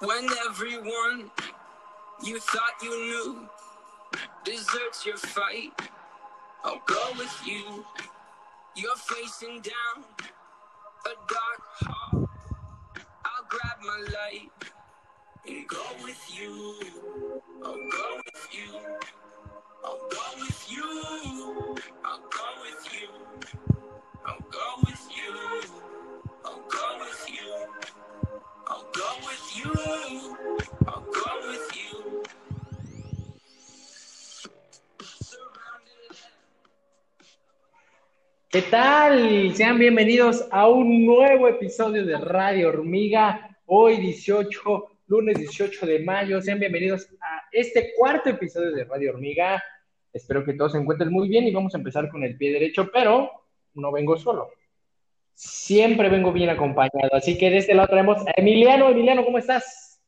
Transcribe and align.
When 0.00 0.28
everyone 0.48 1.28
you 2.22 2.38
thought 2.38 2.80
you 2.80 2.90
knew 2.90 3.48
deserts 4.44 5.04
your 5.04 5.16
fight, 5.16 5.72
I'll 6.62 6.80
go 6.86 7.02
with 7.18 7.42
you. 7.44 7.84
You're 8.76 8.94
facing 8.94 9.60
down 9.60 10.04
a 11.04 11.14
dark 11.26 11.62
hall. 11.80 12.28
I'll 13.24 13.46
grab 13.48 13.78
my 13.82 13.98
light 14.12 14.52
and 15.48 15.66
go 15.66 15.82
with 16.04 16.30
you. 16.32 16.74
I'll 17.64 17.74
go 17.74 18.20
with 18.24 18.48
you. 18.52 18.80
I'll 19.84 20.08
go 20.10 20.22
with 20.38 20.66
you. 20.70 21.76
I'll 22.04 22.20
go 22.30 22.46
with 22.62 22.88
you. 22.92 23.08
I'll 24.24 24.38
go 24.38 24.68
with 24.78 24.86
you. 24.86 24.87
¿Qué 38.50 38.62
tal? 38.62 39.54
Sean 39.54 39.78
bienvenidos 39.78 40.48
a 40.50 40.68
un 40.68 41.04
nuevo 41.04 41.48
episodio 41.48 42.06
de 42.06 42.16
Radio 42.16 42.70
Hormiga. 42.70 43.56
Hoy 43.66 43.98
18, 43.98 44.98
lunes 45.06 45.38
18 45.38 45.84
de 45.84 45.98
mayo. 46.00 46.40
Sean 46.40 46.58
bienvenidos 46.58 47.08
a 47.20 47.42
este 47.52 47.92
cuarto 47.96 48.30
episodio 48.30 48.72
de 48.72 48.84
Radio 48.84 49.12
Hormiga. 49.12 49.62
Espero 50.12 50.44
que 50.44 50.54
todos 50.54 50.72
se 50.72 50.78
encuentren 50.78 51.12
muy 51.12 51.28
bien 51.28 51.44
y 51.44 51.52
vamos 51.52 51.74
a 51.74 51.78
empezar 51.78 52.08
con 52.08 52.24
el 52.24 52.36
pie 52.36 52.52
derecho, 52.54 52.90
pero 52.90 53.30
no 53.74 53.92
vengo 53.92 54.16
solo. 54.16 54.50
Siempre 55.38 56.08
vengo 56.08 56.32
bien 56.32 56.50
acompañado. 56.50 57.10
Así 57.12 57.38
que 57.38 57.48
de 57.48 57.58
este 57.58 57.72
lado 57.72 57.86
traemos 57.86 58.26
a 58.26 58.32
Emiliano. 58.34 58.88
Emiliano, 58.88 59.24
¿cómo 59.24 59.38
estás? 59.38 60.00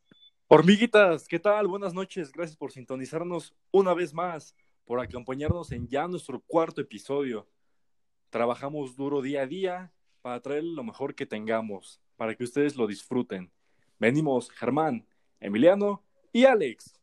Hormiguitas, 0.49 1.29
¿qué 1.29 1.39
tal? 1.39 1.69
Buenas 1.69 1.95
noches. 1.95 2.33
Gracias 2.33 2.57
por 2.57 2.73
sintonizarnos 2.73 3.55
una 3.71 3.95
vez 3.95 4.13
más, 4.13 4.57
por 4.85 4.99
acompañarnos 4.99 5.71
en 5.71 5.87
ya 5.87 6.09
nuestro 6.09 6.41
cuarto 6.41 6.81
episodio. 6.81 7.49
Trabajamos 8.29 8.97
duro 8.97 9.23
día 9.23 9.43
a 9.43 9.47
día 9.47 9.93
para 10.21 10.41
traer 10.41 10.65
lo 10.65 10.83
mejor 10.83 11.15
que 11.15 11.27
tengamos, 11.27 12.01
para 12.17 12.35
que 12.35 12.43
ustedes 12.43 12.75
lo 12.75 12.89
disfruten. 12.89 13.53
Venimos 14.01 14.51
Germán, 14.51 15.07
Emiliano 15.39 16.03
y 16.33 16.47
Alex. 16.47 16.99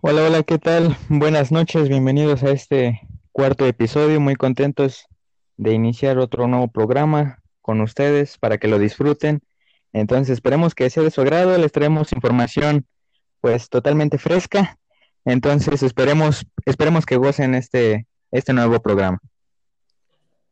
Hola, 0.00 0.24
hola, 0.24 0.42
¿qué 0.42 0.58
tal? 0.58 0.96
Buenas 1.08 1.52
noches, 1.52 1.88
bienvenidos 1.88 2.42
a 2.42 2.50
este 2.50 3.02
cuarto 3.30 3.68
episodio. 3.68 4.18
Muy 4.18 4.34
contentos 4.34 5.06
de 5.56 5.72
iniciar 5.72 6.18
otro 6.18 6.48
nuevo 6.48 6.68
programa 6.68 7.42
con 7.60 7.80
ustedes 7.80 8.38
para 8.38 8.58
que 8.58 8.68
lo 8.68 8.78
disfruten. 8.78 9.40
Entonces, 9.92 10.34
esperemos 10.34 10.74
que 10.74 10.90
sea 10.90 11.02
de 11.02 11.10
su 11.10 11.20
agrado. 11.20 11.56
Les 11.58 11.72
traemos 11.72 12.12
información 12.12 12.86
pues 13.40 13.68
totalmente 13.68 14.18
fresca. 14.18 14.78
Entonces, 15.24 15.82
esperemos, 15.82 16.46
esperemos 16.64 17.06
que 17.06 17.16
gocen 17.16 17.54
este, 17.54 18.06
este 18.30 18.52
nuevo 18.52 18.80
programa. 18.80 19.20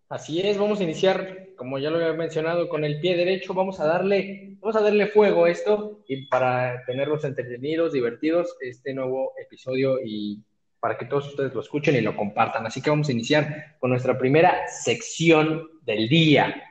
Así 0.08 0.40
es, 0.40 0.58
vamos 0.58 0.80
a 0.80 0.82
iniciar, 0.82 1.50
como 1.56 1.78
ya 1.78 1.88
lo 1.88 1.98
había 1.98 2.12
mencionado, 2.14 2.68
con 2.68 2.84
el 2.84 3.00
pie 3.00 3.16
derecho. 3.16 3.54
Vamos 3.54 3.78
a 3.78 3.86
darle, 3.86 4.56
vamos 4.60 4.74
a 4.74 4.80
darle 4.80 5.06
fuego 5.06 5.44
a 5.44 5.50
esto 5.50 6.00
y 6.08 6.26
para 6.26 6.84
tenerlos 6.84 7.24
entretenidos, 7.24 7.92
divertidos, 7.92 8.56
este 8.60 8.92
nuevo 8.92 9.32
episodio 9.40 9.98
y 10.04 10.42
para 10.80 10.96
que 10.96 11.04
todos 11.04 11.28
ustedes 11.28 11.54
lo 11.54 11.60
escuchen 11.60 11.94
y 11.94 12.00
lo 12.00 12.16
compartan. 12.16 12.66
Así 12.66 12.80
que 12.82 12.90
vamos 12.90 13.08
a 13.08 13.12
iniciar 13.12 13.76
con 13.78 13.90
nuestra 13.90 14.18
primera 14.18 14.66
sección 14.68 15.68
del 15.82 16.08
día. 16.08 16.62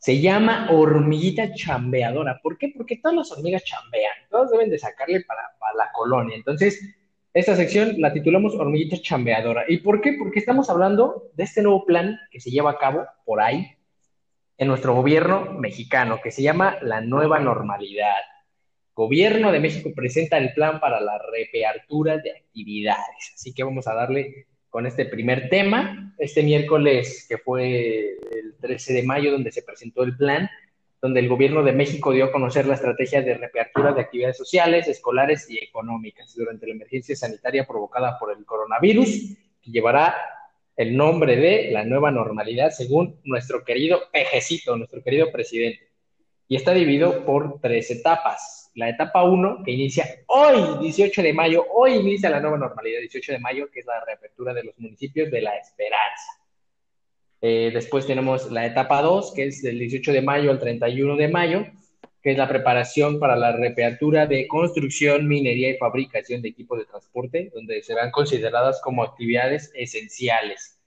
Se 0.00 0.20
llama 0.20 0.68
hormiguita 0.70 1.54
chambeadora. 1.54 2.40
¿Por 2.42 2.58
qué? 2.58 2.72
Porque 2.76 2.96
todas 2.96 3.16
las 3.16 3.32
hormigas 3.32 3.64
chambean. 3.64 4.12
Todas 4.30 4.50
deben 4.50 4.68
de 4.68 4.78
sacarle 4.78 5.20
para, 5.22 5.42
para 5.60 5.74
la 5.76 5.92
colonia. 5.92 6.36
Entonces, 6.36 6.80
esta 7.34 7.56
sección 7.56 7.94
la 7.98 8.12
titulamos 8.12 8.54
Hormiguita 8.54 9.00
Chambeadora. 9.00 9.64
¿Y 9.66 9.78
por 9.78 10.02
qué? 10.02 10.16
Porque 10.18 10.38
estamos 10.38 10.68
hablando 10.68 11.30
de 11.34 11.44
este 11.44 11.62
nuevo 11.62 11.86
plan 11.86 12.18
que 12.30 12.40
se 12.40 12.50
lleva 12.50 12.72
a 12.72 12.78
cabo 12.78 13.06
por 13.24 13.40
ahí 13.40 13.74
en 14.58 14.68
nuestro 14.68 14.94
gobierno 14.94 15.52
mexicano, 15.58 16.20
que 16.22 16.30
se 16.30 16.42
llama 16.42 16.76
la 16.82 17.00
nueva 17.00 17.38
normalidad. 17.38 18.20
Gobierno 18.94 19.50
de 19.52 19.60
México 19.60 19.90
presenta 19.94 20.36
el 20.36 20.52
plan 20.52 20.78
para 20.78 21.00
la 21.00 21.18
reapertura 21.18 22.18
de 22.18 22.30
actividades. 22.30 23.32
Así 23.34 23.54
que 23.54 23.64
vamos 23.64 23.86
a 23.86 23.94
darle 23.94 24.46
con 24.68 24.86
este 24.86 25.06
primer 25.06 25.48
tema. 25.48 26.14
Este 26.18 26.42
miércoles, 26.42 27.26
que 27.28 27.38
fue 27.38 28.18
el 28.30 28.54
13 28.60 28.92
de 28.92 29.02
mayo, 29.02 29.32
donde 29.32 29.50
se 29.50 29.62
presentó 29.62 30.02
el 30.02 30.16
plan, 30.16 30.48
donde 31.00 31.20
el 31.20 31.28
gobierno 31.28 31.62
de 31.62 31.72
México 31.72 32.12
dio 32.12 32.26
a 32.26 32.32
conocer 32.32 32.66
la 32.66 32.74
estrategia 32.74 33.22
de 33.22 33.34
reapertura 33.34 33.92
de 33.92 34.02
actividades 34.02 34.36
sociales, 34.36 34.86
escolares 34.88 35.48
y 35.50 35.58
económicas 35.58 36.34
durante 36.34 36.66
la 36.66 36.74
emergencia 36.74 37.16
sanitaria 37.16 37.66
provocada 37.66 38.18
por 38.18 38.30
el 38.36 38.44
coronavirus, 38.44 39.36
que 39.62 39.70
llevará 39.70 40.14
el 40.76 40.96
nombre 40.96 41.36
de 41.36 41.70
la 41.72 41.84
nueva 41.84 42.10
normalidad 42.10 42.70
según 42.70 43.20
nuestro 43.24 43.64
querido 43.64 44.00
pejecito, 44.12 44.76
nuestro 44.76 45.02
querido 45.02 45.32
presidente. 45.32 45.88
Y 46.46 46.56
está 46.56 46.72
dividido 46.72 47.24
por 47.24 47.60
tres 47.60 47.90
etapas. 47.90 48.61
La 48.74 48.88
etapa 48.88 49.22
1, 49.24 49.62
que 49.64 49.72
inicia 49.72 50.06
hoy, 50.28 50.78
18 50.80 51.22
de 51.22 51.34
mayo, 51.34 51.66
hoy 51.74 51.94
inicia 51.94 52.30
la 52.30 52.40
nueva 52.40 52.56
normalidad, 52.56 53.00
18 53.00 53.32
de 53.32 53.38
mayo, 53.38 53.70
que 53.70 53.80
es 53.80 53.86
la 53.86 54.02
reapertura 54.02 54.54
de 54.54 54.64
los 54.64 54.78
municipios 54.78 55.30
de 55.30 55.42
La 55.42 55.56
Esperanza. 55.58 56.42
Eh, 57.42 57.70
después 57.74 58.06
tenemos 58.06 58.50
la 58.50 58.64
etapa 58.64 59.02
2, 59.02 59.34
que 59.34 59.48
es 59.48 59.62
del 59.62 59.78
18 59.78 60.12
de 60.12 60.22
mayo 60.22 60.50
al 60.50 60.58
31 60.58 61.16
de 61.16 61.28
mayo, 61.28 61.66
que 62.22 62.30
es 62.30 62.38
la 62.38 62.48
preparación 62.48 63.18
para 63.18 63.36
la 63.36 63.52
reapertura 63.52 64.26
de 64.26 64.46
construcción, 64.46 65.28
minería 65.28 65.70
y 65.70 65.76
fabricación 65.76 66.40
de 66.40 66.48
equipos 66.48 66.78
de 66.78 66.86
transporte, 66.86 67.50
donde 67.52 67.82
serán 67.82 68.10
consideradas 68.10 68.80
como 68.80 69.02
actividades 69.02 69.70
esenciales. 69.74 70.78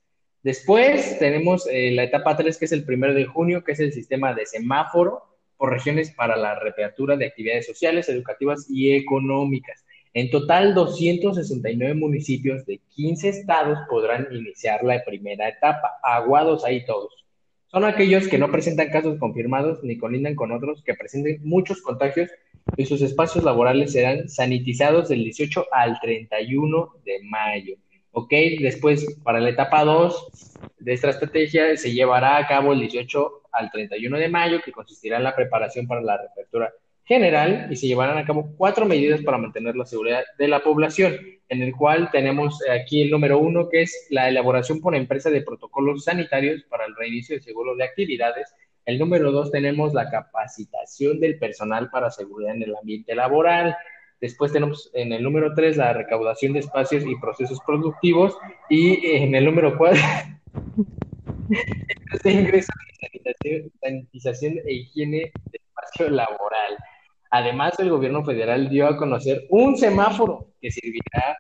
Después 0.41 1.19
tenemos 1.19 1.67
eh, 1.69 1.91
la 1.91 2.03
etapa 2.03 2.35
3, 2.35 2.57
que 2.57 2.66
es 2.66 2.72
el 2.72 2.85
1 2.88 3.13
de 3.13 3.25
junio, 3.25 3.63
que 3.63 3.73
es 3.73 3.79
el 3.79 3.94
sistema 3.94 4.34
de 4.34 4.47
semáforo 4.47 5.34
por 5.57 5.71
regiones 5.71 6.11
para 6.11 6.35
la 6.35 6.59
reapertura 6.59 7.17
de 7.17 7.25
actividades 7.25 7.66
sociales, 7.66 8.09
educativas 8.09 8.67
y 8.69 8.95
económicas. 8.95 9.85
En 10.13 10.29
total, 10.29 10.73
269 10.73 11.93
municipios 11.93 12.66
de 12.66 12.79
15 12.95 13.29
estados 13.29 13.79
podrán 13.89 14.27
iniciar 14.31 14.83
la 14.83 15.03
primera 15.03 15.49
etapa. 15.49 15.99
Aguados 16.01 16.63
ahí 16.63 16.85
todos. 16.85 17.25
Son 17.67 17.83
aquellos 17.83 18.29
que 18.29 18.38
no 18.38 18.49
presentan 18.49 18.89
casos 18.89 19.19
confirmados 19.19 19.83
ni 19.83 19.97
colindan 19.97 20.35
con 20.35 20.53
otros 20.53 20.81
que 20.83 20.93
presenten 20.93 21.41
muchos 21.43 21.81
contagios 21.81 22.29
y 22.77 22.85
sus 22.85 23.01
espacios 23.01 23.43
laborales 23.43 23.91
serán 23.91 24.29
sanitizados 24.29 25.09
del 25.09 25.25
18 25.25 25.66
al 25.72 25.99
31 25.99 26.93
de 27.03 27.19
mayo. 27.23 27.75
¿Ok? 28.11 28.31
Después, 28.61 29.17
para 29.23 29.41
la 29.41 29.49
etapa 29.49 29.83
2 29.83 30.31
de 30.79 30.93
esta 30.93 31.09
estrategia, 31.09 31.75
se 31.75 31.91
llevará 31.91 32.37
a 32.37 32.47
cabo 32.47 32.72
el 32.72 32.79
18 32.79 33.41
al 33.57 33.71
31 33.71 34.17
de 34.17 34.29
mayo, 34.29 34.61
que 34.63 34.71
consistirá 34.71 35.17
en 35.17 35.23
la 35.23 35.35
preparación 35.35 35.88
para 35.88 36.01
la 36.01 36.17
reapertura 36.17 36.73
general 37.05 37.67
y 37.69 37.75
se 37.75 37.88
llevarán 37.88 38.17
a 38.17 38.25
cabo 38.25 38.53
cuatro 38.57 38.85
medidas 38.85 39.21
para 39.21 39.38
mantener 39.38 39.75
la 39.75 39.85
seguridad 39.85 40.23
de 40.38 40.47
la 40.47 40.61
población, 40.61 41.16
en 41.49 41.61
el 41.61 41.75
cual 41.75 42.09
tenemos 42.11 42.59
aquí 42.69 43.03
el 43.03 43.11
número 43.11 43.38
uno, 43.39 43.69
que 43.69 43.83
es 43.83 44.07
la 44.09 44.27
elaboración 44.27 44.81
por 44.81 44.95
empresa 44.95 45.29
de 45.29 45.43
protocolos 45.43 46.03
sanitarios 46.03 46.63
para 46.63 46.85
el 46.85 46.95
reinicio 46.95 47.35
de 47.35 47.43
seguro 47.43 47.75
de 47.75 47.83
actividades. 47.83 48.53
El 48.85 48.99
número 48.99 49.31
dos 49.31 49.51
tenemos 49.51 49.93
la 49.93 50.09
capacitación 50.09 51.19
del 51.19 51.37
personal 51.37 51.89
para 51.89 52.11
seguridad 52.11 52.55
en 52.55 52.63
el 52.63 52.75
ambiente 52.75 53.13
laboral. 53.16 53.75
Después 54.19 54.51
tenemos 54.51 54.89
en 54.93 55.11
el 55.13 55.22
número 55.22 55.53
tres 55.53 55.77
la 55.77 55.93
recaudación 55.93 56.53
de 56.53 56.59
espacios 56.59 57.03
y 57.05 57.16
procesos 57.16 57.59
productivos. 57.66 58.35
Y 58.69 59.05
en 59.16 59.35
el 59.35 59.46
número 59.46 59.78
cuatro, 59.78 60.01
de 62.24 62.32
ingreso 62.32 62.72
sanitización, 63.00 63.72
sanitización 63.82 64.53
e 64.66 64.74
higiene 64.74 65.32
de 65.52 65.59
espacio 65.59 66.09
laboral. 66.09 66.78
Además, 67.32 67.80
el 67.80 67.90
gobierno 67.90 68.24
federal 68.24 68.70
dio 68.70 68.88
a 68.88 68.97
conocer 68.97 69.46
un 69.50 69.78
semáforo 69.78 70.53
que 70.62 70.72
servirá 70.72 71.38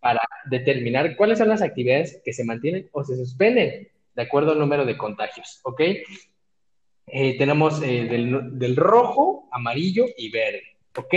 para 0.00 0.20
determinar 0.50 1.16
cuáles 1.16 1.38
son 1.38 1.48
las 1.48 1.62
actividades 1.62 2.20
que 2.24 2.32
se 2.32 2.44
mantienen 2.44 2.88
o 2.92 3.04
se 3.04 3.16
suspenden 3.16 3.88
de 4.14 4.22
acuerdo 4.22 4.52
al 4.52 4.58
número 4.58 4.84
de 4.84 4.98
contagios, 4.98 5.60
¿ok? 5.62 5.80
Eh, 7.06 7.38
tenemos 7.38 7.82
eh, 7.82 8.04
del, 8.04 8.58
del, 8.58 8.76
rojo, 8.76 9.48
amarillo 9.52 10.04
y 10.16 10.30
verde, 10.30 10.62
¿ok? 10.96 11.14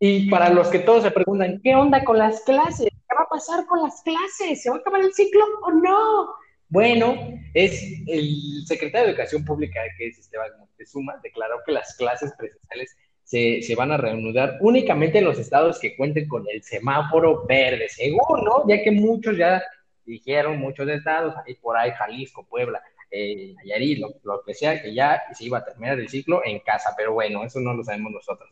Y 0.00 0.28
para 0.28 0.50
los 0.50 0.68
que 0.68 0.80
todos 0.80 1.02
se 1.02 1.10
preguntan, 1.10 1.60
¿qué 1.62 1.74
onda 1.74 2.04
con 2.04 2.18
las 2.18 2.42
clases? 2.42 2.88
¿Qué 2.90 3.14
va 3.16 3.22
a 3.22 3.28
pasar 3.28 3.64
con 3.66 3.82
las 3.82 4.02
clases? 4.02 4.62
¿Se 4.62 4.70
va 4.70 4.76
a 4.76 4.78
acabar 4.80 5.00
el 5.00 5.14
ciclo 5.14 5.44
o 5.62 5.72
no? 5.72 6.34
Bueno, 6.74 7.40
es 7.54 8.02
el 8.08 8.66
secretario 8.66 9.06
de 9.06 9.10
Educación 9.12 9.44
Pública, 9.44 9.80
que 9.96 10.08
es 10.08 10.18
Esteban 10.18 10.50
Montezuma, 10.58 11.20
declaró 11.22 11.60
que 11.64 11.70
las 11.70 11.94
clases 11.94 12.32
presenciales 12.36 12.96
se, 13.22 13.62
se, 13.62 13.76
van 13.76 13.92
a 13.92 13.96
reanudar 13.96 14.58
únicamente 14.60 15.18
en 15.18 15.24
los 15.24 15.38
estados 15.38 15.78
que 15.78 15.94
cuenten 15.96 16.26
con 16.26 16.44
el 16.52 16.64
semáforo 16.64 17.46
verde, 17.46 17.88
según, 17.88 18.42
¿no? 18.42 18.66
Ya 18.66 18.82
que 18.82 18.90
muchos 18.90 19.36
ya 19.38 19.62
dijeron, 20.04 20.58
muchos 20.58 20.88
estados, 20.88 21.32
ahí 21.46 21.54
por 21.54 21.76
ahí, 21.76 21.92
Jalisco, 21.92 22.44
Puebla, 22.44 22.82
eh, 23.08 23.54
Nayarit, 23.54 24.00
lo, 24.00 24.08
lo 24.24 24.42
que 24.44 24.52
sea, 24.52 24.82
que 24.82 24.92
ya 24.92 25.22
se 25.32 25.44
iba 25.44 25.58
a 25.58 25.64
terminar 25.64 26.00
el 26.00 26.08
ciclo 26.08 26.42
en 26.44 26.58
casa, 26.58 26.92
pero 26.96 27.12
bueno, 27.12 27.44
eso 27.44 27.60
no 27.60 27.72
lo 27.72 27.84
sabemos 27.84 28.10
nosotros. 28.10 28.50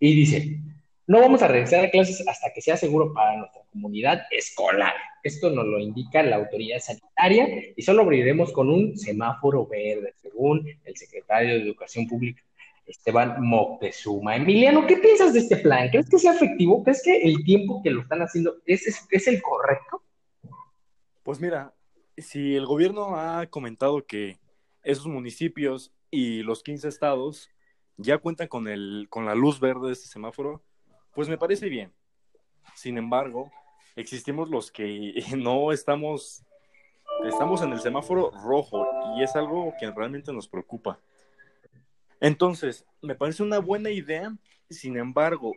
Y 0.00 0.14
dice, 0.14 0.58
no 1.08 1.20
vamos 1.20 1.42
a 1.42 1.48
regresar 1.48 1.86
a 1.86 1.90
clases 1.90 2.22
hasta 2.28 2.52
que 2.52 2.60
sea 2.60 2.76
seguro 2.76 3.14
para 3.14 3.38
nuestra 3.38 3.62
comunidad 3.72 4.20
escolar. 4.30 4.92
Esto 5.22 5.48
nos 5.48 5.64
lo 5.64 5.78
indica 5.78 6.22
la 6.22 6.36
autoridad 6.36 6.80
sanitaria 6.80 7.48
y 7.74 7.80
solo 7.80 8.02
abriremos 8.02 8.52
con 8.52 8.68
un 8.68 8.96
semáforo 8.96 9.66
verde, 9.66 10.12
según 10.20 10.68
el 10.84 10.96
secretario 10.98 11.54
de 11.54 11.62
Educación 11.62 12.06
Pública, 12.06 12.42
Esteban 12.84 13.42
Moctezuma. 13.42 14.36
Emiliano, 14.36 14.86
¿qué 14.86 14.98
piensas 14.98 15.32
de 15.32 15.38
este 15.38 15.56
plan? 15.56 15.88
¿Crees 15.88 16.10
que 16.10 16.18
sea 16.18 16.34
efectivo? 16.34 16.84
¿Crees 16.84 17.02
que 17.02 17.22
el 17.22 17.42
tiempo 17.42 17.80
que 17.82 17.90
lo 17.90 18.02
están 18.02 18.20
haciendo 18.20 18.56
es, 18.66 19.08
es, 19.10 19.26
el 19.28 19.40
correcto? 19.40 20.02
Pues 21.22 21.40
mira, 21.40 21.72
si 22.18 22.54
el 22.54 22.66
gobierno 22.66 23.16
ha 23.18 23.46
comentado 23.46 24.04
que 24.04 24.36
esos 24.82 25.06
municipios 25.06 25.90
y 26.10 26.42
los 26.42 26.62
15 26.62 26.86
estados 26.86 27.48
ya 27.96 28.18
cuentan 28.18 28.48
con, 28.48 28.68
el, 28.68 29.06
con 29.08 29.24
la 29.24 29.34
luz 29.34 29.58
verde 29.58 29.86
de 29.86 29.94
este 29.94 30.06
semáforo, 30.06 30.62
pues 31.18 31.28
me 31.28 31.36
parece 31.36 31.68
bien. 31.68 31.92
Sin 32.76 32.96
embargo, 32.96 33.50
existimos 33.96 34.50
los 34.50 34.70
que 34.70 35.20
no 35.36 35.72
estamos, 35.72 36.44
estamos 37.24 37.60
en 37.60 37.72
el 37.72 37.80
semáforo 37.80 38.30
rojo 38.30 38.86
y 39.16 39.24
es 39.24 39.34
algo 39.34 39.74
que 39.80 39.90
realmente 39.90 40.32
nos 40.32 40.46
preocupa. 40.46 41.00
Entonces, 42.20 42.86
me 43.02 43.16
parece 43.16 43.42
una 43.42 43.58
buena 43.58 43.90
idea, 43.90 44.32
sin 44.70 44.96
embargo, 44.96 45.54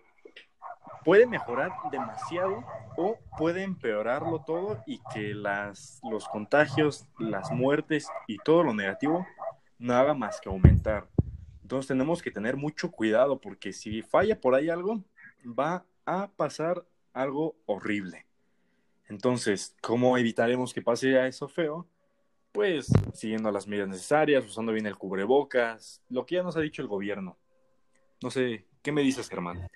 puede 1.06 1.28
mejorar 1.28 1.70
demasiado 1.92 2.66
o 2.98 3.20
puede 3.38 3.62
empeorarlo 3.62 4.44
todo 4.44 4.82
y 4.88 5.00
que 5.14 5.36
las, 5.36 6.02
los 6.10 6.28
contagios, 6.28 7.06
las 7.20 7.52
muertes 7.52 8.10
y 8.26 8.40
todo 8.40 8.64
lo 8.64 8.74
negativo 8.74 9.28
no 9.78 9.94
haga 9.94 10.16
más 10.16 10.42
que 10.42 10.50
aumentar. 10.50 11.08
Entonces 11.62 11.88
tenemos 11.88 12.24
que 12.24 12.32
tener 12.32 12.58
mucho 12.58 12.90
cuidado 12.90 13.40
porque 13.40 13.74
si 13.74 14.02
falla 14.02 14.42
por 14.42 14.56
ahí 14.56 14.72
algo, 14.72 15.04
va 15.46 15.86
a 16.06 16.30
pasar 16.36 16.86
algo 17.14 17.56
horrible. 17.66 18.26
Entonces, 19.10 19.76
¿cómo 19.82 20.18
evitaremos 20.18 20.74
que 20.74 20.82
pase 20.82 21.28
eso 21.28 21.48
feo? 21.48 21.88
Pues 22.52 22.92
siguiendo 23.14 23.52
las 23.52 23.68
medidas 23.68 23.90
necesarias, 23.90 24.46
usando 24.46 24.72
bien 24.72 24.86
el 24.86 24.98
cubrebocas, 24.98 26.02
lo 26.10 26.26
que 26.26 26.36
ya 26.36 26.44
nos 26.44 26.56
ha 26.58 26.62
dicho 26.62 26.82
el 26.82 26.88
gobierno. 26.88 27.38
No 28.22 28.30
sé, 28.30 28.66
¿qué 28.82 28.92
me 28.92 29.02
dices, 29.02 29.30
Germán? 29.30 29.68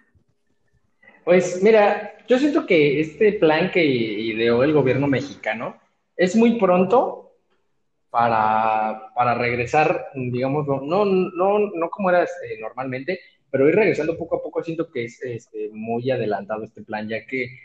Pues 1.23 1.61
mira, 1.63 2.17
yo 2.27 2.37
siento 2.37 2.65
que 2.65 2.99
este 2.99 3.33
plan 3.33 3.71
que 3.71 3.83
ideó 3.83 4.63
el 4.63 4.73
gobierno 4.73 5.07
mexicano 5.07 5.79
es 6.15 6.35
muy 6.35 6.59
pronto 6.59 7.33
para, 8.09 9.11
para 9.15 9.33
regresar, 9.33 10.07
digamos, 10.13 10.67
no, 10.67 10.81
no, 10.81 11.03
no, 11.03 11.59
no 11.73 11.89
como 11.89 12.09
era 12.09 12.23
este, 12.23 12.59
normalmente, 12.61 13.19
pero 13.55 13.69
ir 13.69 13.75
regresando 13.77 14.17
poco 14.17 14.35
a 14.35 14.43
poco 14.43 14.61
siento 14.61 14.91
que 14.91 15.05
es 15.05 15.21
este, 15.21 15.69
muy 15.71 16.11
adelantado 16.11 16.65
este 16.65 16.83
plan, 16.83 17.07
ya 17.07 17.25
que 17.25 17.57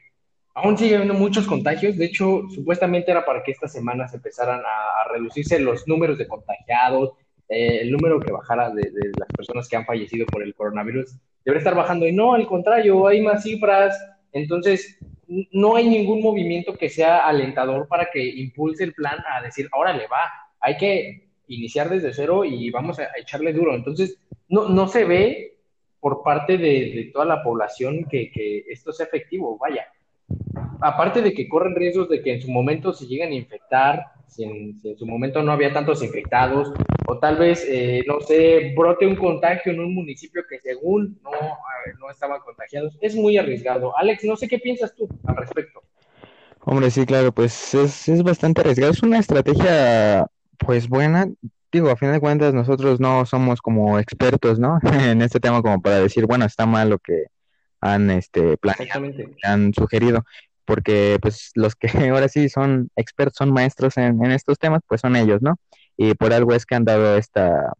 aún 0.54 0.78
sigue 0.78 0.94
habiendo 0.94 1.14
muchos 1.14 1.48
contagios. 1.48 1.96
De 1.96 2.04
hecho, 2.04 2.42
supuestamente 2.54 3.10
era 3.10 3.24
para 3.24 3.42
que 3.42 3.50
estas 3.50 3.72
semanas 3.72 4.14
empezaran 4.14 4.60
a, 4.60 5.12
reducirse 5.12 5.58
los 5.58 5.88
números 5.88 6.16
de 6.16 6.28
contagiados, 6.28 7.14
eh, 7.48 7.80
el 7.82 7.90
número 7.90 8.20
que 8.20 8.30
bajara 8.30 8.70
de, 8.70 8.88
las 9.18 9.28
personas 9.36 9.68
que 9.68 9.74
han 9.74 9.84
fallecido 9.84 10.26
por 10.26 10.44
el 10.44 10.54
coronavirus 10.54 11.16
debería 11.44 11.58
estar 11.58 11.74
bajando. 11.74 12.06
Y 12.06 12.12
no, 12.12 12.34
al 12.34 12.46
contrario, 12.46 13.08
hay 13.08 13.20
más 13.20 13.42
cifras. 13.42 14.00
Entonces, 14.30 14.96
no 15.26 15.74
hay 15.74 15.88
ningún 15.88 16.22
movimiento 16.22 16.74
que 16.74 16.88
sea 16.88 17.26
alentador 17.26 17.88
para 17.88 18.08
que 18.12 18.24
impulse 18.24 18.84
el 18.84 18.94
plan 18.94 19.18
a 19.28 19.42
decir, 19.42 19.68
ahora 19.72 19.92
le 19.92 20.06
va, 20.06 20.30
hay 20.60 20.76
que 20.76 21.30
iniciar 21.48 21.88
desde 21.88 22.12
cero 22.12 22.44
y 22.44 22.70
vamos 22.70 23.00
a 23.00 23.08
echarle 23.18 23.52
duro. 23.52 23.74
Entonces, 23.74 24.20
no, 24.48 24.68
no 24.68 24.86
se 24.86 25.04
ve 25.04 25.56
por 26.00 26.22
parte 26.22 26.58
de, 26.58 27.10
toda 27.12 27.24
la 27.24 27.42
población 27.42 28.06
que, 28.10 28.64
esto 28.68 28.92
sea 28.92 29.06
efectivo, 29.06 29.58
vaya. 29.58 29.86
Aparte 30.80 31.20
de 31.20 31.32
que 31.32 31.48
corren 31.48 31.74
riesgos 31.74 32.08
de 32.08 32.22
que 32.22 32.34
en 32.34 32.40
su 32.40 32.50
momento 32.50 32.92
se 32.92 33.06
lleguen 33.06 33.32
a 33.32 33.34
infectar, 33.34 34.06
si 34.26 34.44
en, 34.44 34.80
si 34.80 34.90
en 34.90 34.96
su 34.96 35.06
momento 35.06 35.42
no 35.42 35.52
había 35.52 35.72
tantos 35.72 36.02
infectados, 36.02 36.72
o 37.06 37.18
tal 37.18 37.36
vez, 37.36 37.66
eh, 37.68 38.02
no 38.06 38.20
sé, 38.20 38.72
brote 38.76 39.06
un 39.06 39.16
contagio 39.16 39.72
en 39.72 39.80
un 39.80 39.94
municipio 39.94 40.42
que 40.48 40.58
según 40.60 41.18
no, 41.22 41.30
no 41.98 42.10
estaban 42.10 42.40
contagiados, 42.40 42.96
es 43.00 43.14
muy 43.14 43.36
arriesgado. 43.36 43.96
Alex, 43.96 44.24
no 44.24 44.36
sé 44.36 44.48
qué 44.48 44.58
piensas 44.58 44.94
tú 44.94 45.08
al 45.26 45.36
respecto. 45.36 45.82
Hombre, 46.64 46.90
sí, 46.90 47.04
claro, 47.06 47.32
pues 47.32 47.74
es, 47.74 48.08
es 48.08 48.22
bastante 48.22 48.60
arriesgado. 48.60 48.92
Es 48.92 49.02
una 49.02 49.18
estrategia, 49.18 50.26
pues 50.58 50.88
buena, 50.88 51.26
digo, 51.72 51.90
a 51.90 51.96
fin 51.96 52.12
de 52.12 52.20
cuentas 52.20 52.54
nosotros 52.54 53.00
no 53.00 53.26
somos 53.26 53.60
como 53.62 53.98
expertos, 53.98 54.58
¿no? 54.58 54.78
en 55.12 55.22
este 55.22 55.40
tema 55.40 55.62
como 55.62 55.80
para 55.80 56.00
decir, 56.00 56.26
bueno, 56.26 56.44
está 56.44 56.66
mal 56.66 56.90
lo 56.90 56.98
que 56.98 57.26
han 57.80 58.10
este 58.10 58.56
planeado, 58.56 59.06
han 59.42 59.72
sugerido, 59.74 60.24
porque 60.64 61.18
pues 61.20 61.50
los 61.54 61.74
que 61.76 61.88
ahora 62.10 62.28
sí 62.28 62.48
son 62.48 62.90
expertos, 62.96 63.36
son 63.38 63.52
maestros 63.52 63.96
en, 63.96 64.24
en, 64.24 64.30
estos 64.32 64.58
temas, 64.58 64.82
pues 64.86 65.00
son 65.00 65.16
ellos, 65.16 65.42
¿no? 65.42 65.56
Y 65.96 66.14
por 66.14 66.32
algo 66.32 66.54
es 66.54 66.66
que 66.66 66.74
han 66.74 66.84
dado 66.84 67.16
esta, 67.16 67.72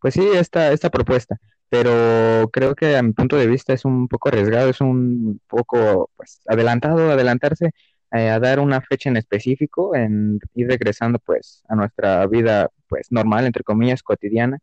pues 0.00 0.14
sí, 0.14 0.26
esta, 0.34 0.72
esta 0.72 0.90
propuesta. 0.90 1.38
Pero 1.68 2.48
creo 2.52 2.74
que 2.76 2.96
a 2.96 3.02
mi 3.02 3.12
punto 3.12 3.36
de 3.36 3.48
vista 3.48 3.72
es 3.72 3.84
un 3.84 4.06
poco 4.08 4.28
arriesgado, 4.28 4.70
es 4.70 4.80
un 4.80 5.40
poco 5.48 6.10
pues 6.16 6.40
adelantado, 6.46 7.10
adelantarse 7.10 7.72
eh, 8.12 8.30
a 8.30 8.38
dar 8.38 8.60
una 8.60 8.80
fecha 8.80 9.10
en 9.10 9.16
específico, 9.16 9.94
en 9.96 10.38
ir 10.54 10.68
regresando 10.68 11.18
pues 11.18 11.64
a 11.68 11.74
nuestra 11.74 12.26
vida 12.28 12.70
pues 12.88 13.08
normal, 13.10 13.46
entre 13.46 13.64
comillas, 13.64 14.02
cotidiana, 14.02 14.58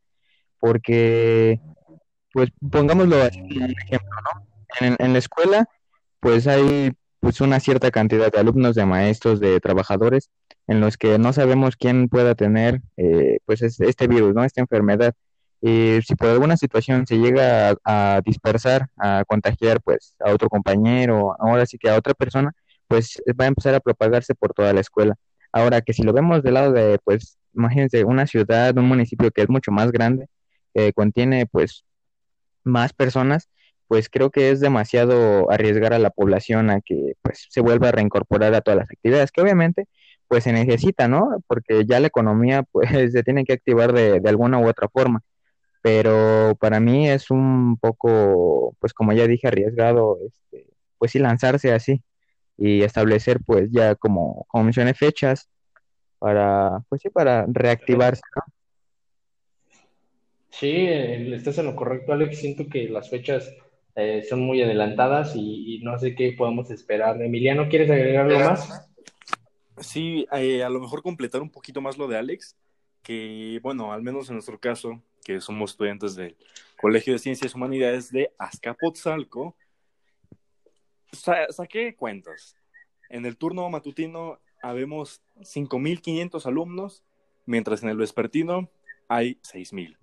porque 0.59 1.59
pues 2.31 2.49
pongámoslo 2.71 3.21
así 3.21 3.39
un 3.39 3.75
ejemplo, 3.85 4.09
¿no? 4.33 4.47
En, 4.79 4.95
en 4.99 5.13
la 5.13 5.19
escuela 5.19 5.67
pues 6.19 6.47
hay 6.47 6.93
pues 7.19 7.41
una 7.41 7.59
cierta 7.59 7.91
cantidad 7.91 8.31
de 8.31 8.39
alumnos, 8.39 8.75
de 8.75 8.85
maestros, 8.85 9.39
de 9.39 9.59
trabajadores, 9.59 10.29
en 10.67 10.81
los 10.81 10.97
que 10.97 11.17
no 11.19 11.33
sabemos 11.33 11.75
quién 11.77 12.09
pueda 12.09 12.35
tener 12.35 12.81
eh, 12.97 13.39
pues 13.45 13.61
este 13.61 14.07
virus, 14.07 14.33
¿no? 14.33 14.43
Esta 14.43 14.61
enfermedad. 14.61 15.13
Y 15.61 15.99
si 16.05 16.15
por 16.15 16.29
alguna 16.29 16.57
situación 16.57 17.07
se 17.07 17.17
llega 17.17 17.69
a, 17.69 17.75
a, 18.17 18.21
dispersar, 18.21 18.89
a 18.97 19.23
contagiar 19.25 19.81
pues 19.81 20.15
a 20.19 20.31
otro 20.31 20.49
compañero, 20.49 21.35
ahora 21.39 21.65
sí 21.65 21.77
que 21.77 21.89
a 21.89 21.97
otra 21.97 22.13
persona, 22.13 22.51
pues 22.87 23.21
va 23.39 23.45
a 23.45 23.47
empezar 23.47 23.73
a 23.75 23.79
propagarse 23.79 24.35
por 24.35 24.53
toda 24.53 24.73
la 24.73 24.81
escuela. 24.81 25.15
Ahora 25.53 25.81
que 25.81 25.93
si 25.93 26.03
lo 26.03 26.13
vemos 26.13 26.43
del 26.43 26.55
lado 26.55 26.73
de, 26.73 26.99
pues, 27.03 27.37
imagínense, 27.53 28.03
una 28.03 28.27
ciudad, 28.27 28.77
un 28.77 28.87
municipio 28.87 29.31
que 29.31 29.43
es 29.43 29.49
mucho 29.49 29.71
más 29.71 29.91
grande, 29.91 30.27
que 30.73 30.93
contiene 30.93 31.45
pues 31.45 31.85
más 32.63 32.93
personas, 32.93 33.49
pues 33.87 34.09
creo 34.09 34.31
que 34.31 34.51
es 34.51 34.59
demasiado 34.59 35.51
arriesgar 35.51 35.93
a 35.93 35.99
la 35.99 36.09
población 36.09 36.69
a 36.71 36.81
que 36.81 37.13
pues 37.21 37.47
se 37.49 37.61
vuelva 37.61 37.89
a 37.89 37.91
reincorporar 37.91 38.53
a 38.55 38.61
todas 38.61 38.79
las 38.79 38.89
actividades, 38.89 39.31
que 39.31 39.41
obviamente 39.41 39.87
pues 40.27 40.45
se 40.45 40.53
necesita, 40.53 41.07
¿no? 41.07 41.43
Porque 41.47 41.85
ya 41.85 41.99
la 41.99 42.07
economía 42.07 42.63
pues 42.71 43.11
se 43.13 43.23
tiene 43.23 43.45
que 43.45 43.53
activar 43.53 43.93
de, 43.93 44.21
alguna 44.25 44.59
u 44.59 44.67
otra 44.67 44.89
forma. 44.89 45.21
Pero 45.81 46.55
para 46.59 46.79
mí 46.79 47.09
es 47.09 47.29
un 47.31 47.77
poco, 47.77 48.75
pues 48.79 48.93
como 48.93 49.13
ya 49.13 49.27
dije, 49.27 49.47
arriesgado, 49.47 50.17
este, 50.25 50.67
pues 50.97 51.11
sí 51.11 51.19
lanzarse 51.19 51.73
así 51.73 52.03
y 52.57 52.83
establecer 52.83 53.39
pues 53.45 53.69
ya 53.71 53.95
como, 53.95 54.45
como 54.47 54.65
mencioné 54.65 54.93
fechas 54.93 55.49
para, 56.19 56.83
pues 56.89 57.01
sí, 57.01 57.09
para 57.09 57.45
reactivarse, 57.47 58.21
¿no? 58.35 58.43
Sí, 60.49 60.85
estás 60.87 61.57
en 61.57 61.65
lo 61.65 61.75
correcto, 61.75 62.13
Alex. 62.13 62.37
Siento 62.37 62.67
que 62.69 62.87
las 62.87 63.09
fechas 63.09 63.51
eh, 63.95 64.23
son 64.29 64.41
muy 64.41 64.61
adelantadas 64.61 65.35
y, 65.35 65.75
y, 65.75 65.79
no 65.79 65.97
sé 65.97 66.15
qué 66.15 66.33
podemos 66.37 66.69
esperar. 66.69 67.19
Emiliano, 67.21 67.67
¿quieres 67.67 67.89
agregar 67.89 68.27
algo 68.27 68.39
más? 68.39 68.87
Sí, 69.77 70.27
eh, 70.31 70.63
a 70.63 70.69
lo 70.69 70.79
mejor 70.79 71.01
completar 71.01 71.41
un 71.41 71.49
poquito 71.49 71.81
más 71.81 71.97
lo 71.97 72.07
de 72.07 72.17
Alex, 72.17 72.55
que 73.01 73.59
bueno, 73.63 73.91
al 73.91 74.03
menos 74.03 74.29
en 74.29 74.35
nuestro 74.35 74.59
caso, 74.59 75.01
que 75.25 75.41
somos 75.41 75.71
estudiantes 75.71 76.15
del 76.15 76.35
Colegio 76.79 77.13
de 77.13 77.19
Ciencias 77.19 77.51
y 77.51 77.57
Humanidades 77.57 78.11
de 78.11 78.31
Azcapotzalco, 78.37 79.55
sa 81.13 81.47
saqué 81.51 81.95
cuentas. 81.95 82.57
En 83.09 83.25
el 83.25 83.37
turno 83.37 83.69
matutino 83.69 84.39
habemos 84.61 85.21
5.500 85.37 86.45
alumnos, 86.45 87.03
mientras 87.45 87.83
en 87.83 87.89
el 87.89 87.97
vespertino 87.97 88.69
hay 89.07 89.35
6.000. 89.35 89.97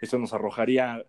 Eso 0.00 0.18
nos 0.18 0.32
arrojaría 0.32 1.04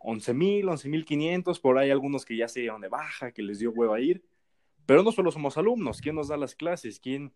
11.000, 0.00 0.64
11.500, 0.64 1.60
por 1.60 1.78
ahí 1.78 1.90
algunos 1.90 2.24
que 2.24 2.36
ya 2.36 2.48
se 2.48 2.60
dieron 2.60 2.80
de 2.80 2.88
baja, 2.88 3.32
que 3.32 3.42
les 3.42 3.58
dio 3.58 3.70
hueva 3.70 3.96
a 3.96 4.00
ir. 4.00 4.24
Pero 4.86 5.02
no 5.02 5.12
solo 5.12 5.30
somos 5.30 5.56
alumnos, 5.56 6.00
¿quién 6.00 6.16
nos 6.16 6.28
da 6.28 6.36
las 6.36 6.54
clases? 6.54 7.00
¿Quién, 7.00 7.32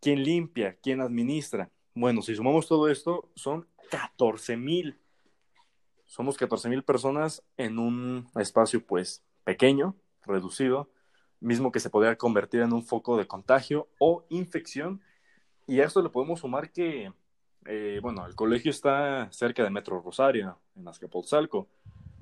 quién 0.00 0.22
limpia? 0.22 0.76
¿Quién 0.82 1.00
administra? 1.00 1.70
Bueno, 1.94 2.20
si 2.20 2.34
sumamos 2.34 2.68
todo 2.68 2.90
esto, 2.90 3.30
son 3.34 3.66
14.000. 3.90 4.98
Somos 6.04 6.38
14.000 6.38 6.84
personas 6.84 7.42
en 7.56 7.78
un 7.78 8.28
espacio 8.34 8.84
pues 8.84 9.24
pequeño, 9.44 9.96
reducido, 10.26 10.90
mismo 11.40 11.72
que 11.72 11.80
se 11.80 11.90
podría 11.90 12.16
convertir 12.16 12.60
en 12.62 12.72
un 12.72 12.84
foco 12.84 13.16
de 13.16 13.26
contagio 13.26 13.88
o 13.98 14.24
infección. 14.28 15.00
Y 15.66 15.80
a 15.80 15.84
esto 15.84 16.02
le 16.02 16.10
podemos 16.10 16.40
sumar 16.40 16.70
que 16.70 17.12
eh, 17.66 17.98
bueno, 18.02 18.26
el 18.26 18.34
colegio 18.34 18.70
está 18.70 19.30
cerca 19.32 19.62
de 19.62 19.70
Metro 19.70 20.00
Rosario, 20.00 20.58
en 20.76 20.86
Azcapotzalco, 20.86 21.68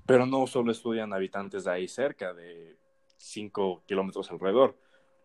pero 0.07 0.27
no 0.27 0.47
solo 0.47 0.71
estudian 0.73 1.13
habitantes 1.13 1.65
de 1.65 1.71
ahí 1.71 1.89
cerca, 1.89 2.33
de 2.33 2.77
5 3.17 3.83
kilómetros 3.87 4.31
alrededor. 4.31 4.77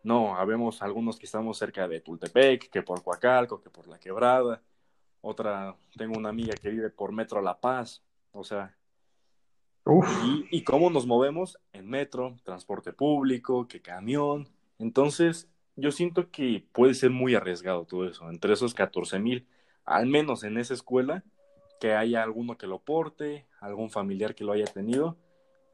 No, 0.04 0.36
habemos 0.38 0.82
algunos 0.82 1.20
que 1.20 1.26
estamos 1.26 1.58
cerca 1.58 1.88
de 1.88 2.02
Tultepec, 2.02 2.70
que 2.70 2.82
por 2.82 3.04
Coacalco, 3.04 3.62
que 3.62 3.70
por 3.70 3.88
La 3.88 4.00
Quebrada. 4.00 4.62
Otra, 5.22 5.76
tengo 5.98 6.18
una 6.18 6.30
amiga 6.30 6.56
que 6.56 6.70
vive 6.70 6.90
por 6.90 7.12
Metro 7.12 7.42
La 7.42 7.60
Paz. 7.60 8.02
O 8.32 8.44
sea, 8.44 8.76
y, 10.52 10.64
cómo 10.64 10.90
nos 10.90 11.06
movemos 11.06 11.58
en 11.74 11.90
metro, 11.90 12.36
transporte 12.44 12.94
público, 12.94 13.68
que 13.68 13.82
camión. 13.82 14.48
Entonces, 14.80 15.48
yo 15.76 15.92
siento 15.92 16.30
que 16.32 16.66
puede 16.72 16.94
ser 16.94 17.12
muy 17.12 17.36
arriesgado 17.36 17.86
todo 17.86 18.08
eso. 18.08 18.30
Entre 18.30 18.54
esos 18.54 18.74
14 18.74 19.20
mil, 19.20 19.48
al 19.86 20.08
menos 20.08 20.44
en 20.44 20.58
esa 20.58 20.74
escuela, 20.74 21.24
que 21.80 21.94
haya 21.94 22.24
alguno 22.24 22.58
que 22.58 22.68
lo 22.68 22.80
porte, 22.80 23.46
algún 23.60 23.90
familiar 23.90 24.36
que 24.36 24.44
lo 24.44 24.54
haya 24.54 24.66
tenido. 24.66 25.18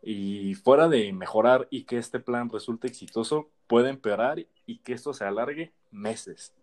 Y 0.01 0.55
fuera 0.55 0.89
de 0.89 1.13
mejorar 1.13 1.67
y 1.69 1.83
que 1.83 1.97
este 1.97 2.19
plan 2.19 2.49
resulte 2.49 2.87
exitoso, 2.87 3.49
puede 3.67 3.89
empeorar 3.89 4.45
y 4.65 4.79
que 4.79 4.93
esto 4.93 5.13
se 5.13 5.23
alargue 5.23 5.71
meses. 5.91 6.53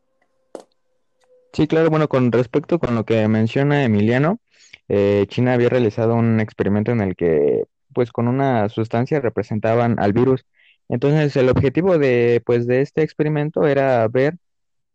Sí, 1.53 1.67
claro, 1.67 1.91
bueno, 1.91 2.09
con 2.09 2.31
respecto 2.33 2.79
con 2.79 2.95
lo 2.95 3.05
que 3.05 3.27
menciona 3.29 3.85
Emiliano, 3.85 4.39
eh, 4.89 5.27
China 5.29 5.55
había 5.55 5.69
realizado 5.69 6.15
un 6.15 6.39
experimento 6.41 6.93
en 6.93 7.01
el 7.01 7.17
que, 7.17 7.65
pues, 7.93 8.13
con 8.13 8.29
una 8.29 8.69
sustancia 8.69 9.21
representaban 9.21 9.99
al 9.99 10.13
virus. 10.13 10.47
Entonces, 10.89 11.35
el 11.37 11.49
objetivo 11.49 11.99
de, 11.99 12.41
pues, 12.47 12.67
de 12.69 12.83
este 12.83 13.03
experimento 13.03 13.67
era 13.67 14.07
ver 14.09 14.37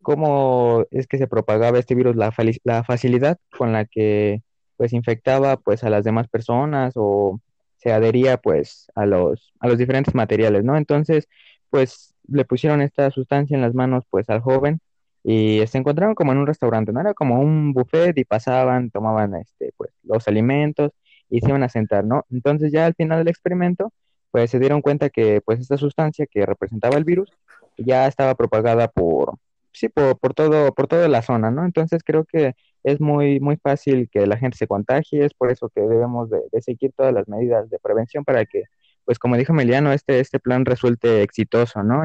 cómo 0.02 0.86
es 0.90 1.06
que 1.08 1.18
se 1.18 1.28
propagaba 1.28 1.78
este 1.78 1.94
virus, 1.94 2.16
la, 2.16 2.32
la 2.64 2.84
facilidad 2.84 3.38
con 3.56 3.72
la 3.72 3.84
que, 3.86 4.42
pues, 4.76 4.92
infectaba, 4.94 5.56
pues, 5.58 5.84
a 5.84 5.90
las 5.90 6.04
demás 6.04 6.28
personas 6.28 6.94
o 6.96 7.40
se 7.78 7.92
adhería, 7.92 8.38
pues, 8.38 8.88
a 8.94 9.06
los, 9.06 9.52
a 9.60 9.68
los 9.68 9.78
diferentes 9.78 10.14
materiales, 10.14 10.64
¿no? 10.64 10.76
Entonces, 10.76 11.28
pues, 11.70 12.14
le 12.28 12.44
pusieron 12.44 12.82
esta 12.82 13.10
sustancia 13.10 13.54
en 13.56 13.62
las 13.62 13.74
manos, 13.74 14.04
pues, 14.10 14.28
al 14.30 14.40
joven 14.40 14.80
y 15.28 15.66
se 15.66 15.78
encontraron 15.78 16.14
como 16.14 16.30
en 16.30 16.38
un 16.38 16.46
restaurante, 16.46 16.92
¿no? 16.92 17.00
Era 17.00 17.12
como 17.12 17.40
un 17.40 17.72
buffet 17.72 18.16
y 18.16 18.24
pasaban, 18.24 18.90
tomaban 18.90 19.34
este, 19.34 19.72
pues, 19.76 19.90
los 20.04 20.28
alimentos 20.28 20.92
y 21.28 21.40
se 21.40 21.48
iban 21.48 21.64
a 21.64 21.68
sentar, 21.68 22.04
¿no? 22.04 22.24
Entonces 22.30 22.70
ya 22.70 22.86
al 22.86 22.94
final 22.94 23.18
del 23.18 23.28
experimento, 23.28 23.92
pues 24.30 24.52
se 24.52 24.60
dieron 24.60 24.82
cuenta 24.82 25.10
que 25.10 25.40
pues 25.40 25.58
esta 25.58 25.76
sustancia 25.78 26.26
que 26.30 26.46
representaba 26.46 26.96
el 26.96 27.02
virus 27.02 27.32
ya 27.76 28.06
estaba 28.06 28.36
propagada 28.36 28.86
por, 28.86 29.36
sí, 29.72 29.88
por, 29.88 30.16
por 30.18 30.32
todo, 30.32 30.72
por 30.72 30.86
toda 30.86 31.08
la 31.08 31.22
zona, 31.22 31.50
¿no? 31.50 31.64
Entonces 31.64 32.04
creo 32.04 32.24
que 32.24 32.54
es 32.84 33.00
muy, 33.00 33.40
muy 33.40 33.56
fácil 33.56 34.08
que 34.08 34.26
la 34.28 34.36
gente 34.36 34.56
se 34.56 34.68
contagie, 34.68 35.24
es 35.24 35.34
por 35.34 35.50
eso 35.50 35.68
que 35.74 35.80
debemos 35.80 36.30
de, 36.30 36.40
de 36.52 36.62
seguir 36.62 36.92
todas 36.96 37.12
las 37.12 37.26
medidas 37.26 37.68
de 37.68 37.80
prevención 37.80 38.24
para 38.24 38.44
que, 38.44 38.64
pues 39.04 39.18
como 39.18 39.36
dijo 39.36 39.52
Emiliano, 39.52 39.92
este, 39.92 40.20
este 40.20 40.38
plan 40.38 40.64
resulte 40.64 41.22
exitoso, 41.22 41.82
¿no? 41.82 42.04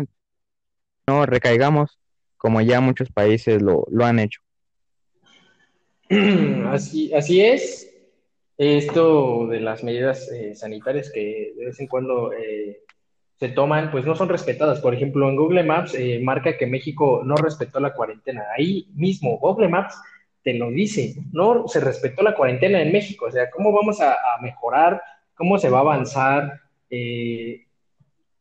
No 1.08 1.25
recaigamos 1.28 2.00
como 2.42 2.60
ya 2.60 2.82
muchos 2.82 3.12
países 3.12 3.62
lo, 3.62 3.86
lo 3.92 4.04
han 4.04 4.18
hecho. 4.18 4.42
Así, 6.72 7.14
así 7.14 7.40
es. 7.40 7.88
Esto 8.58 9.46
de 9.48 9.60
las 9.60 9.84
medidas 9.84 10.30
eh, 10.32 10.56
sanitarias 10.56 11.12
que 11.12 11.54
de 11.56 11.66
vez 11.66 11.80
en 11.80 11.88
cuando 11.88 12.34
eh, 12.34 12.80
se 13.40 13.50
toman, 13.50 13.92
pues 13.92 14.06
no 14.06 14.16
son 14.16 14.28
respetadas. 14.28 14.80
Por 14.80 14.96
ejemplo, 14.96 15.30
en 15.30 15.36
Google 15.36 15.64
Maps 15.64 15.94
eh, 15.94 16.20
marca 16.22 16.58
que 16.58 16.66
México 16.66 17.22
no 17.24 17.36
respetó 17.36 17.80
la 17.80 17.94
cuarentena. 17.94 18.44
Ahí 18.58 18.88
mismo, 18.96 19.38
Google 19.38 19.70
Maps 19.70 19.96
te 20.44 20.56
lo 20.56 20.72
dice, 20.72 21.14
no 21.32 21.68
se 21.68 21.80
respetó 21.80 22.24
la 22.24 22.36
cuarentena 22.36 22.82
en 22.82 22.92
México. 22.92 23.26
O 23.28 23.32
sea, 23.32 23.52
¿cómo 23.52 23.72
vamos 23.72 24.02
a, 24.02 24.14
a 24.14 24.42
mejorar? 24.42 25.00
¿Cómo 25.36 25.60
se 25.60 25.70
va 25.70 25.78
a 25.78 25.82
avanzar? 25.82 26.60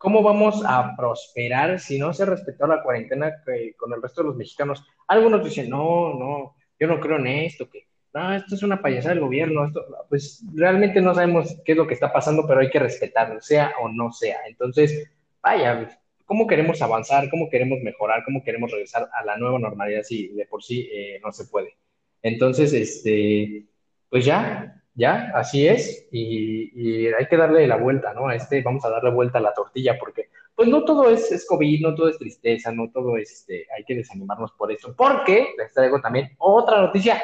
¿Cómo 0.01 0.23
vamos 0.23 0.63
a 0.67 0.97
prosperar 0.97 1.79
si 1.79 1.99
no 1.99 2.15
se 2.15 2.25
respetó 2.25 2.67
la 2.67 2.83
cuarentena 2.83 3.35
con 3.77 3.93
el 3.93 4.01
resto 4.01 4.23
de 4.23 4.29
los 4.29 4.37
mexicanos? 4.37 4.83
Algunos 5.07 5.45
dicen, 5.45 5.69
no, 5.69 6.15
no, 6.15 6.57
yo 6.79 6.87
no 6.87 6.99
creo 6.99 7.19
en 7.19 7.27
esto, 7.27 7.69
que 7.69 7.87
no, 8.15 8.33
esto 8.33 8.55
es 8.55 8.63
una 8.63 8.81
payasada 8.81 9.15
del 9.15 9.23
gobierno, 9.23 9.67
esto, 9.67 9.85
pues 10.09 10.43
realmente 10.55 11.03
no 11.03 11.15
sabemos 11.15 11.55
qué 11.67 11.73
es 11.73 11.79
lo 11.79 11.87
que 11.87 11.93
está 11.93 12.11
pasando, 12.11 12.47
pero 12.49 12.61
hay 12.61 12.71
que 12.71 12.79
respetarlo, 12.79 13.43
sea 13.43 13.75
o 13.79 13.91
no 13.91 14.11
sea. 14.11 14.39
Entonces, 14.47 15.07
vaya, 15.43 16.01
¿cómo 16.25 16.47
queremos 16.47 16.81
avanzar? 16.81 17.29
¿Cómo 17.29 17.51
queremos 17.51 17.81
mejorar? 17.83 18.25
¿Cómo 18.25 18.43
queremos 18.43 18.71
regresar 18.71 19.07
a 19.13 19.23
la 19.23 19.37
nueva 19.37 19.59
normalidad 19.59 20.03
si 20.03 20.29
de 20.29 20.47
por 20.47 20.63
sí 20.63 20.89
eh, 20.91 21.21
no 21.23 21.31
se 21.31 21.45
puede? 21.45 21.77
Entonces, 22.23 22.73
este, 22.73 23.67
pues 24.09 24.25
ya, 24.25 24.80
ya, 24.95 25.33
así 25.35 25.67
es, 25.67 26.09
y, 26.11 27.07
hay 27.09 27.27
que 27.27 27.37
darle 27.37 27.67
la 27.67 27.77
vuelta, 27.77 28.13
¿no? 28.15 28.29
A 28.29 28.35
este, 28.35 28.63
vamos 28.63 28.85
a 28.85 28.91
darle 28.91 29.11
vuelta 29.11 29.39
a 29.39 29.43
la 29.43 29.55
tortilla, 29.55 29.99
porque 29.99 30.29
pues 30.55 30.69
no 30.69 30.85
todo 30.85 31.11
es, 31.11 31.33
es 31.33 31.47
COVID, 31.47 31.81
no 31.81 31.95
todo 31.95 32.09
es 32.09 32.19
tristeza, 32.19 32.71
no 32.73 32.91
todo 32.91 33.17
es, 33.17 33.31
este, 33.33 33.67
hay 33.77 33.85
que 33.85 33.95
desanimarnos 33.95 34.53
por 34.53 34.71
eso, 34.71 34.95
porque 34.97 35.55
les 35.57 35.73
traigo 35.73 36.01
también 36.01 36.31
otra 36.39 36.81
noticia 36.81 37.23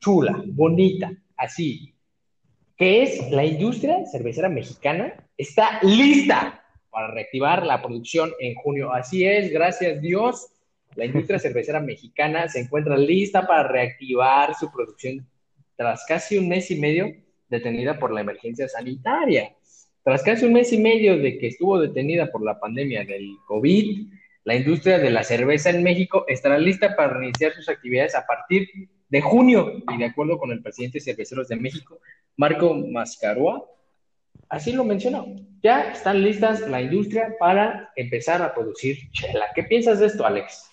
chula, 0.00 0.42
bonita, 0.46 1.10
así, 1.36 1.94
que 2.76 3.02
es 3.02 3.30
la 3.30 3.44
industria 3.44 4.06
cervecera 4.06 4.48
mexicana 4.48 5.12
está 5.36 5.80
lista 5.82 6.64
para 6.90 7.08
reactivar 7.08 7.66
la 7.66 7.82
producción 7.82 8.32
en 8.38 8.54
junio. 8.54 8.92
Así 8.92 9.26
es, 9.26 9.52
gracias 9.52 10.00
Dios, 10.00 10.48
la 10.94 11.04
industria 11.04 11.38
cervecera 11.40 11.80
mexicana 11.80 12.48
se 12.48 12.60
encuentra 12.60 12.96
lista 12.96 13.46
para 13.46 13.68
reactivar 13.68 14.54
su 14.54 14.70
producción 14.70 15.26
tras 15.78 16.04
casi 16.06 16.36
un 16.36 16.48
mes 16.48 16.72
y 16.72 16.76
medio 16.76 17.14
detenida 17.48 18.00
por 18.00 18.12
la 18.12 18.20
emergencia 18.20 18.68
sanitaria. 18.68 19.54
Tras 20.02 20.24
casi 20.24 20.44
un 20.44 20.52
mes 20.52 20.72
y 20.72 20.78
medio 20.78 21.16
de 21.16 21.38
que 21.38 21.46
estuvo 21.46 21.80
detenida 21.80 22.32
por 22.32 22.44
la 22.44 22.58
pandemia 22.58 23.04
del 23.04 23.30
COVID, 23.46 24.08
la 24.42 24.56
industria 24.56 24.98
de 24.98 25.10
la 25.10 25.22
cerveza 25.22 25.70
en 25.70 25.84
México 25.84 26.24
estará 26.26 26.58
lista 26.58 26.96
para 26.96 27.14
reiniciar 27.14 27.52
sus 27.52 27.68
actividades 27.68 28.16
a 28.16 28.26
partir 28.26 28.68
de 29.08 29.20
junio 29.20 29.72
y 29.88 29.98
de 29.98 30.04
acuerdo 30.06 30.36
con 30.36 30.50
el 30.50 30.62
presidente 30.62 30.98
de 30.98 31.04
Cerveceros 31.04 31.46
de 31.46 31.56
México, 31.56 32.00
Marco 32.36 32.74
Mascaroa, 32.74 33.64
así 34.48 34.72
lo 34.72 34.82
mencionó. 34.84 35.26
Ya 35.62 35.92
están 35.92 36.22
listas 36.24 36.60
la 36.62 36.82
industria 36.82 37.36
para 37.38 37.92
empezar 37.94 38.42
a 38.42 38.52
producir 38.52 38.98
chela. 39.12 39.46
¿Qué 39.54 39.62
piensas 39.62 40.00
de 40.00 40.06
esto, 40.06 40.26
Alex? 40.26 40.67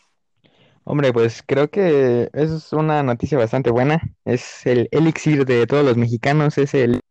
Hombre, 0.88 1.12
pues 1.13 1.42
creo 1.46 1.70
que 1.70 2.30
es 2.34 2.72
una 2.74 3.01
noticia 3.04 3.38
bastante 3.39 3.72
buena. 3.72 4.01
Es 4.24 4.65
el 4.68 4.88
elixir 4.92 5.46
de 5.46 5.65
todos 5.65 5.84
los 5.84 5.98
mexicanos, 5.98 6.58
es 6.60 6.74
el 6.75 7.01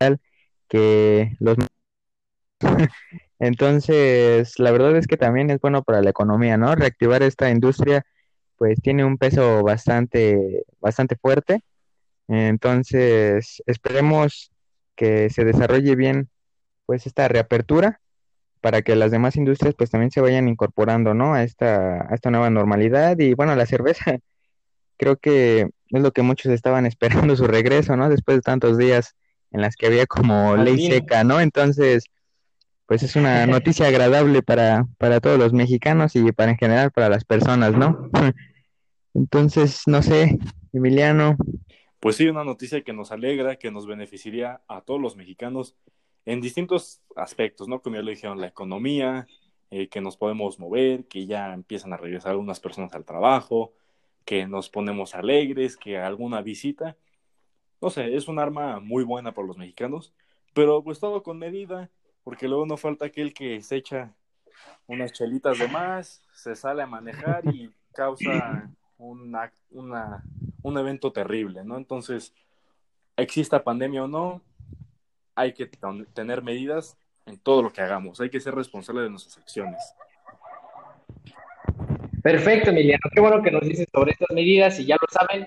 que 0.69 1.37
los... 1.41 1.57
Entonces, 3.41 4.59
la 4.59 4.71
verdad 4.71 4.97
es 4.97 5.07
que 5.07 5.17
también 5.17 5.51
es 5.51 5.61
bueno 5.61 5.83
para 5.83 6.03
la 6.03 6.11
economía, 6.11 6.57
¿no? 6.57 6.75
Reactivar 6.77 7.23
esta 7.25 7.51
industria, 7.51 8.07
pues 8.57 8.81
tiene 8.81 9.05
un 9.05 9.19
peso 9.19 9.63
bastante, 9.65 10.65
bastante 10.81 11.17
fuerte. 11.17 11.63
Entonces, 12.29 13.63
esperemos 13.67 14.53
que 14.97 15.31
se 15.31 15.45
desarrolle 15.45 15.97
bien, 15.97 16.31
pues, 16.87 17.07
esta 17.07 17.29
reapertura 17.29 18.01
para 18.65 18.81
que 18.81 18.97
las 18.97 19.11
demás 19.11 19.37
industrias 19.37 19.75
pues 19.75 19.91
también 19.91 20.11
se 20.11 20.23
vayan 20.23 20.49
incorporando, 20.49 21.13
¿no? 21.13 21.35
A 21.35 21.43
esta, 21.43 22.11
a 22.11 22.15
esta 22.15 22.31
nueva 22.31 22.49
normalidad 22.49 23.19
y 23.19 23.35
bueno, 23.35 23.55
la 23.55 23.67
cerveza 23.67 24.17
creo 24.97 25.19
que 25.19 25.69
es 25.89 26.03
lo 26.03 26.13
que 26.13 26.23
muchos 26.23 26.51
estaban 26.51 26.87
esperando 26.87 27.37
su 27.37 27.47
regreso, 27.47 27.95
¿no? 27.95 28.09
Después 28.09 28.39
de 28.39 28.41
tantos 28.41 28.79
días 28.79 29.17
en 29.51 29.61
las 29.61 29.77
que 29.77 29.89
había 29.89 30.07
como 30.07 30.57
ley 30.57 30.87
seca, 30.87 31.25
¿no? 31.25 31.43
Entonces, 31.43 32.07
pues 32.87 33.03
es 33.03 33.17
una 33.17 33.47
noticia 33.47 33.87
agradable 33.87 34.41
para, 34.41 34.87
para 34.97 35.21
todos 35.21 35.39
los 35.39 35.53
mexicanos 35.53 36.17
y 36.17 36.33
para 36.33 36.53
en 36.53 36.57
general 36.57 36.91
para 36.91 37.11
las 37.11 37.27
personas, 37.27 37.75
¿no? 37.75 38.09
Entonces, 39.13 39.83
no 39.85 40.03
sé, 40.03 40.39
Emiliano. 40.73 41.37
Pues 42.01 42.17
sí, 42.17 42.29
una 42.29 42.45
noticia 42.45 42.81
que 42.81 42.95
nos 42.95 43.13
alegra, 43.13 43.57
que 43.57 43.71
nos 43.71 43.87
beneficiaría 43.87 44.63
a 44.69 44.81
todos 44.81 45.03
los 45.03 45.17
mexicanos 45.17 45.77
en 46.27 46.41
distintos 46.41 47.03
aspectos, 47.17 47.69
¿no? 47.69 47.81
Como 47.81 47.97
ya 47.97 48.03
lo 48.03 48.11
dijeron, 48.11 48.41
la 48.41 48.49
economía, 48.49 49.27
eh, 49.71 49.89
que 49.89 50.01
nos 50.01 50.17
podemos 50.17 50.59
mover, 50.59 51.05
que 51.07 51.27
ya 51.27 51.53
empiezan 51.53 51.93
a 51.93 51.97
regresar 51.97 52.33
algunas 52.33 52.61
personas 52.61 52.95
al 52.95 53.05
trabajo, 53.05 53.73
que 54.25 54.47
nos 54.47 54.71
ponemos 54.71 55.15
alegres, 55.15 55.77
que 55.77 55.99
alguna 55.99 56.43
visita. 56.43 56.97
No 57.81 57.91
sé, 57.91 58.15
es 58.15 58.29
un 58.29 58.39
arma 58.39 58.81
muy 58.81 59.05
buena 59.05 59.33
para 59.33 59.49
los 59.49 59.59
mexicanos, 59.59 60.15
pero 60.55 60.83
pues 60.83 61.01
todo 61.01 61.23
con 61.23 61.39
medida, 61.39 61.91
porque 62.23 62.49
luego 62.49 62.67
no 62.67 62.77
falta 62.77 63.07
aquel 63.07 63.35
que 63.35 63.61
se 63.61 63.77
echa 63.77 64.15
unas 64.87 65.13
chelitas 65.13 65.59
de 65.59 65.69
más, 65.69 66.23
se 66.33 66.55
sale 66.55 66.83
a 66.83 66.87
manejar 66.87 67.45
y 67.55 67.71
causa 67.93 68.71
una, 68.97 69.53
una, 69.71 70.25
un 70.63 70.79
evento 70.79 71.13
terrible, 71.13 71.65
¿no? 71.65 71.77
Entonces, 71.77 72.33
exista 73.17 73.65
pandemia 73.65 74.05
o 74.05 74.09
no, 74.09 74.41
hay 75.35 75.53
que 75.53 75.67
tener 76.13 76.43
medidas 76.43 76.97
en 77.27 77.39
todo 77.39 77.63
lo 77.63 77.73
que 77.73 77.81
hagamos, 77.81 78.21
hay 78.21 78.31
que 78.31 78.41
ser 78.41 78.55
responsable 78.55 79.03
de 79.03 79.11
nuestras 79.11 79.39
acciones. 79.39 79.81
Perfecto, 82.23 82.71
Emiliano. 82.71 83.03
Qué 83.13 83.21
bueno 83.21 83.43
que 83.43 83.51
nos 83.51 83.63
dices 83.63 83.87
sobre 83.93 84.13
estas 84.13 84.31
medidas 84.35 84.79
y 84.81 84.87
ya 84.87 84.97
lo 85.01 85.07
saben, 85.11 85.47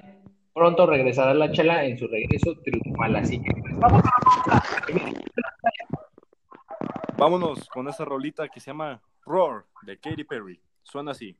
pronto 0.53 0.85
regresará 0.85 1.33
la 1.33 1.51
chela 1.51 1.83
en 1.83 1.97
su 1.97 2.07
regreso 2.07 2.53
triunfal. 2.63 3.15
Así 3.15 3.41
que 3.41 3.51
pues, 3.61 3.77
vamos 3.79 4.03
a 4.05 4.61
Vámonos 7.17 7.67
con 7.69 7.87
esa 7.87 8.05
rolita 8.05 8.47
que 8.47 8.59
se 8.59 8.67
llama 8.67 9.01
Roar 9.25 9.65
de 9.81 9.97
Katy 9.97 10.23
Perry. 10.23 10.61
Suena 10.83 11.11
así. 11.11 11.35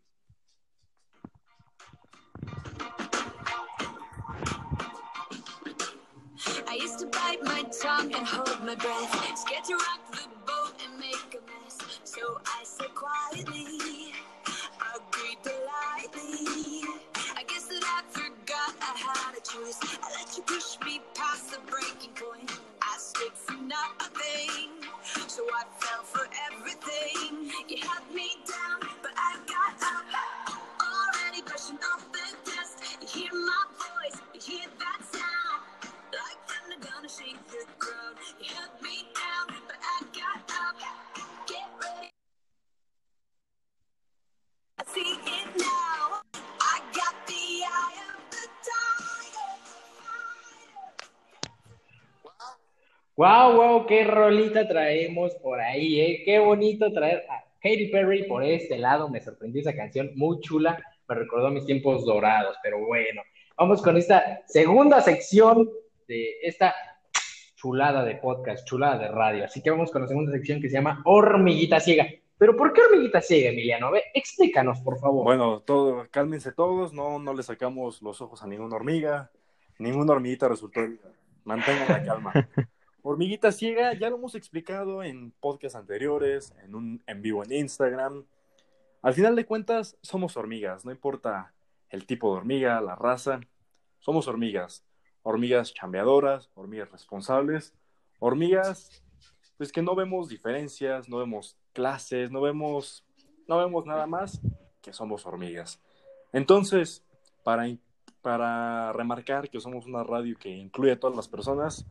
I 6.69 6.75
used 6.75 6.99
to 6.99 7.05
bite 7.07 7.43
my 7.43 7.63
tongue 7.81 8.13
and 8.13 8.27
hold 8.27 8.63
my 8.65 8.75
breath, 8.75 9.37
scared 9.37 9.63
to 9.65 9.75
rock 9.75 10.11
the 10.11 10.27
boat 10.45 10.73
and 10.83 10.99
make 10.99 11.33
a 11.33 11.41
mess. 11.47 11.77
So 12.03 12.41
I 12.45 12.63
said 12.63 12.93
quietly, 12.93 14.13
I'll 14.81 15.01
agreed 15.09 15.37
politely. 15.43 16.83
I 17.35 17.43
guess 17.47 17.65
that 17.65 17.83
I 17.83 18.01
forgot 18.11 18.75
I 18.81 18.97
had 18.99 19.37
a 19.37 19.41
choice. 19.41 19.79
I 20.03 20.11
let 20.19 20.35
you 20.35 20.43
push 20.43 20.77
me 20.85 21.01
past 21.15 21.51
the 21.51 21.59
breaking 21.71 22.11
point. 22.15 22.51
I 22.81 22.97
stood 22.97 23.33
for 23.33 23.53
nothing, 23.53 24.83
so 25.27 25.43
I 25.55 25.63
fell 25.79 26.03
for 26.03 26.27
everything. 26.51 27.51
You 27.69 27.77
held 27.81 28.13
me 28.13 28.29
down, 28.45 28.89
but 29.01 29.11
I 29.15 29.37
got 29.47 29.75
up. 29.83 30.57
Already 30.81 31.41
brushing 31.43 31.79
off 31.93 32.05
the 32.11 32.51
dust. 32.51 32.83
You 33.01 33.07
hear 33.07 33.33
my 33.33 33.63
voice, 33.77 34.21
you 34.33 34.41
hear 34.41 34.67
that 34.79 35.06
Wow, 53.15 53.55
wow, 53.55 53.85
qué 53.87 54.03
rolita 54.03 54.67
traemos 54.67 55.33
por 55.41 55.59
ahí, 55.59 55.99
¿eh? 55.99 56.21
Qué 56.23 56.37
bonito 56.37 56.93
traer 56.93 57.25
a 57.31 57.43
Katy 57.63 57.87
Perry 57.87 58.27
por 58.27 58.43
este 58.43 58.77
lado. 58.77 59.09
Me 59.09 59.21
sorprendió 59.21 59.61
esa 59.61 59.75
canción, 59.75 60.11
muy 60.13 60.39
chula. 60.41 60.79
Me 61.09 61.15
recordó 61.15 61.49
mis 61.49 61.65
tiempos 61.65 62.05
dorados, 62.05 62.57
pero 62.61 62.85
bueno. 62.85 63.23
Vamos 63.57 63.81
con 63.81 63.97
esta 63.97 64.43
segunda 64.45 65.01
sección 65.01 65.67
de 66.07 66.35
esta 66.43 66.75
chulada 67.57 68.05
de 68.05 68.15
podcast, 68.15 68.65
chulada 68.67 68.99
de 68.99 69.07
radio. 69.09 69.43
Así 69.43 69.61
que 69.61 69.71
vamos 69.71 69.91
con 69.91 70.03
la 70.03 70.07
segunda 70.07 70.31
sección 70.31 70.61
que 70.61 70.69
se 70.69 70.75
llama 70.75 71.01
Hormiguita 71.03 71.79
Ciega. 71.79 72.07
Pero 72.37 72.55
¿por 72.55 72.71
qué 72.71 72.81
hormiguita 72.81 73.19
ciega, 73.19 73.49
Emiliano? 73.49 73.91
Ve, 73.91 74.03
explícanos, 74.13 74.79
por 74.81 74.99
favor. 74.99 75.23
Bueno, 75.23 75.61
todo, 75.61 76.07
cálmense 76.11 76.51
todos, 76.51 76.93
no, 76.93 77.17
no 77.17 77.33
le 77.33 77.41
sacamos 77.41 77.99
los 78.03 78.21
ojos 78.21 78.43
a 78.43 78.47
ninguna 78.47 78.75
hormiga, 78.75 79.31
ninguna 79.79 80.13
hormiguita 80.13 80.47
resultó. 80.47 80.81
Mantengan 81.45 81.87
la 81.87 82.03
calma. 82.03 82.33
Hormiguita 83.01 83.53
ciega, 83.53 83.93
ya 83.93 84.09
lo 84.09 84.17
hemos 84.17 84.35
explicado 84.35 85.01
en 85.01 85.31
podcasts 85.31 85.77
anteriores, 85.77 86.53
en 86.63 86.75
un 86.75 87.01
en 87.07 87.21
vivo 87.21 87.43
en 87.43 87.53
Instagram. 87.53 88.25
Al 89.01 89.13
final 89.13 89.35
de 89.35 89.45
cuentas, 89.45 89.97
somos 90.01 90.35
hormigas, 90.35 90.83
no 90.83 90.91
importa 90.91 91.53
el 91.89 92.05
tipo 92.05 92.33
de 92.33 92.39
hormiga, 92.39 92.81
la 92.81 92.95
raza, 92.95 93.39
somos 93.99 94.27
hormigas. 94.27 94.83
Hormigas 95.27 95.73
chambeadoras, 95.73 96.49
hormigas 96.55 96.89
responsables, 96.89 97.73
hormigas 98.19 99.03
pues 99.57 99.71
que 99.71 99.81
no 99.81 99.95
vemos 99.95 100.29
diferencias, 100.29 101.09
no 101.09 101.17
vemos 101.17 101.57
clases, 101.73 102.31
no 102.31 102.41
vemos, 102.41 103.03
no 103.47 103.57
vemos 103.57 103.85
nada 103.85 104.05
más 104.05 104.39
que 104.81 104.93
somos 104.93 105.25
hormigas. 105.25 105.81
Entonces, 106.31 107.03
para, 107.43 107.67
para 108.21 108.93
remarcar 108.93 109.49
que 109.49 109.59
somos 109.59 109.85
una 109.87 110.03
radio 110.03 110.37
que 110.37 110.49
incluye 110.49 110.91
a 110.93 110.99
todas 110.99 111.15
las 111.15 111.27
personas, 111.27 111.85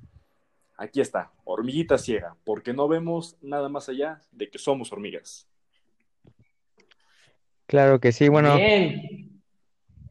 aquí 0.77 1.01
está, 1.01 1.33
hormiguita 1.45 1.99
ciega, 1.99 2.37
porque 2.45 2.73
no 2.73 2.87
vemos 2.87 3.37
nada 3.43 3.69
más 3.69 3.89
allá 3.89 4.21
de 4.31 4.49
que 4.49 4.59
somos 4.59 4.93
hormigas. 4.93 5.49
Claro 7.67 7.99
que 7.99 8.13
sí, 8.13 8.29
bueno, 8.29 8.55
Bien. 8.55 9.43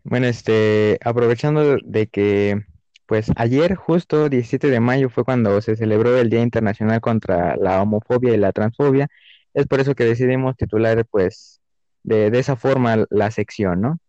bueno, 0.03 0.27
este, 0.27 0.99
aprovechando 1.01 1.77
de 1.81 2.07
que, 2.07 2.65
pues 3.05 3.31
ayer, 3.35 3.75
justo 3.75 4.29
17 4.29 4.69
de 4.69 4.79
mayo, 4.79 5.09
fue 5.09 5.23
cuando 5.23 5.61
se 5.61 5.75
celebró 5.75 6.17
el 6.17 6.29
Día 6.29 6.41
Internacional 6.41 7.01
contra 7.01 7.55
la 7.57 7.81
Homofobia 7.81 8.33
y 8.33 8.37
la 8.37 8.51
Transfobia. 8.51 9.07
Es 9.53 9.67
por 9.67 9.79
eso 9.79 9.95
que 9.95 10.05
decidimos 10.05 10.57
titular, 10.57 11.05
pues, 11.05 11.61
de, 12.03 12.31
de 12.31 12.39
esa 12.39 12.55
forma 12.55 13.05
la 13.09 13.31
sección, 13.31 13.81
¿no? 13.81 13.99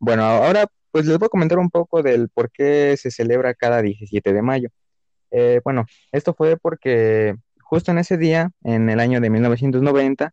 Bueno, 0.00 0.24
ahora, 0.24 0.66
pues 0.90 1.06
les 1.06 1.18
voy 1.18 1.26
a 1.26 1.28
comentar 1.30 1.58
un 1.58 1.70
poco 1.70 2.02
del 2.02 2.28
por 2.28 2.50
qué 2.50 2.96
se 2.98 3.10
celebra 3.10 3.54
cada 3.54 3.82
17 3.82 4.32
de 4.32 4.42
mayo. 4.42 4.68
Eh, 5.30 5.60
bueno, 5.64 5.86
esto 6.12 6.34
fue 6.34 6.56
porque 6.58 7.36
justo 7.60 7.90
en 7.90 7.98
ese 7.98 8.18
día, 8.18 8.50
en 8.64 8.90
el 8.90 9.00
año 9.00 9.20
de 9.20 9.30
1990, 9.30 10.32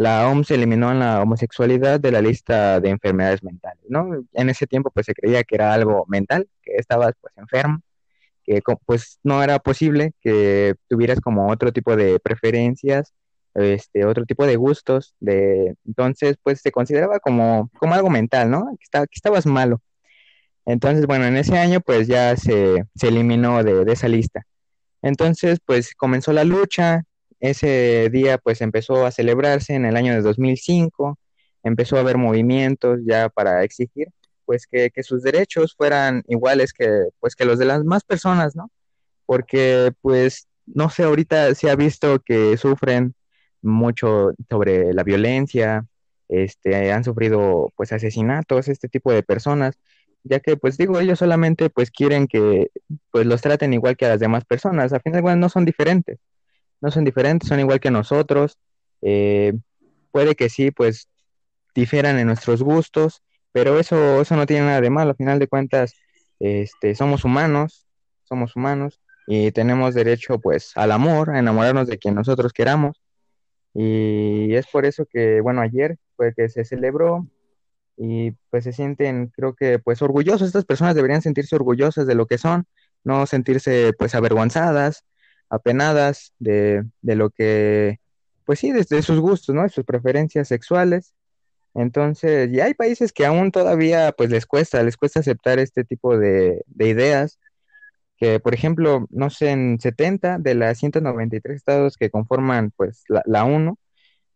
la 0.00 0.26
OMS 0.30 0.50
eliminó 0.52 0.94
la 0.94 1.20
homosexualidad 1.20 2.00
de 2.00 2.10
la 2.10 2.22
lista 2.22 2.80
de 2.80 2.88
enfermedades 2.88 3.42
mentales, 3.42 3.84
¿no? 3.86 4.24
En 4.32 4.48
ese 4.48 4.66
tiempo 4.66 4.90
pues 4.90 5.04
se 5.04 5.12
creía 5.12 5.44
que 5.44 5.56
era 5.56 5.74
algo 5.74 6.06
mental, 6.08 6.48
que 6.62 6.76
estabas 6.76 7.12
pues 7.20 7.34
enfermo, 7.36 7.82
que 8.42 8.62
pues 8.86 9.18
no 9.22 9.42
era 9.42 9.58
posible 9.58 10.12
que 10.22 10.74
tuvieras 10.88 11.20
como 11.20 11.50
otro 11.50 11.70
tipo 11.70 11.96
de 11.96 12.18
preferencias, 12.18 13.12
este, 13.54 14.06
otro 14.06 14.24
tipo 14.24 14.46
de 14.46 14.56
gustos, 14.56 15.14
de, 15.20 15.74
entonces 15.84 16.38
pues 16.42 16.62
se 16.62 16.72
consideraba 16.72 17.20
como, 17.20 17.68
como 17.78 17.92
algo 17.92 18.08
mental, 18.08 18.50
¿no? 18.50 18.70
Que, 18.80 19.00
que 19.00 19.06
estabas 19.12 19.44
malo. 19.44 19.82
Entonces, 20.64 21.06
bueno, 21.06 21.26
en 21.26 21.36
ese 21.36 21.58
año 21.58 21.82
pues 21.82 22.08
ya 22.08 22.36
se, 22.38 22.86
se 22.94 23.08
eliminó 23.08 23.62
de, 23.62 23.84
de 23.84 23.92
esa 23.92 24.08
lista. 24.08 24.46
Entonces, 25.02 25.58
pues 25.66 25.94
comenzó 25.94 26.32
la 26.32 26.44
lucha, 26.44 27.02
ese 27.40 28.10
día 28.10 28.38
pues 28.38 28.60
empezó 28.60 29.06
a 29.06 29.10
celebrarse 29.10 29.74
en 29.74 29.86
el 29.86 29.96
año 29.96 30.14
de 30.14 30.22
2005, 30.22 31.18
empezó 31.62 31.96
a 31.96 32.00
haber 32.00 32.18
movimientos 32.18 33.00
ya 33.04 33.28
para 33.28 33.64
exigir 33.64 34.08
pues 34.44 34.66
que, 34.66 34.90
que 34.90 35.02
sus 35.02 35.22
derechos 35.22 35.74
fueran 35.76 36.24
iguales 36.28 36.72
que 36.72 37.04
pues 37.20 37.36
que 37.36 37.44
los 37.44 37.58
de 37.58 37.66
las 37.66 37.84
más 37.84 38.04
personas, 38.04 38.56
¿no? 38.56 38.70
Porque 39.26 39.92
pues 40.02 40.48
no 40.66 40.90
sé, 40.90 41.04
ahorita 41.04 41.54
se 41.54 41.70
ha 41.70 41.76
visto 41.76 42.20
que 42.20 42.56
sufren 42.56 43.14
mucho 43.62 44.32
sobre 44.48 44.92
la 44.94 45.04
violencia, 45.04 45.86
este, 46.28 46.92
han 46.92 47.04
sufrido 47.04 47.72
pues 47.76 47.92
asesinatos, 47.92 48.68
este 48.68 48.88
tipo 48.88 49.12
de 49.12 49.22
personas, 49.22 49.78
ya 50.24 50.40
que 50.40 50.56
pues 50.56 50.76
digo, 50.78 51.00
ellos 51.00 51.18
solamente 51.18 51.70
pues 51.70 51.90
quieren 51.90 52.26
que 52.28 52.70
pues 53.10 53.26
los 53.26 53.40
traten 53.42 53.72
igual 53.74 53.96
que 53.96 54.06
a 54.06 54.10
las 54.10 54.20
demás 54.20 54.44
personas, 54.44 54.92
a 54.92 55.00
fin 55.00 55.12
de 55.12 55.22
cuentas 55.22 55.40
no 55.40 55.48
son 55.48 55.64
diferentes 55.64 56.18
no 56.80 56.90
son 56.90 57.04
diferentes, 57.04 57.48
son 57.48 57.60
igual 57.60 57.80
que 57.80 57.90
nosotros. 57.90 58.58
eh, 59.02 59.52
puede 60.12 60.34
que 60.34 60.48
sí, 60.48 60.70
pues 60.70 61.08
difieran 61.74 62.18
en 62.18 62.26
nuestros 62.26 62.62
gustos, 62.62 63.22
pero 63.52 63.78
eso, 63.78 64.20
eso 64.20 64.36
no 64.36 64.46
tiene 64.46 64.66
nada 64.66 64.80
de 64.80 64.90
malo. 64.90 65.10
Al 65.10 65.16
final 65.16 65.38
de 65.38 65.48
cuentas, 65.48 65.94
este, 66.40 66.94
somos 66.94 67.24
humanos, 67.24 67.86
somos 68.24 68.56
humanos 68.56 69.00
y 69.26 69.52
tenemos 69.52 69.94
derecho 69.94 70.38
pues 70.40 70.72
al 70.76 70.92
amor, 70.92 71.30
a 71.30 71.38
enamorarnos 71.38 71.86
de 71.88 71.98
quien 71.98 72.14
nosotros 72.14 72.52
queramos. 72.52 73.00
Y 73.74 74.54
es 74.54 74.66
por 74.66 74.84
eso 74.84 75.06
que, 75.06 75.40
bueno, 75.40 75.60
ayer 75.60 75.96
fue 76.16 76.34
que 76.34 76.48
se 76.48 76.64
celebró 76.64 77.26
y 77.96 78.32
pues 78.50 78.64
se 78.64 78.72
sienten, 78.72 79.28
creo 79.28 79.54
que 79.54 79.78
pues 79.78 80.02
orgullosos. 80.02 80.48
Estas 80.48 80.64
personas 80.64 80.94
deberían 80.94 81.22
sentirse 81.22 81.54
orgullosas 81.54 82.06
de 82.06 82.14
lo 82.14 82.26
que 82.26 82.38
son, 82.38 82.64
no 83.04 83.26
sentirse 83.26 83.92
pues 83.98 84.14
avergonzadas 84.14 85.04
apenadas 85.50 86.32
de, 86.38 86.84
de 87.02 87.16
lo 87.16 87.30
que, 87.30 87.98
pues 88.46 88.60
sí, 88.60 88.72
desde 88.72 89.02
sus 89.02 89.20
gustos, 89.20 89.54
¿no? 89.54 89.62
De 89.64 89.68
sus 89.68 89.84
preferencias 89.84 90.48
sexuales. 90.48 91.14
Entonces, 91.74 92.50
y 92.52 92.60
hay 92.60 92.74
países 92.74 93.12
que 93.12 93.26
aún 93.26 93.52
todavía, 93.52 94.12
pues 94.12 94.30
les 94.30 94.46
cuesta, 94.46 94.82
les 94.82 94.96
cuesta 94.96 95.20
aceptar 95.20 95.58
este 95.58 95.84
tipo 95.84 96.16
de, 96.18 96.62
de 96.66 96.88
ideas, 96.88 97.38
que 98.16 98.40
por 98.40 98.54
ejemplo, 98.54 99.06
no 99.10 99.30
sé, 99.30 99.50
en 99.50 99.78
70 99.80 100.38
de 100.38 100.54
las 100.54 100.78
193 100.78 101.56
estados 101.56 101.96
que 101.96 102.10
conforman, 102.10 102.72
pues, 102.76 103.04
la, 103.08 103.22
la 103.26 103.44
ONU, 103.44 103.76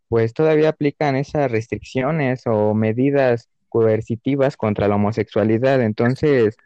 pues 0.08 0.34
todavía 0.34 0.70
aplican 0.70 1.16
esas 1.16 1.50
restricciones 1.50 2.42
o 2.46 2.74
medidas 2.74 3.48
coercitivas 3.68 4.56
contra 4.56 4.88
la 4.88 4.96
homosexualidad. 4.96 5.82
Entonces, 5.82 6.56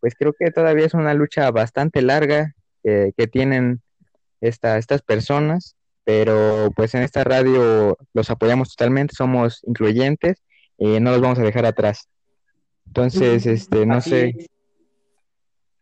pues 0.00 0.14
creo 0.18 0.32
que 0.32 0.50
todavía 0.50 0.86
es 0.86 0.94
una 0.94 1.14
lucha 1.14 1.50
bastante 1.50 2.02
larga 2.02 2.54
que 2.82 3.26
tienen 3.32 3.80
esta, 4.46 4.78
estas 4.78 5.02
personas, 5.02 5.76
pero 6.04 6.70
pues 6.74 6.94
en 6.94 7.02
esta 7.02 7.24
radio 7.24 7.96
los 8.12 8.30
apoyamos 8.30 8.70
totalmente, 8.70 9.14
somos 9.14 9.62
incluyentes 9.66 10.42
y 10.78 11.00
no 11.00 11.12
los 11.12 11.20
vamos 11.20 11.38
a 11.38 11.42
dejar 11.42 11.66
atrás. 11.66 12.08
Entonces, 12.86 13.46
este, 13.46 13.86
no 13.86 13.94
Así 13.94 14.10
sé, 14.10 14.28
es. 14.28 14.48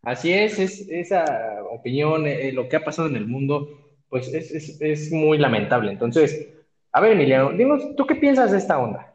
Así 0.03 0.33
es, 0.33 0.59
es 0.59 0.89
esa 0.89 1.25
opinión, 1.71 2.27
eh, 2.27 2.53
lo 2.53 2.69
que 2.69 2.77
ha 2.77 2.85
pasado 2.85 3.09
en 3.09 3.17
el 3.17 3.27
mundo, 3.27 3.99
pues 4.09 4.33
es, 4.33 4.51
es, 4.51 4.81
es 4.81 5.13
muy 5.13 5.39
lamentable. 5.39 5.93
Entonces, 5.93 6.49
a 6.93 7.01
ver, 7.01 7.13
Emiliano, 7.13 7.53
dinos, 7.53 7.95
¿tú 7.97 8.07
qué 8.07 8.17
piensas 8.17 8.51
de 8.51 8.59
esta 8.59 8.79
onda? 8.79 9.15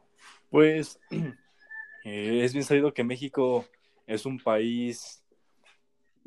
Pues 0.50 1.00
eh, 2.06 2.42
es 2.44 2.54
bien 2.54 2.64
sabido 2.64 2.94
que 2.94 3.04
México 3.04 3.66
es 4.06 4.26
un 4.26 4.40
país 4.40 5.24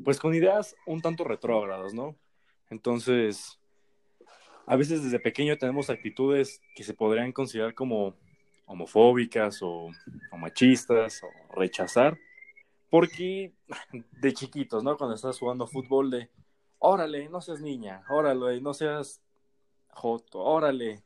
pues 0.03 0.19
con 0.19 0.33
ideas 0.33 0.75
un 0.85 1.01
tanto 1.01 1.23
retrógradas, 1.23 1.93
¿no? 1.93 2.15
Entonces, 2.71 3.59
a 4.65 4.75
veces 4.77 5.03
desde 5.03 5.19
pequeño 5.19 5.57
tenemos 5.57 5.89
actitudes 5.89 6.61
que 6.73 6.83
se 6.83 6.93
podrían 6.93 7.33
considerar 7.33 7.75
como 7.75 8.15
homofóbicas 8.65 9.59
o, 9.61 9.89
machistas 10.37 11.21
o 11.23 11.53
rechazar, 11.53 12.17
porque 12.89 13.53
de 14.21 14.33
chiquitos, 14.33 14.83
¿no? 14.83 14.97
Cuando 14.97 15.15
estás 15.15 15.37
jugando 15.37 15.67
fútbol 15.67 16.09
de, 16.09 16.29
órale, 16.79 17.27
no 17.27 17.41
seas 17.41 17.59
niña, 17.59 18.03
órale, 18.09 18.61
no 18.61 18.73
seas 18.73 19.21
joto, 19.89 20.39
órale, 20.39 21.03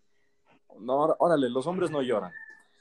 no, 0.79 1.15
órale, 1.17 1.49
los 1.49 1.65
hombres 1.65 1.89
no 1.89 2.03
lloran. 2.03 2.31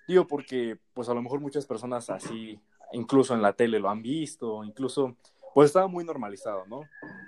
Digo 0.07 0.27
porque, 0.27 0.79
pues 0.93 1.09
a 1.09 1.15
lo 1.15 1.23
mejor 1.23 1.41
muchas 1.41 1.65
personas 1.65 2.11
así, 2.11 2.61
incluso 2.93 3.35
en 3.35 3.41
la 3.41 3.55
tele 3.55 3.79
lo 3.79 3.89
han 3.89 4.03
visto, 4.03 4.63
incluso, 4.63 5.17
pues 5.55 5.67
estaba 5.67 5.87
muy 5.87 6.05
normalizado, 6.05 6.67
¿no? 6.67 6.83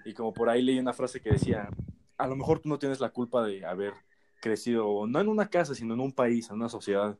Y 0.04 0.12
como 0.12 0.34
por 0.34 0.50
ahí 0.50 0.60
leí 0.60 0.78
una 0.78 0.92
frase 0.92 1.20
que 1.20 1.30
decía, 1.30 1.70
a 2.18 2.26
lo 2.26 2.36
mejor 2.36 2.58
tú 2.58 2.68
no 2.68 2.78
tienes 2.78 3.00
la 3.00 3.10
culpa 3.10 3.44
de 3.44 3.64
haber 3.64 3.94
crecido, 4.40 5.06
no 5.06 5.20
en 5.20 5.28
una 5.28 5.48
casa, 5.48 5.74
sino 5.74 5.94
en 5.94 6.00
un 6.00 6.12
país, 6.12 6.50
en 6.50 6.56
una 6.56 6.68
sociedad, 6.68 7.16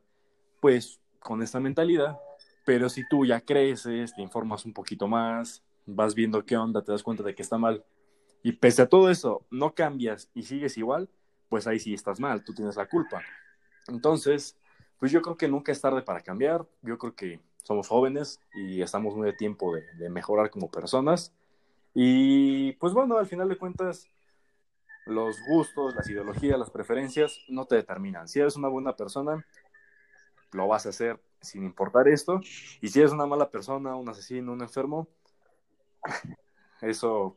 pues 0.61 1.01
con 1.21 1.43
esta 1.43 1.61
mentalidad, 1.61 2.19
pero 2.65 2.89
si 2.89 3.07
tú 3.09 3.25
ya 3.25 3.41
creces, 3.41 4.15
te 4.15 4.21
informas 4.21 4.65
un 4.65 4.73
poquito 4.73 5.07
más, 5.07 5.63
vas 5.87 6.15
viendo 6.15 6.45
qué 6.45 6.57
onda, 6.57 6.83
te 6.83 6.91
das 6.91 7.05
cuenta 7.05 7.23
de 7.23 7.35
que 7.35 7.43
está 7.43 7.57
mal, 7.57 7.85
y 8.43 8.53
pese 8.53 8.83
a 8.83 8.89
todo 8.89 9.09
eso, 9.09 9.47
no 9.51 9.75
cambias 9.75 10.29
y 10.35 10.43
sigues 10.43 10.77
igual, 10.77 11.09
pues 11.49 11.67
ahí 11.69 11.79
sí 11.79 11.95
estás 11.95 12.19
mal, 12.19 12.43
tú 12.45 12.53
tienes 12.53 12.77
la 12.77 12.89
culpa. 12.89 13.23
Entonces, 13.89 14.57
pues 14.99 15.13
yo 15.13 15.23
creo 15.23 15.37
que 15.37 15.49
nunca 15.49 15.71
es 15.71 15.81
tarde 15.81 16.03
para 16.03 16.21
cambiar, 16.21 16.67
yo 16.83 16.99
creo 16.99 17.15
que 17.15 17.41
somos 17.67 17.89
jóvenes 17.89 18.41
y 18.55 18.81
estamos 18.81 19.17
muy 19.17 19.27
de 19.27 19.33
tiempo 19.33 19.75
de, 19.75 20.09
mejorar 20.09 20.51
como 20.51 20.71
personas. 20.71 21.35
Y 21.95 22.75
pues 22.75 22.93
bueno, 22.93 23.19
al 23.19 23.27
final 23.27 23.49
de 23.49 23.59
cuentas, 23.59 24.09
los 25.05 25.37
gustos, 25.49 25.97
las 25.97 26.09
ideologías, 26.09 26.57
las 26.57 26.71
preferencias 26.71 27.41
no 27.49 27.65
te 27.65 27.75
determinan. 27.75 28.29
Si 28.29 28.39
eres 28.39 28.55
una 28.55 28.69
buena 28.69 28.95
persona, 28.95 29.45
lo 30.53 30.69
vas 30.69 30.87
a 30.87 30.91
hacer 30.91 31.21
sin 31.41 31.65
importar 31.65 32.07
esto. 32.07 32.41
Y 32.81 32.87
si 32.87 33.01
eres 33.01 33.11
una 33.11 33.27
mala 33.27 33.51
persona, 33.51 33.97
un 33.97 34.09
asesino, 34.09 34.53
un 34.53 34.63
enfermo, 34.63 35.09
eso, 36.81 37.37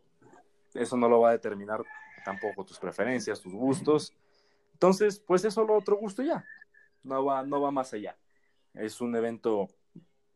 eso 0.75 0.95
no 0.95 1.09
lo 1.09 1.21
va 1.21 1.29
a 1.29 1.33
determinar 1.33 1.83
tampoco 2.23 2.65
tus 2.65 2.77
preferencias, 2.77 3.41
tus 3.41 3.53
gustos. 3.53 4.13
Entonces, 4.73 5.19
pues 5.19 5.43
es 5.43 5.55
solo 5.55 5.75
otro 5.75 5.97
gusto 5.97 6.21
ya. 6.21 6.45
No 7.01 7.25
va, 7.25 7.41
no 7.43 7.59
va 7.61 7.71
más 7.71 7.93
allá. 7.93 8.15
Es 8.75 9.01
un 9.01 9.15
evento 9.15 9.69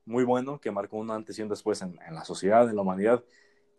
muy 0.05 0.23
bueno 0.23 0.59
que 0.59 0.71
marcó 0.71 0.97
un 0.97 1.11
antes 1.11 1.37
y 1.37 1.41
un 1.41 1.49
después 1.49 1.81
en, 1.81 1.97
la 2.11 2.23
sociedad, 2.25 2.69
en 2.69 2.75
la 2.75 2.81
humanidad, 2.81 3.23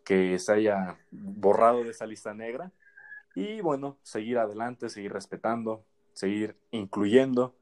que 0.04 0.38
se 0.38 0.52
haya 0.52 0.98
borrado 1.10 1.84
de 1.84 1.90
esa 1.90 2.06
lista 2.06 2.34
negra 2.34 2.72
y 3.34 3.60
bueno, 3.60 3.98
seguir 4.02 4.38
adelante, 4.38 4.88
seguir 4.88 5.12
respetando, 5.12 5.84
seguir 6.12 6.56
incluyendo. 6.70 7.54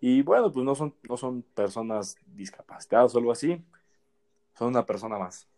Y 0.00 0.22
bueno, 0.22 0.52
pues 0.52 0.64
no 0.64 0.74
son, 0.74 0.94
no 1.08 1.16
son 1.16 1.42
personas 1.42 2.16
discapacitadas 2.26 3.14
o 3.14 3.18
algo 3.18 3.32
así, 3.32 3.62
son 4.54 4.68
una 4.68 4.84
persona 4.84 5.18
más. 5.18 5.48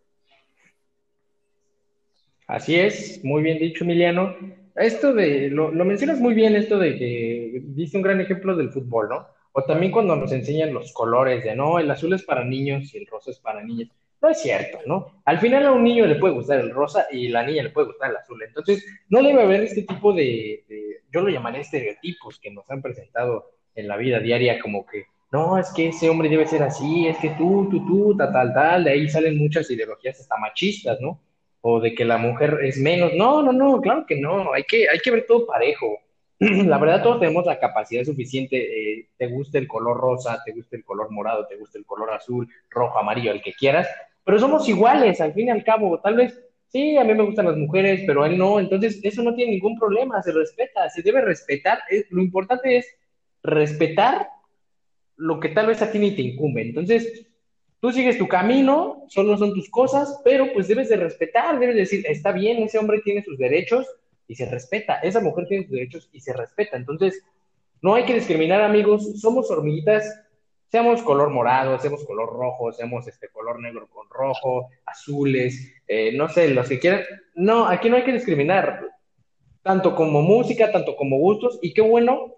Así 2.47 2.77
es, 2.77 3.25
muy 3.25 3.43
bien 3.43 3.59
dicho, 3.59 3.85
Emiliano. 3.85 4.37
Esto 4.77 5.13
de, 5.15 5.49
lo, 5.49 5.73
lo 5.73 5.85
mencionas 5.85 6.21
muy 6.21 6.35
bien, 6.35 6.55
esto 6.55 6.79
de 6.79 6.97
que 6.97 7.63
diste 7.69 7.97
un 7.97 8.03
gran 8.03 8.21
ejemplo 8.21 8.55
del 8.55 8.71
fútbol, 8.71 9.09
¿no? 9.09 9.36
O 9.59 9.63
también 9.63 9.91
cuando 9.91 10.15
nos 10.15 10.33
enseñan 10.33 10.75
los 10.75 10.93
colores 10.93 11.43
de, 11.43 11.57
no, 11.57 11.79
el 11.79 11.91
azul 11.91 12.13
es 12.13 12.23
para 12.23 12.45
niños 12.45 12.95
y 12.95 12.99
el 12.99 13.07
rosa 13.07 13.31
es 13.31 13.39
para 13.39 13.65
niñas. 13.65 13.89
No 14.21 14.29
es 14.29 14.43
cierto, 14.43 14.81
¿no? 14.85 15.23
Al 15.25 15.39
final 15.39 15.65
a 15.65 15.73
un 15.73 15.83
niño 15.83 16.05
le 16.05 16.17
puede 16.17 16.35
gustar 16.35 16.61
el 16.61 16.73
rosa 16.73 17.07
y 17.11 17.29
a 17.29 17.31
la 17.31 17.47
niña 17.47 17.63
le 17.63 17.71
puede 17.71 17.87
gustar 17.87 18.11
el 18.11 18.19
azul. 18.19 18.43
Entonces, 18.43 18.85
no 19.09 19.23
debe 19.23 19.43
haber 19.43 19.63
este 19.63 19.85
tipo 19.85 20.13
de, 20.13 20.63
yo 21.11 21.23
lo 21.23 21.31
llamaré 21.31 21.61
estereotipos 21.61 22.39
que 22.39 22.51
nos 22.51 22.71
han 22.71 22.83
presentado 22.83 23.51
en 23.75 23.89
la 23.89 23.97
vida 23.97 24.21
diaria, 24.21 24.61
como 24.61 24.85
que, 24.85 25.07
no, 25.33 25.57
es 25.57 25.73
que 25.73 25.89
ese 25.89 26.11
hombre 26.11 26.29
debe 26.29 26.47
ser 26.47 26.63
así, 26.63 27.07
es 27.07 27.17
que 27.17 27.31
tú, 27.31 27.67
tú, 27.71 27.87
tú, 27.87 28.15
tal, 28.15 28.35
tal, 28.35 28.53
tal, 28.53 28.85
de 28.85 28.91
ahí 28.91 29.09
salen 29.09 29.39
muchas 29.39 29.71
ideologías 29.71 30.21
hasta 30.21 30.37
machistas, 30.37 31.01
¿no? 31.01 31.19
O 31.63 31.81
de 31.81 31.95
que 31.95 32.05
la 32.05 32.19
mujer 32.19 32.59
es 32.63 32.77
menos. 32.77 33.15
No, 33.15 33.43
no, 33.43 33.55
no, 33.55 33.81
claro 33.81 34.05
que 34.07 34.21
no, 34.21 34.53
hay 34.53 34.65
que, 34.65 34.87
hay 34.87 34.99
que 34.99 35.11
ver 35.11 35.25
todo 35.27 35.47
parejo. 35.47 35.99
La 36.39 36.79
verdad, 36.79 37.03
todos 37.03 37.21
tenemos 37.21 37.47
la 37.47 37.59
capacidad 37.59 38.05
suficiente, 38.05 38.57
eh, 38.99 39.09
te 39.17 39.27
gusta 39.29 39.59
el 39.59 39.67
color 39.67 39.97
rosa, 39.97 40.43
te 40.45 40.53
gusta 40.53 40.77
el 40.77 40.85
color 40.85 41.11
morado, 41.11 41.47
te 41.47 41.57
gusta 41.57 41.79
el 41.79 41.87
color 41.87 42.13
azul, 42.13 42.49
rojo, 42.69 42.99
amarillo, 42.99 43.33
el 43.33 43.43
que 43.43 43.55
quieras, 43.55 43.89
pero 44.23 44.39
somos 44.39 44.69
iguales, 44.69 45.21
al 45.21 45.33
fin 45.33 45.49
y 45.49 45.51
al 45.51 45.65
cabo, 45.65 45.99
tal 46.01 46.17
vez, 46.17 46.39
sí, 46.69 46.97
a 46.99 47.05
mí 47.05 47.15
me 47.15 47.23
gustan 47.23 47.47
las 47.47 47.57
mujeres, 47.57 48.03
pero 48.07 48.23
a 48.23 48.27
él 48.29 48.37
no, 48.37 48.61
entonces 48.61 49.01
eso 49.03 49.23
no 49.23 49.35
tiene 49.35 49.53
ningún 49.53 49.79
problema, 49.79 50.23
se 50.23 50.33
respeta, 50.33 50.91
se 50.91 51.03
debe 51.03 51.23
respetar, 51.23 51.79
es, 51.89 52.11
lo 52.11 52.21
importante 52.21 52.77
es 52.77 52.87
respetar 53.43 54.29
lo 55.17 55.41
que 55.41 55.49
tal 55.49 55.69
vez 55.69 55.81
a 55.81 55.91
ti 55.91 55.99
ni 55.99 56.15
te 56.15 56.21
incumbe, 56.21 56.61
entonces 56.61 57.27
tú 57.81 57.93
sigues 57.93 58.19
tu 58.19 58.29
camino, 58.29 59.05
solo 59.09 59.39
son 59.39 59.55
tus 59.55 59.71
cosas, 59.71 60.21
pero 60.23 60.53
pues 60.53 60.69
debes 60.69 60.91
de 60.91 60.97
respetar, 60.97 61.59
debes 61.59 61.77
decir, 61.77 62.05
está 62.07 62.33
bien, 62.33 62.63
ese 62.63 62.79
hombre 62.79 63.01
tiene 63.01 63.23
sus 63.23 63.39
derechos 63.39 63.87
y 64.29 64.35
se 64.35 64.47
respeta, 64.47 65.01
esa 65.01 65.21
mujer 65.21 65.47
tiene 65.47 65.65
sus 65.65 65.73
derechos 65.73 66.09
y 66.13 66.21
se 66.21 66.33
respeta, 66.33 66.77
entonces 66.77 67.23
no 67.83 67.95
hay 67.95 68.05
que 68.05 68.15
discriminar 68.15 68.63
amigos, 68.63 69.21
somos 69.21 69.51
hormiguitas. 69.51 70.23
Seamos 70.69 71.03
color 71.03 71.31
morado, 71.31 71.79
seamos 71.79 72.05
color 72.05 72.29
rojo, 72.29 72.73
seamos 72.73 73.07
este 73.07 73.29
color 73.29 73.61
negro 73.61 73.89
con 73.89 74.09
rojo, 74.11 74.69
azules, 74.85 75.73
eh, 75.87 76.11
no 76.17 76.29
sé, 76.29 76.49
los 76.49 76.69
que 76.69 76.81
quieran. 76.81 77.03
No, 77.37 77.69
aquí 77.69 77.89
no 77.89 77.97
hay 77.97 78.03
que 78.03 78.13
discriminar, 78.13 78.85
tanto 79.63 79.95
como 79.95 80.23
música, 80.23 80.73
tanto 80.73 80.97
como 80.97 81.19
gustos, 81.19 81.61
y 81.63 81.73
qué 81.73 81.83
bueno 81.83 82.35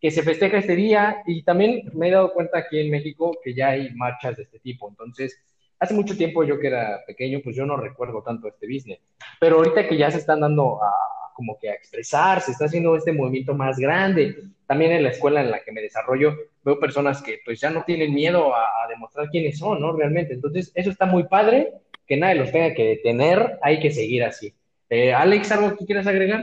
que 0.00 0.12
se 0.12 0.22
festeja 0.22 0.58
este 0.58 0.76
día, 0.76 1.22
y 1.26 1.42
también 1.42 1.90
me 1.94 2.08
he 2.08 2.12
dado 2.12 2.32
cuenta 2.32 2.58
aquí 2.58 2.78
en 2.78 2.90
México 2.90 3.36
que 3.42 3.54
ya 3.54 3.70
hay 3.70 3.90
marchas 3.94 4.36
de 4.36 4.44
este 4.44 4.60
tipo, 4.60 4.88
entonces, 4.88 5.36
hace 5.80 5.94
mucho 5.94 6.16
tiempo 6.16 6.44
yo 6.44 6.60
que 6.60 6.68
era 6.68 7.00
pequeño, 7.04 7.40
pues 7.42 7.56
yo 7.56 7.66
no 7.66 7.76
recuerdo 7.76 8.22
tanto 8.22 8.46
este 8.46 8.68
business, 8.68 9.00
pero 9.40 9.56
ahorita 9.56 9.88
que 9.88 9.96
ya 9.96 10.08
se 10.10 10.18
están 10.18 10.40
dando 10.40 10.80
a, 10.80 10.92
como 11.34 11.58
que 11.58 11.70
a 11.70 11.74
expresar, 11.74 12.40
se 12.40 12.52
está 12.52 12.66
haciendo 12.66 12.96
este 12.96 13.12
movimiento 13.12 13.54
más 13.54 13.78
grande. 13.78 14.36
También 14.66 14.92
en 14.92 15.02
la 15.02 15.10
escuela 15.10 15.40
en 15.40 15.50
la 15.50 15.62
que 15.62 15.72
me 15.72 15.82
desarrollo 15.82 16.34
veo 16.64 16.78
personas 16.78 17.22
que 17.22 17.40
pues 17.44 17.60
ya 17.60 17.70
no 17.70 17.84
tienen 17.84 18.14
miedo 18.14 18.54
a, 18.54 18.62
a 18.62 18.88
demostrar 18.88 19.28
quiénes 19.30 19.58
son, 19.58 19.80
¿no? 19.80 19.92
Realmente. 19.96 20.34
Entonces, 20.34 20.72
eso 20.74 20.90
está 20.90 21.06
muy 21.06 21.24
padre, 21.24 21.72
que 22.06 22.16
nadie 22.16 22.36
los 22.36 22.52
tenga 22.52 22.74
que 22.74 22.84
detener, 22.84 23.58
hay 23.62 23.80
que 23.80 23.90
seguir 23.90 24.24
así. 24.24 24.54
Eh, 24.90 25.14
Alex, 25.14 25.50
¿algo 25.52 25.76
que 25.76 25.86
quieras 25.86 26.06
agregar? 26.06 26.42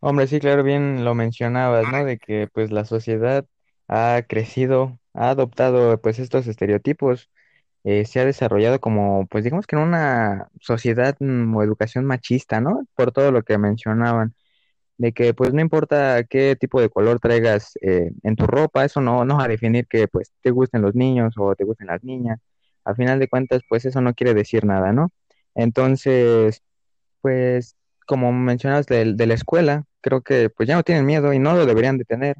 Hombre, 0.00 0.26
sí, 0.26 0.40
claro, 0.40 0.62
bien 0.62 1.04
lo 1.04 1.14
mencionabas, 1.14 1.86
¿no? 1.90 2.04
De 2.04 2.18
que 2.18 2.48
pues 2.52 2.70
la 2.70 2.84
sociedad 2.84 3.44
ha 3.88 4.22
crecido, 4.26 4.98
ha 5.12 5.30
adoptado 5.30 6.00
pues 6.00 6.18
estos 6.18 6.46
estereotipos 6.46 7.30
eh, 7.84 8.04
se 8.06 8.20
ha 8.20 8.24
desarrollado 8.24 8.80
como, 8.80 9.26
pues 9.28 9.44
digamos 9.44 9.66
que 9.66 9.76
en 9.76 9.82
una 9.82 10.48
sociedad 10.60 11.16
mm, 11.20 11.54
o 11.56 11.62
educación 11.62 12.04
machista, 12.06 12.60
¿no? 12.60 12.86
Por 12.96 13.12
todo 13.12 13.32
lo 13.32 13.42
que 13.42 13.58
mencionaban, 13.58 14.34
de 14.98 15.12
que 15.12 15.34
pues 15.34 15.52
no 15.54 15.60
importa 15.60 16.24
qué 16.24 16.56
tipo 16.56 16.80
de 16.80 16.90
color 16.90 17.20
traigas 17.20 17.72
eh, 17.82 18.12
en 18.22 18.36
tu 18.36 18.46
ropa, 18.46 18.84
eso 18.84 19.00
no, 19.00 19.24
no 19.24 19.38
va 19.38 19.44
a 19.44 19.48
definir 19.48 19.86
que 19.88 20.08
pues 20.08 20.32
te 20.42 20.50
gusten 20.50 20.82
los 20.82 20.94
niños 20.94 21.34
o 21.38 21.54
te 21.56 21.64
gusten 21.64 21.88
las 21.88 22.04
niñas. 22.04 22.40
Al 22.84 22.96
final 22.96 23.18
de 23.18 23.28
cuentas, 23.28 23.62
pues 23.68 23.84
eso 23.86 24.00
no 24.00 24.14
quiere 24.14 24.34
decir 24.34 24.64
nada, 24.64 24.92
¿no? 24.92 25.10
Entonces, 25.54 26.62
pues 27.20 27.76
como 28.06 28.32
mencionabas 28.32 28.86
de, 28.86 29.14
de 29.14 29.26
la 29.26 29.34
escuela, 29.34 29.84
creo 30.00 30.22
que 30.22 30.50
pues 30.50 30.68
ya 30.68 30.76
no 30.76 30.82
tienen 30.84 31.06
miedo 31.06 31.32
y 31.32 31.38
no 31.38 31.54
lo 31.54 31.66
deberían 31.66 31.98
de 31.98 32.04
tener 32.04 32.36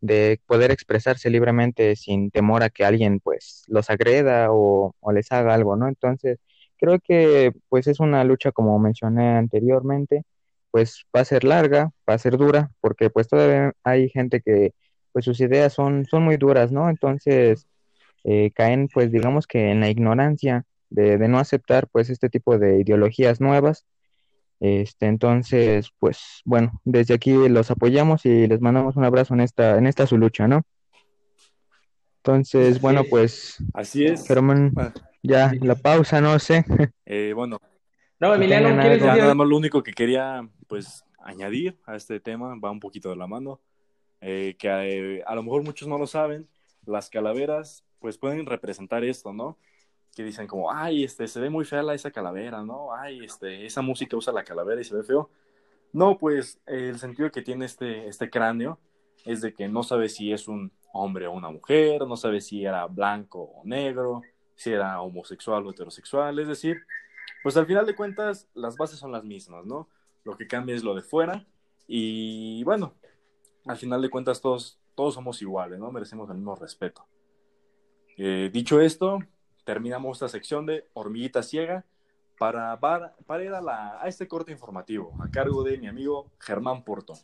de 0.00 0.40
poder 0.46 0.70
expresarse 0.70 1.30
libremente 1.30 1.96
sin 1.96 2.30
temor 2.30 2.62
a 2.62 2.70
que 2.70 2.84
alguien 2.84 3.20
pues 3.20 3.64
los 3.68 3.90
agreda 3.90 4.48
o, 4.52 4.94
o, 5.00 5.12
les 5.12 5.30
haga 5.32 5.54
algo, 5.54 5.76
¿no? 5.76 5.88
Entonces, 5.88 6.38
creo 6.78 6.98
que 7.00 7.52
pues 7.68 7.86
es 7.86 8.00
una 8.00 8.24
lucha 8.24 8.52
como 8.52 8.78
mencioné 8.78 9.36
anteriormente, 9.36 10.24
pues 10.70 11.04
va 11.14 11.20
a 11.20 11.24
ser 11.24 11.44
larga, 11.44 11.90
va 12.08 12.14
a 12.14 12.18
ser 12.18 12.36
dura, 12.36 12.70
porque 12.80 13.10
pues 13.10 13.28
todavía 13.28 13.72
hay 13.84 14.08
gente 14.10 14.40
que 14.40 14.74
pues 15.12 15.24
sus 15.24 15.40
ideas 15.40 15.72
son, 15.72 16.06
son 16.06 16.24
muy 16.24 16.36
duras, 16.36 16.72
¿no? 16.72 16.88
Entonces, 16.90 17.66
eh, 18.24 18.50
caen 18.54 18.88
pues 18.92 19.10
digamos 19.12 19.46
que 19.46 19.70
en 19.70 19.80
la 19.80 19.90
ignorancia 19.90 20.64
de, 20.90 21.18
de 21.18 21.28
no 21.28 21.38
aceptar 21.38 21.88
pues 21.88 22.10
este 22.10 22.28
tipo 22.30 22.58
de 22.58 22.80
ideologías 22.80 23.40
nuevas 23.40 23.86
este, 24.60 25.06
entonces, 25.06 25.90
pues 25.98 26.42
bueno, 26.44 26.80
desde 26.84 27.14
aquí 27.14 27.32
los 27.48 27.70
apoyamos 27.70 28.26
y 28.26 28.46
les 28.46 28.60
mandamos 28.60 28.96
un 28.96 29.04
abrazo 29.04 29.32
en 29.32 29.40
esta, 29.40 29.78
en 29.78 29.86
esta 29.86 30.06
su 30.06 30.18
lucha, 30.18 30.46
¿no? 30.46 30.62
Entonces, 32.18 32.80
bueno, 32.82 33.02
pues. 33.08 33.56
Así 33.72 34.04
es. 34.04 34.26
Pero 34.28 34.42
ya 35.22 35.52
la 35.60 35.74
pausa, 35.74 36.20
no 36.20 36.38
sé. 36.38 36.64
Eh, 37.06 37.32
bueno. 37.34 37.58
No, 38.20 38.34
Emiliano, 38.34 38.78
¿quieres 38.80 39.02
ya 39.02 39.16
nada 39.16 39.34
más 39.34 39.48
lo 39.48 39.56
único 39.56 39.82
que 39.82 39.92
quería, 39.92 40.46
pues, 40.68 41.02
añadir 41.18 41.78
a 41.86 41.96
este 41.96 42.20
tema, 42.20 42.54
va 42.62 42.70
un 42.70 42.78
poquito 42.78 43.08
de 43.08 43.16
la 43.16 43.26
mano, 43.26 43.60
eh, 44.20 44.56
que 44.58 44.68
eh, 44.68 45.22
a 45.26 45.34
lo 45.34 45.42
mejor 45.42 45.64
muchos 45.64 45.88
no 45.88 45.96
lo 45.96 46.06
saben, 46.06 46.46
las 46.84 47.08
calaveras, 47.08 47.82
pues, 47.98 48.18
pueden 48.18 48.44
representar 48.44 49.04
esto, 49.04 49.32
¿no? 49.32 49.56
Que 50.14 50.24
dicen 50.24 50.46
como, 50.46 50.72
ay, 50.72 51.04
este, 51.04 51.26
se 51.28 51.40
ve 51.40 51.50
muy 51.50 51.64
fea 51.64 51.82
esa 51.94 52.10
calavera, 52.10 52.62
¿no? 52.62 52.94
Ay, 52.94 53.24
este, 53.24 53.66
esa 53.66 53.82
música 53.82 54.16
usa 54.16 54.32
la 54.32 54.44
calavera 54.44 54.80
y 54.80 54.84
se 54.84 54.94
ve 54.94 55.02
feo. 55.02 55.30
No, 55.92 56.18
pues 56.18 56.60
el 56.66 56.98
sentido 56.98 57.30
que 57.30 57.42
tiene 57.42 57.64
este, 57.64 58.06
este 58.06 58.30
cráneo 58.30 58.78
es 59.24 59.40
de 59.40 59.54
que 59.54 59.68
no 59.68 59.82
sabe 59.82 60.08
si 60.08 60.32
es 60.32 60.48
un 60.48 60.72
hombre 60.92 61.26
o 61.26 61.32
una 61.32 61.50
mujer, 61.50 62.06
no 62.06 62.16
sabe 62.16 62.40
si 62.40 62.64
era 62.64 62.86
blanco 62.86 63.42
o 63.42 63.62
negro, 63.64 64.22
si 64.56 64.72
era 64.72 65.00
homosexual 65.00 65.66
o 65.66 65.70
heterosexual, 65.70 66.38
es 66.38 66.48
decir, 66.48 66.82
pues 67.42 67.56
al 67.56 67.66
final 67.66 67.86
de 67.86 67.94
cuentas 67.94 68.48
las 68.54 68.76
bases 68.76 68.98
son 68.98 69.12
las 69.12 69.24
mismas, 69.24 69.64
¿no? 69.64 69.88
Lo 70.24 70.36
que 70.36 70.46
cambia 70.46 70.74
es 70.74 70.84
lo 70.84 70.94
de 70.94 71.02
fuera 71.02 71.46
y 71.86 72.62
bueno, 72.64 72.94
al 73.66 73.76
final 73.76 74.02
de 74.02 74.10
cuentas 74.10 74.40
todos, 74.40 74.78
todos 74.94 75.14
somos 75.14 75.40
iguales, 75.42 75.78
¿no? 75.78 75.90
Merecemos 75.90 76.28
el 76.30 76.36
mismo 76.36 76.56
respeto. 76.56 77.06
Eh, 78.16 78.50
dicho 78.52 78.80
esto, 78.80 79.20
terminamos 79.70 80.16
esta 80.16 80.28
sección 80.28 80.66
de 80.66 80.84
Hormiguita 80.94 81.44
Ciega 81.44 81.84
para, 82.36 82.76
ir 83.40 83.52
a, 83.52 84.02
a 84.02 84.08
este 84.08 84.26
corte 84.26 84.50
informativo 84.50 85.14
a 85.22 85.30
cargo 85.30 85.62
de 85.62 85.78
mi 85.78 85.86
amigo 85.86 86.32
Germán 86.40 86.82
Porto. 86.82 87.14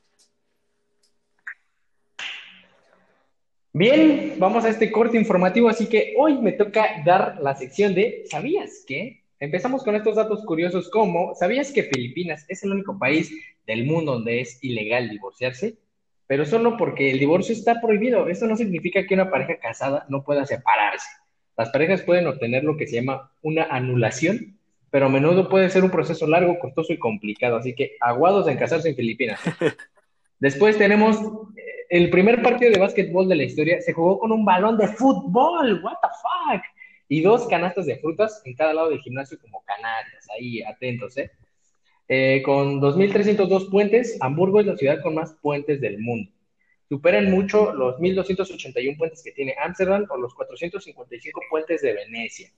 Bien, 3.72 4.36
vamos 4.38 4.64
a 4.64 4.68
este 4.68 4.92
corte 4.92 5.18
informativo, 5.18 5.68
así 5.68 5.88
que 5.88 6.14
hoy 6.16 6.38
me 6.40 6.52
toca 6.52 7.02
dar 7.04 7.38
la 7.42 7.56
sección 7.56 7.96
de 7.96 8.22
¿Sabías 8.30 8.84
qué? 8.86 9.24
Empezamos 9.40 9.82
con 9.82 9.96
estos 9.96 10.14
datos 10.14 10.44
curiosos 10.44 10.88
como 10.88 11.34
¿Sabías 11.34 11.72
que 11.72 11.82
Filipinas 11.82 12.44
es 12.46 12.62
el 12.62 12.70
único 12.70 12.96
país 12.96 13.28
del 13.66 13.86
mundo 13.86 14.12
donde 14.12 14.40
es 14.40 14.62
ilegal 14.62 15.10
divorciarse? 15.10 15.78
Pero 16.28 16.46
solo 16.46 16.76
porque 16.76 17.10
el 17.10 17.18
divorcio 17.18 17.52
está 17.52 17.80
prohibido. 17.80 18.28
Esto 18.28 18.46
no 18.46 18.56
significa 18.56 19.04
que 19.04 19.14
una 19.14 19.30
pareja 19.32 19.58
casada 19.58 20.06
no 20.08 20.22
pueda 20.22 20.46
separarse. 20.46 21.08
Las 21.56 21.70
parejas 21.70 22.02
pueden 22.02 22.26
obtener 22.26 22.64
lo 22.64 22.76
que 22.76 22.86
se 22.86 22.96
llama 22.96 23.30
una 23.42 23.64
anulación, 23.64 24.58
pero 24.90 25.06
a 25.06 25.08
menudo 25.08 25.48
puede 25.48 25.70
ser 25.70 25.84
un 25.84 25.90
proceso 25.90 26.26
largo, 26.26 26.58
costoso 26.58 26.92
y 26.92 26.98
complicado. 26.98 27.56
Así 27.56 27.74
que 27.74 27.96
aguados 28.00 28.48
en 28.48 28.58
casarse 28.58 28.88
en 28.88 28.96
Filipinas. 28.96 29.40
Después 30.38 30.76
tenemos 30.76 31.18
el 31.88 32.10
primer 32.10 32.42
partido 32.42 32.72
de 32.72 32.80
básquetbol 32.80 33.28
de 33.28 33.36
la 33.36 33.44
historia 33.44 33.80
se 33.80 33.92
jugó 33.92 34.18
con 34.18 34.32
un 34.32 34.44
balón 34.44 34.76
de 34.76 34.88
fútbol, 34.88 35.82
what 35.82 35.96
the 36.02 36.08
fuck, 36.08 36.62
y 37.08 37.22
dos 37.22 37.46
canastas 37.46 37.86
de 37.86 37.98
frutas 37.98 38.42
en 38.44 38.54
cada 38.54 38.74
lado 38.74 38.90
del 38.90 39.00
gimnasio 39.00 39.38
como 39.38 39.62
canastas, 39.62 40.26
ahí 40.36 40.62
atentos, 40.62 41.16
¿eh? 41.16 41.30
eh 42.08 42.42
con 42.44 42.80
2.302 42.80 43.70
puentes, 43.70 44.16
Hamburgo 44.20 44.60
es 44.60 44.66
la 44.66 44.76
ciudad 44.76 45.02
con 45.02 45.14
más 45.14 45.34
puentes 45.40 45.80
del 45.80 45.98
mundo. 45.98 46.30
Superan 46.88 47.30
mucho 47.30 47.72
los 47.74 47.96
1.281 47.96 48.96
puentes 48.96 49.22
que 49.22 49.32
tiene 49.32 49.54
Amsterdam 49.60 50.06
o 50.08 50.16
los 50.16 50.34
455 50.34 51.40
puentes 51.50 51.82
de 51.82 51.94
Venecia. 51.94 52.50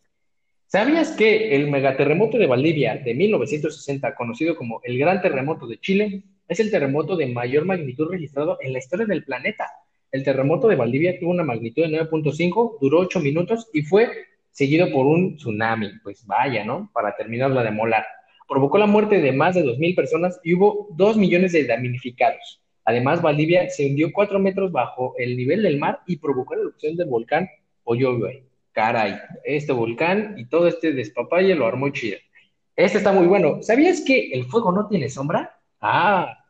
¿Sabías 0.66 1.12
que 1.12 1.56
el 1.56 1.70
megaterremoto 1.70 2.36
de 2.36 2.46
Valdivia 2.46 2.96
de 2.96 3.14
1960, 3.14 4.14
conocido 4.14 4.54
como 4.54 4.82
el 4.84 4.98
Gran 4.98 5.22
Terremoto 5.22 5.66
de 5.66 5.80
Chile, 5.80 6.22
es 6.46 6.60
el 6.60 6.70
terremoto 6.70 7.16
de 7.16 7.26
mayor 7.26 7.64
magnitud 7.64 8.10
registrado 8.10 8.58
en 8.60 8.74
la 8.74 8.78
historia 8.78 9.06
del 9.06 9.24
planeta. 9.24 9.66
El 10.10 10.24
terremoto 10.24 10.68
de 10.68 10.76
Valdivia 10.76 11.18
tuvo 11.18 11.30
una 11.30 11.44
magnitud 11.44 11.82
de 11.82 11.88
9.5, 11.88 12.78
duró 12.80 13.00
8 13.00 13.20
minutos 13.20 13.68
y 13.72 13.82
fue 13.82 14.10
seguido 14.50 14.90
por 14.90 15.06
un 15.06 15.36
tsunami. 15.36 15.90
Pues 16.02 16.26
vaya, 16.26 16.64
¿no? 16.64 16.90
Para 16.92 17.16
terminarla 17.16 17.62
de 17.62 17.70
molar. 17.70 18.04
Provocó 18.46 18.78
la 18.78 18.86
muerte 18.86 19.20
de 19.20 19.32
más 19.32 19.54
de 19.54 19.64
2.000 19.64 19.94
personas 19.94 20.40
y 20.42 20.54
hubo 20.54 20.88
2 20.96 21.16
millones 21.18 21.52
de 21.52 21.64
damnificados. 21.64 22.62
Además, 22.88 23.20
Valdivia 23.20 23.68
se 23.68 23.84
hundió 23.84 24.10
4 24.14 24.38
metros 24.38 24.72
bajo 24.72 25.14
el 25.18 25.36
nivel 25.36 25.62
del 25.62 25.78
mar 25.78 26.00
y 26.06 26.16
provocó 26.16 26.54
la 26.54 26.62
erupción 26.62 26.96
del 26.96 27.06
volcán 27.06 27.46
Oyoyuay. 27.84 28.44
Caray, 28.72 29.14
este 29.44 29.74
volcán 29.74 30.36
y 30.38 30.46
todo 30.46 30.68
este 30.68 30.94
despapalle 30.94 31.54
lo 31.54 31.66
armó 31.66 31.90
chido. 31.90 32.16
Este 32.74 32.96
está 32.96 33.12
muy 33.12 33.26
bueno. 33.26 33.62
¿Sabías 33.62 34.00
que 34.00 34.30
el 34.32 34.46
fuego 34.46 34.72
no 34.72 34.88
tiene 34.88 35.10
sombra? 35.10 35.60
Ah, 35.82 36.46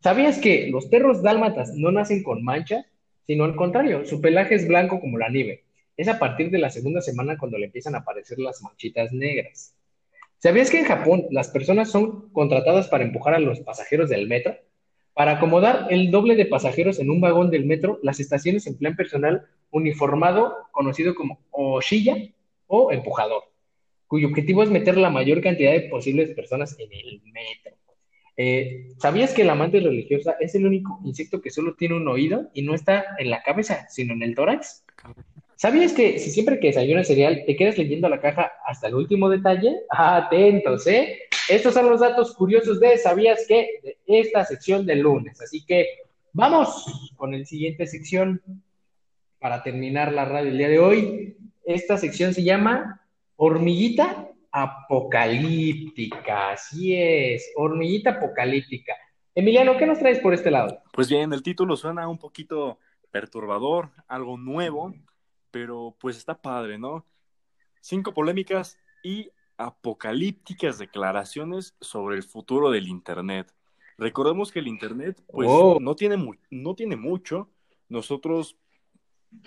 ¿sabías 0.00 0.38
que 0.38 0.68
los 0.68 0.86
perros 0.86 1.24
dálmatas 1.24 1.74
no 1.74 1.90
nacen 1.90 2.22
con 2.22 2.44
mancha? 2.44 2.86
Sino 3.26 3.42
al 3.42 3.56
contrario, 3.56 4.04
su 4.04 4.20
pelaje 4.20 4.54
es 4.54 4.68
blanco 4.68 5.00
como 5.00 5.18
la 5.18 5.28
nieve. 5.28 5.64
Es 5.96 6.06
a 6.06 6.20
partir 6.20 6.52
de 6.52 6.58
la 6.58 6.70
segunda 6.70 7.00
semana 7.00 7.36
cuando 7.36 7.58
le 7.58 7.66
empiezan 7.66 7.96
a 7.96 7.98
aparecer 7.98 8.38
las 8.38 8.62
manchitas 8.62 9.12
negras. 9.12 9.74
¿Sabías 10.36 10.70
que 10.70 10.78
en 10.78 10.84
Japón 10.84 11.24
las 11.32 11.48
personas 11.48 11.90
son 11.90 12.30
contratadas 12.30 12.86
para 12.86 13.02
empujar 13.02 13.34
a 13.34 13.40
los 13.40 13.58
pasajeros 13.58 14.08
del 14.08 14.28
metro? 14.28 14.54
Para 15.18 15.32
acomodar 15.32 15.88
el 15.90 16.12
doble 16.12 16.36
de 16.36 16.46
pasajeros 16.46 17.00
en 17.00 17.10
un 17.10 17.20
vagón 17.20 17.50
del 17.50 17.66
metro, 17.66 17.98
las 18.04 18.20
estaciones 18.20 18.68
emplean 18.68 18.94
personal 18.94 19.48
uniformado 19.72 20.68
conocido 20.70 21.16
como 21.16 21.40
oshilla 21.50 22.16
o 22.68 22.92
empujador, 22.92 23.42
cuyo 24.06 24.28
objetivo 24.28 24.62
es 24.62 24.70
meter 24.70 24.96
la 24.96 25.10
mayor 25.10 25.40
cantidad 25.40 25.72
de 25.72 25.88
posibles 25.88 26.30
personas 26.36 26.78
en 26.78 26.92
el 26.92 27.20
metro. 27.32 27.76
Eh, 28.36 28.92
¿Sabías 28.98 29.34
que 29.34 29.42
la 29.42 29.54
amante 29.54 29.80
religiosa 29.80 30.36
es 30.38 30.54
el 30.54 30.64
único 30.64 31.00
insecto 31.04 31.40
que 31.40 31.50
solo 31.50 31.74
tiene 31.74 31.96
un 31.96 32.06
oído 32.06 32.50
y 32.54 32.62
no 32.62 32.76
está 32.76 33.04
en 33.18 33.30
la 33.30 33.42
cabeza, 33.42 33.88
sino 33.88 34.12
en 34.12 34.22
el 34.22 34.36
tórax? 34.36 34.84
¿Sabías 35.56 35.94
que 35.94 36.20
si 36.20 36.30
siempre 36.30 36.60
que 36.60 36.68
desayunas 36.68 37.08
cereal 37.08 37.42
te 37.44 37.56
quedas 37.56 37.76
leyendo 37.76 38.08
la 38.08 38.20
caja 38.20 38.52
hasta 38.64 38.86
el 38.86 38.94
último 38.94 39.28
detalle? 39.28 39.80
Atentos, 39.90 40.86
¿eh? 40.86 41.22
Estos 41.48 41.74
son 41.74 41.88
los 41.88 42.00
datos 42.00 42.34
curiosos 42.34 42.78
de 42.78 42.98
¿Sabías 42.98 43.46
que? 43.48 43.80
de 43.82 43.96
esta 44.06 44.44
sección 44.44 44.84
del 44.84 45.00
lunes. 45.00 45.40
Así 45.40 45.64
que 45.64 45.86
vamos 46.32 47.12
con 47.16 47.32
el 47.32 47.46
siguiente 47.46 47.86
sección 47.86 48.42
para 49.38 49.62
terminar 49.62 50.12
la 50.12 50.24
radio 50.24 50.50
el 50.50 50.58
día 50.58 50.68
de 50.68 50.78
hoy. 50.78 51.36
Esta 51.64 51.96
sección 51.96 52.34
se 52.34 52.44
llama 52.44 53.02
Hormiguita 53.36 54.28
apocalíptica, 54.50 56.52
así 56.52 56.94
es, 56.94 57.52
hormiguita 57.56 58.10
apocalíptica. 58.10 58.94
Emiliano, 59.34 59.76
¿qué 59.76 59.86
nos 59.86 59.98
traes 59.98 60.18
por 60.18 60.34
este 60.34 60.50
lado? 60.50 60.82
Pues 60.92 61.08
bien, 61.08 61.32
el 61.32 61.42
título 61.42 61.76
suena 61.76 62.08
un 62.08 62.18
poquito 62.18 62.78
perturbador, 63.10 63.90
algo 64.08 64.36
nuevo, 64.36 64.94
pero 65.50 65.96
pues 66.00 66.16
está 66.16 66.40
padre, 66.40 66.78
¿no? 66.78 67.06
Cinco 67.80 68.12
polémicas 68.12 68.78
y 69.02 69.30
apocalípticas 69.58 70.78
declaraciones 70.78 71.74
sobre 71.80 72.16
el 72.16 72.22
futuro 72.22 72.70
del 72.70 72.88
Internet. 72.88 73.52
Recordemos 73.98 74.52
que 74.52 74.60
el 74.60 74.68
Internet, 74.68 75.20
pues, 75.26 75.48
oh. 75.50 75.78
no, 75.80 75.96
tiene 75.96 76.16
no 76.50 76.74
tiene 76.74 76.96
mucho. 76.96 77.48
Nosotros, 77.88 78.56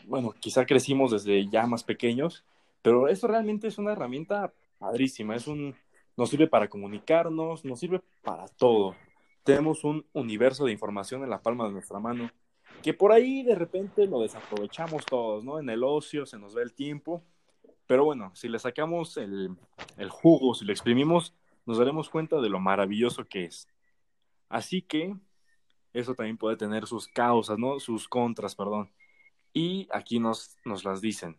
bueno, 0.05 0.33
quizá 0.39 0.65
crecimos 0.65 1.11
desde 1.11 1.47
ya 1.49 1.65
más 1.65 1.83
pequeños, 1.83 2.43
pero 2.81 3.07
esto 3.07 3.27
realmente 3.27 3.67
es 3.67 3.77
una 3.77 3.93
herramienta 3.93 4.53
padrísima. 4.77 5.35
Es 5.35 5.47
un, 5.47 5.73
nos 6.17 6.29
sirve 6.29 6.47
para 6.47 6.69
comunicarnos, 6.69 7.63
nos 7.63 7.79
sirve 7.79 8.01
para 8.21 8.47
todo. 8.47 8.95
Tenemos 9.43 9.83
un 9.83 10.05
universo 10.13 10.65
de 10.65 10.73
información 10.73 11.23
en 11.23 11.29
la 11.29 11.41
palma 11.41 11.65
de 11.65 11.71
nuestra 11.71 11.99
mano, 11.99 12.29
que 12.83 12.93
por 12.93 13.11
ahí 13.11 13.43
de 13.43 13.55
repente 13.55 14.05
lo 14.05 14.21
desaprovechamos 14.21 15.05
todos, 15.05 15.43
¿no? 15.43 15.59
En 15.59 15.69
el 15.69 15.83
ocio 15.83 16.25
se 16.25 16.37
nos 16.37 16.53
ve 16.53 16.63
el 16.63 16.73
tiempo, 16.73 17.23
pero 17.91 18.05
bueno, 18.05 18.31
si 18.35 18.47
le 18.47 18.57
sacamos 18.57 19.17
el, 19.17 19.53
el 19.97 20.09
jugo, 20.09 20.55
si 20.55 20.63
lo 20.63 20.71
exprimimos, 20.71 21.35
nos 21.65 21.77
daremos 21.77 22.09
cuenta 22.09 22.39
de 22.39 22.47
lo 22.47 22.57
maravilloso 22.57 23.27
que 23.27 23.43
es. 23.43 23.67
Así 24.47 24.81
que 24.81 25.13
eso 25.91 26.15
también 26.15 26.37
puede 26.37 26.55
tener 26.55 26.87
sus 26.87 27.09
causas, 27.09 27.59
¿no? 27.59 27.81
Sus 27.81 28.07
contras, 28.07 28.55
perdón. 28.55 28.93
Y 29.51 29.89
aquí 29.91 30.21
nos, 30.21 30.55
nos 30.63 30.85
las 30.85 31.01
dicen. 31.01 31.37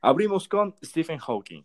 Abrimos 0.00 0.46
con 0.46 0.76
Stephen 0.80 1.18
Hawking. 1.18 1.64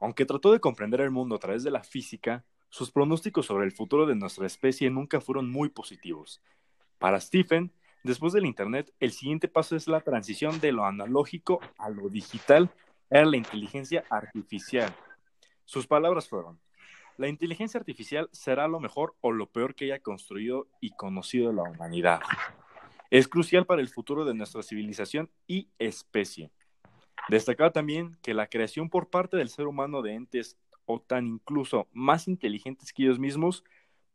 Aunque 0.00 0.26
trató 0.26 0.50
de 0.50 0.58
comprender 0.58 1.00
el 1.00 1.12
mundo 1.12 1.36
a 1.36 1.38
través 1.38 1.62
de 1.62 1.70
la 1.70 1.84
física, 1.84 2.44
sus 2.68 2.90
pronósticos 2.90 3.46
sobre 3.46 3.64
el 3.64 3.70
futuro 3.70 4.06
de 4.06 4.16
nuestra 4.16 4.44
especie 4.44 4.90
nunca 4.90 5.20
fueron 5.20 5.48
muy 5.52 5.68
positivos. 5.68 6.42
Para 6.98 7.20
Stephen, 7.20 7.72
después 8.02 8.32
del 8.32 8.44
Internet, 8.44 8.92
el 8.98 9.12
siguiente 9.12 9.46
paso 9.46 9.76
es 9.76 9.86
la 9.86 10.00
transición 10.00 10.58
de 10.58 10.72
lo 10.72 10.84
analógico 10.84 11.60
a 11.78 11.90
lo 11.90 12.08
digital, 12.08 12.72
era 13.14 13.26
la 13.26 13.36
inteligencia 13.36 14.04
artificial. 14.10 14.92
Sus 15.64 15.86
palabras 15.86 16.28
fueron, 16.28 16.58
la 17.16 17.28
inteligencia 17.28 17.78
artificial 17.78 18.28
será 18.32 18.66
lo 18.66 18.80
mejor 18.80 19.14
o 19.20 19.30
lo 19.30 19.46
peor 19.46 19.76
que 19.76 19.84
haya 19.84 20.00
construido 20.00 20.66
y 20.80 20.90
conocido 20.90 21.52
la 21.52 21.62
humanidad. 21.62 22.20
Es 23.12 23.28
crucial 23.28 23.66
para 23.66 23.80
el 23.80 23.88
futuro 23.88 24.24
de 24.24 24.34
nuestra 24.34 24.64
civilización 24.64 25.30
y 25.46 25.68
especie. 25.78 26.50
Destacar 27.28 27.70
también 27.70 28.18
que 28.20 28.34
la 28.34 28.48
creación 28.48 28.90
por 28.90 29.08
parte 29.10 29.36
del 29.36 29.48
ser 29.48 29.68
humano 29.68 30.02
de 30.02 30.14
entes 30.14 30.58
o 30.84 31.00
tan 31.00 31.24
incluso 31.28 31.86
más 31.92 32.26
inteligentes 32.26 32.92
que 32.92 33.04
ellos 33.04 33.20
mismos 33.20 33.62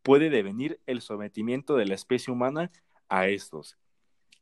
puede 0.04 0.30
devenir 0.30 0.82
el 0.88 1.00
sometimiento 1.00 1.78
de 1.78 1.86
la 1.86 1.96
especie 1.96 2.34
humana 2.34 2.70
a 3.08 3.28
estos. 3.28 3.78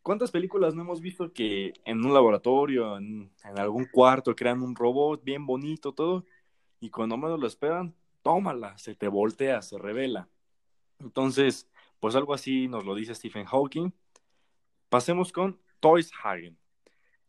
¿Cuántas 0.08 0.32
películas 0.32 0.74
no 0.74 0.84
hemos 0.84 1.02
visto 1.02 1.34
que 1.34 1.74
en 1.84 2.06
un 2.06 2.14
laboratorio, 2.14 2.96
en, 2.96 3.30
algún 3.58 3.84
cuarto, 3.92 4.38
crean 4.38 4.62
un 4.62 4.74
robot 4.74 5.22
bien 5.22 5.46
bonito, 5.46 5.92
todo, 5.92 6.24
y 6.80 6.90
cuando 6.90 7.18
menos 7.18 7.38
lo 7.38 7.46
esperan, 7.46 7.94
tómala, 8.22 8.78
se 8.78 8.96
te 8.96 9.10
voltea, 9.10 9.62
se 9.62 9.78
revela? 9.78 10.30
Entonces, 11.00 11.70
pues 12.00 12.16
algo 12.16 12.34
así 12.34 12.70
nos 12.70 12.86
lo 12.86 12.96
dice 12.96 13.14
Stephen 13.16 13.44
Hawking. 13.44 13.92
Pasemos 14.88 15.34
con 15.34 15.60
Toys 15.82 16.10
Hagen. 16.24 16.58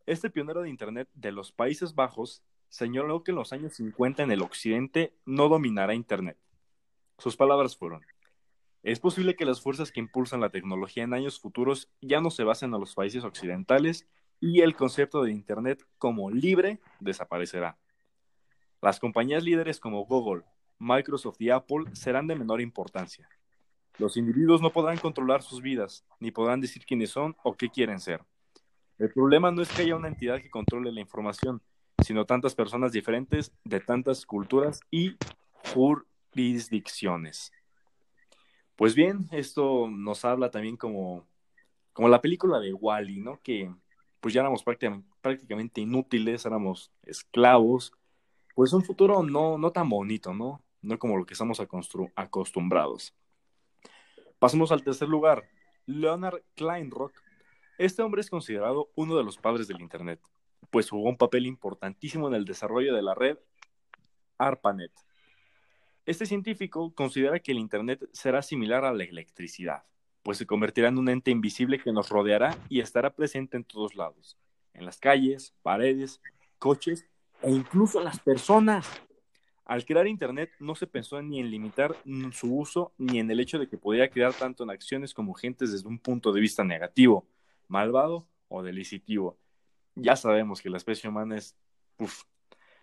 Este 0.06 0.30
pionero 0.30 0.62
de 0.62 0.70
Internet 0.70 1.08
de 1.14 1.32
los 1.32 1.50
Países 1.50 1.96
Bajos 1.96 2.44
señaló 2.68 3.24
que 3.24 3.32
en 3.32 3.38
los 3.38 3.52
años 3.52 3.74
50 3.74 4.22
en 4.22 4.30
el 4.30 4.42
occidente 4.42 5.12
no 5.26 5.48
dominará 5.48 5.94
Internet. 5.94 6.38
Sus 7.18 7.34
palabras 7.34 7.76
fueron, 7.76 8.02
es 8.82 9.00
posible 9.00 9.34
que 9.34 9.44
las 9.44 9.60
fuerzas 9.60 9.90
que 9.90 10.00
impulsan 10.00 10.40
la 10.40 10.50
tecnología 10.50 11.02
en 11.02 11.12
años 11.12 11.40
futuros 11.40 11.90
ya 12.00 12.20
no 12.20 12.30
se 12.30 12.44
basen 12.44 12.72
en 12.72 12.80
los 12.80 12.94
países 12.94 13.24
occidentales 13.24 14.06
y 14.40 14.60
el 14.60 14.76
concepto 14.76 15.22
de 15.22 15.32
Internet 15.32 15.84
como 15.98 16.30
libre 16.30 16.80
desaparecerá. 17.00 17.76
Las 18.80 19.00
compañías 19.00 19.42
líderes 19.42 19.80
como 19.80 20.04
Google, 20.04 20.44
Microsoft 20.78 21.40
y 21.40 21.50
Apple 21.50 21.86
serán 21.92 22.28
de 22.28 22.36
menor 22.36 22.60
importancia. 22.60 23.28
Los 23.98 24.16
individuos 24.16 24.62
no 24.62 24.70
podrán 24.70 24.98
controlar 24.98 25.42
sus 25.42 25.60
vidas, 25.60 26.04
ni 26.20 26.30
podrán 26.30 26.60
decir 26.60 26.86
quiénes 26.86 27.10
son 27.10 27.36
o 27.42 27.56
qué 27.56 27.68
quieren 27.68 27.98
ser. 27.98 28.22
El 28.98 29.10
problema 29.12 29.50
no 29.50 29.62
es 29.62 29.68
que 29.70 29.82
haya 29.82 29.96
una 29.96 30.08
entidad 30.08 30.40
que 30.40 30.50
controle 30.50 30.92
la 30.92 31.00
información, 31.00 31.60
sino 32.04 32.24
tantas 32.24 32.54
personas 32.54 32.92
diferentes 32.92 33.52
de 33.64 33.80
tantas 33.80 34.24
culturas 34.24 34.80
y 34.90 35.16
jurisdicciones. 35.72 37.52
Pues 38.78 38.94
bien, 38.94 39.26
esto 39.32 39.88
nos 39.90 40.24
habla 40.24 40.52
también 40.52 40.76
como, 40.76 41.26
como 41.92 42.08
la 42.08 42.20
película 42.20 42.60
de 42.60 42.72
Wally, 42.72 43.18
¿no? 43.18 43.40
Que 43.42 43.74
pues 44.20 44.32
ya 44.32 44.40
éramos 44.42 44.62
prácticamente, 44.62 45.80
inútiles, 45.80 46.46
éramos 46.46 46.92
esclavos. 47.02 47.92
Pues 48.54 48.72
un 48.72 48.84
futuro 48.84 49.24
no, 49.24 49.58
no 49.58 49.72
tan 49.72 49.88
bonito, 49.88 50.32
¿no? 50.32 50.62
No 50.80 50.96
como 50.96 51.16
lo 51.16 51.26
que 51.26 51.34
estamos 51.34 51.60
acostumbrados. 52.14 53.16
Pasemos 54.38 54.70
al 54.70 54.84
tercer 54.84 55.08
lugar, 55.08 55.48
Leonard 55.84 56.44
Kleinrock. 56.54 57.20
Este 57.78 58.02
hombre 58.02 58.20
es 58.20 58.30
considerado 58.30 58.92
uno 58.94 59.16
de 59.16 59.24
los 59.24 59.38
padres 59.38 59.66
del 59.66 59.80
Internet, 59.80 60.20
pues 60.70 60.88
jugó 60.88 61.08
un 61.08 61.16
papel 61.16 61.46
importantísimo 61.46 62.28
en 62.28 62.34
el 62.34 62.44
desarrollo 62.44 62.94
de 62.94 63.02
la 63.02 63.16
red 63.16 63.38
ARPANET. 64.38 64.92
Este 66.08 66.24
científico 66.24 66.94
considera 66.94 67.38
que 67.38 67.52
el 67.52 67.58
Internet 67.58 68.08
será 68.14 68.40
similar 68.40 68.82
a 68.86 68.94
la 68.94 69.04
electricidad, 69.04 69.84
pues 70.22 70.38
se 70.38 70.46
convertirá 70.46 70.88
en 70.88 70.96
un 70.96 71.10
ente 71.10 71.30
invisible 71.30 71.78
que 71.78 71.92
nos 71.92 72.08
rodeará 72.08 72.56
y 72.70 72.80
estará 72.80 73.14
presente 73.14 73.58
en 73.58 73.64
todos 73.64 73.94
lados, 73.94 74.38
en 74.72 74.86
las 74.86 74.96
calles, 74.96 75.54
paredes, 75.60 76.22
coches 76.58 77.06
e 77.42 77.50
incluso 77.50 78.02
las 78.02 78.20
personas. 78.20 78.88
Al 79.66 79.84
crear 79.84 80.06
Internet 80.06 80.50
no 80.60 80.74
se 80.74 80.86
pensó 80.86 81.20
ni 81.20 81.40
en 81.40 81.50
limitar 81.50 81.94
su 82.32 82.56
uso 82.56 82.94
ni 82.96 83.18
en 83.18 83.30
el 83.30 83.38
hecho 83.38 83.58
de 83.58 83.68
que 83.68 83.76
podía 83.76 84.08
crear 84.08 84.32
tanto 84.32 84.64
en 84.64 84.70
acciones 84.70 85.12
como 85.12 85.34
gentes 85.34 85.72
desde 85.72 85.88
un 85.88 85.98
punto 85.98 86.32
de 86.32 86.40
vista 86.40 86.64
negativo, 86.64 87.28
malvado 87.66 88.26
o 88.48 88.62
delicitivo. 88.62 89.36
Ya 89.94 90.16
sabemos 90.16 90.62
que 90.62 90.70
la 90.70 90.78
especie 90.78 91.10
humana 91.10 91.36
es, 91.36 91.54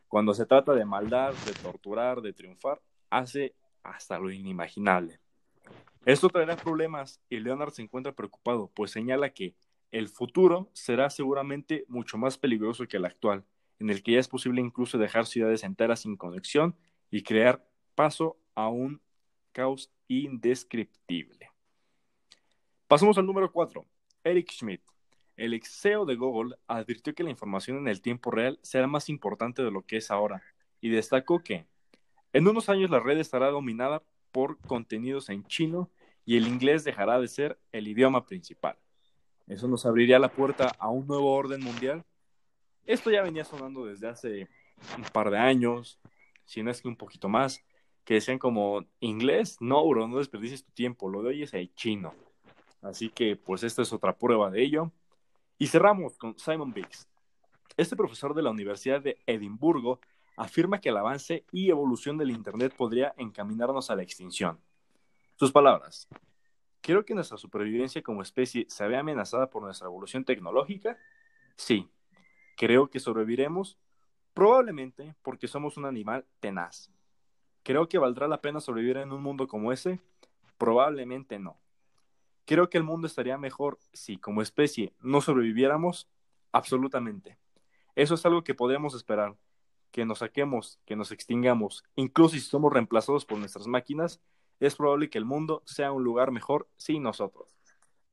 cuando 0.08 0.36
se 0.36 0.46
trata 0.46 0.76
de 0.76 0.86
maldad, 0.86 1.34
de 1.48 1.54
torturar, 1.54 2.22
de 2.22 2.32
triunfar, 2.32 2.80
hace 3.10 3.56
hasta 3.84 4.20
lo 4.20 4.32
inimaginable. 4.32 5.20
Esto 6.06 6.30
traerá 6.30 6.56
problemas 6.56 7.20
y 7.30 7.40
Leonard 7.40 7.72
se 7.72 7.82
encuentra 7.82 8.14
preocupado, 8.14 8.72
pues 8.76 8.92
señala 8.92 9.32
que 9.32 9.56
el 9.92 10.08
futuro 10.10 10.70
será 10.74 11.10
seguramente 11.10 11.86
mucho 11.88 12.18
más 12.18 12.38
peligroso 12.38 12.88
que 12.88 12.98
el 12.98 13.06
actual 13.06 13.46
en 13.80 13.90
el 13.90 14.04
que 14.04 14.14
ya 14.14 14.20
es 14.20 14.28
posible 14.28 14.62
incluso 14.62 14.98
dejar 14.98 15.26
ciudades 15.26 15.64
enteras 15.64 16.02
sin 16.02 16.16
conexión 16.16 16.76
y 17.12 17.24
crear 17.24 17.68
paso 17.94 18.38
a 18.56 18.70
un 18.70 19.02
caos 19.52 19.92
indescriptible. 20.08 21.50
Pasamos 22.88 23.18
al 23.18 23.26
número 23.26 23.52
4. 23.52 23.86
Eric 24.24 24.52
Schmidt, 24.52 24.82
el 25.38 25.54
ex 25.54 25.70
CEO 25.82 26.06
de 26.06 26.16
Google, 26.16 26.56
advirtió 26.68 27.14
que 27.14 27.24
la 27.24 27.30
información 27.30 27.78
en 27.78 27.88
el 27.88 28.02
tiempo 28.02 28.32
real 28.32 28.60
será 28.62 28.88
más 28.88 29.10
importante 29.10 29.64
de 29.64 29.72
lo 29.72 29.82
que 29.82 29.98
es 29.98 30.12
ahora 30.12 30.44
y 30.82 30.90
destacó 30.90 31.40
que 31.40 31.68
en 32.36 32.48
unos 32.48 32.70
años 32.70 32.90
la 32.90 33.00
red 33.00 33.18
estará 33.18 33.50
dominada 33.50 34.04
por 34.32 34.58
contenidos 34.60 35.30
en 35.30 35.46
chino 35.46 35.90
y 36.26 36.38
el 36.38 36.48
inglés 36.48 36.84
dejará 36.84 37.20
de 37.20 37.28
ser 37.28 37.60
el 37.72 37.88
idioma 37.88 38.26
principal. 38.26 38.78
Eso 39.48 39.68
nos 39.68 39.86
abriría 39.86 40.20
la 40.20 40.30
puerta 40.30 40.72
a 40.80 40.90
un 40.90 41.08
nuevo 41.08 41.34
orden 41.34 41.62
mundial 41.62 42.04
esto 42.86 43.10
ya 43.10 43.24
venía 43.24 43.44
sonando 43.44 43.86
desde 43.86 44.08
hace 44.08 44.48
un 44.96 45.04
par 45.06 45.32
de 45.32 45.40
años, 45.40 46.00
si 46.46 46.62
no 46.62 46.70
es 46.70 46.82
que 46.82 46.88
un 46.88 46.96
poquito 46.96 47.28
más, 47.30 47.64
que 48.04 48.16
decían 48.16 48.38
como, 48.38 48.86
inglés, 49.00 49.58
no, 49.60 49.88
bro, 49.88 50.08
no 50.08 50.20
desperdicies 50.20 50.64
tu 50.64 50.72
tiempo, 50.72 51.10
lo 51.10 51.24
de 51.24 51.30
hoy 51.30 51.44
es 51.44 51.54
el 51.56 51.74
chino. 51.74 52.14
Así 52.84 53.10
que, 53.10 53.36
pues, 53.36 53.64
esta 53.64 53.82
es 53.82 53.92
otra 53.92 54.16
prueba 54.16 54.52
de 54.52 54.62
ello. 54.62 54.92
Y 55.58 55.68
cerramos 55.68 56.16
con 56.18 56.38
Simon 56.38 56.72
Biggs. 56.72 57.08
Este 57.78 57.96
profesor 57.96 58.36
de 58.36 58.44
la 58.44 58.52
Universidad 58.52 59.02
de 59.02 59.18
Edimburgo 59.26 60.00
afirma 60.36 60.80
que 60.80 60.90
el 60.90 60.98
avance 60.98 61.46
y 61.52 61.70
evolución 61.70 62.18
del 62.18 62.32
Internet 62.32 62.74
podría 62.76 63.14
encaminarnos 63.18 63.90
a 63.90 63.96
la 63.96 64.04
extinción. 64.04 64.60
Sus 65.36 65.52
palabras. 65.52 66.08
¿Creo 66.82 67.04
que 67.04 67.16
nuestra 67.16 67.38
supervivencia 67.38 68.04
como 68.04 68.22
especie 68.22 68.66
se 68.70 68.88
ve 68.88 68.98
amenazada 68.98 69.50
por 69.50 69.64
nuestra 69.64 69.88
evolución 69.88 70.24
tecnológica? 70.24 70.98
Sí, 71.56 71.90
¿Creo 72.56 72.90
que 72.90 73.02
sobreviviremos? 73.02 73.78
Probablemente 74.34 75.16
porque 75.22 75.48
somos 75.48 75.76
un 75.76 75.86
animal 75.86 76.26
tenaz. 76.40 76.90
¿Creo 77.64 77.90
que 77.90 77.98
valdrá 77.98 78.28
la 78.28 78.42
pena 78.42 78.62
sobrevivir 78.62 78.98
en 78.98 79.12
un 79.12 79.22
mundo 79.22 79.48
como 79.48 79.74
ese? 79.74 80.00
Probablemente 80.58 81.38
no. 81.38 81.60
¿Creo 82.46 82.70
que 82.70 82.78
el 82.78 82.84
mundo 82.84 83.08
estaría 83.08 83.38
mejor 83.38 83.78
si 83.92 84.18
como 84.18 84.42
especie 84.42 84.94
no 85.02 85.20
sobreviviéramos? 85.20 86.08
Absolutamente. 86.54 87.38
Eso 87.96 88.14
es 88.14 88.26
algo 88.26 88.44
que 88.44 88.54
podemos 88.54 88.96
esperar. 88.96 89.36
Que 89.96 90.04
nos 90.04 90.20
saquemos, 90.20 90.78
que 90.86 90.98
nos 90.98 91.14
extingamos, 91.14 91.86
incluso 91.96 92.36
si 92.36 92.42
somos 92.42 92.74
reemplazados 92.74 93.24
por 93.24 93.38
nuestras 93.38 93.66
máquinas, 93.66 94.20
es 94.60 94.76
probable 94.76 95.10
que 95.10 95.18
el 95.18 95.24
mundo 95.24 95.64
sea 95.66 95.94
un 95.94 96.04
lugar 96.04 96.32
mejor 96.32 96.68
sin 96.76 97.02
nosotros. 97.02 97.56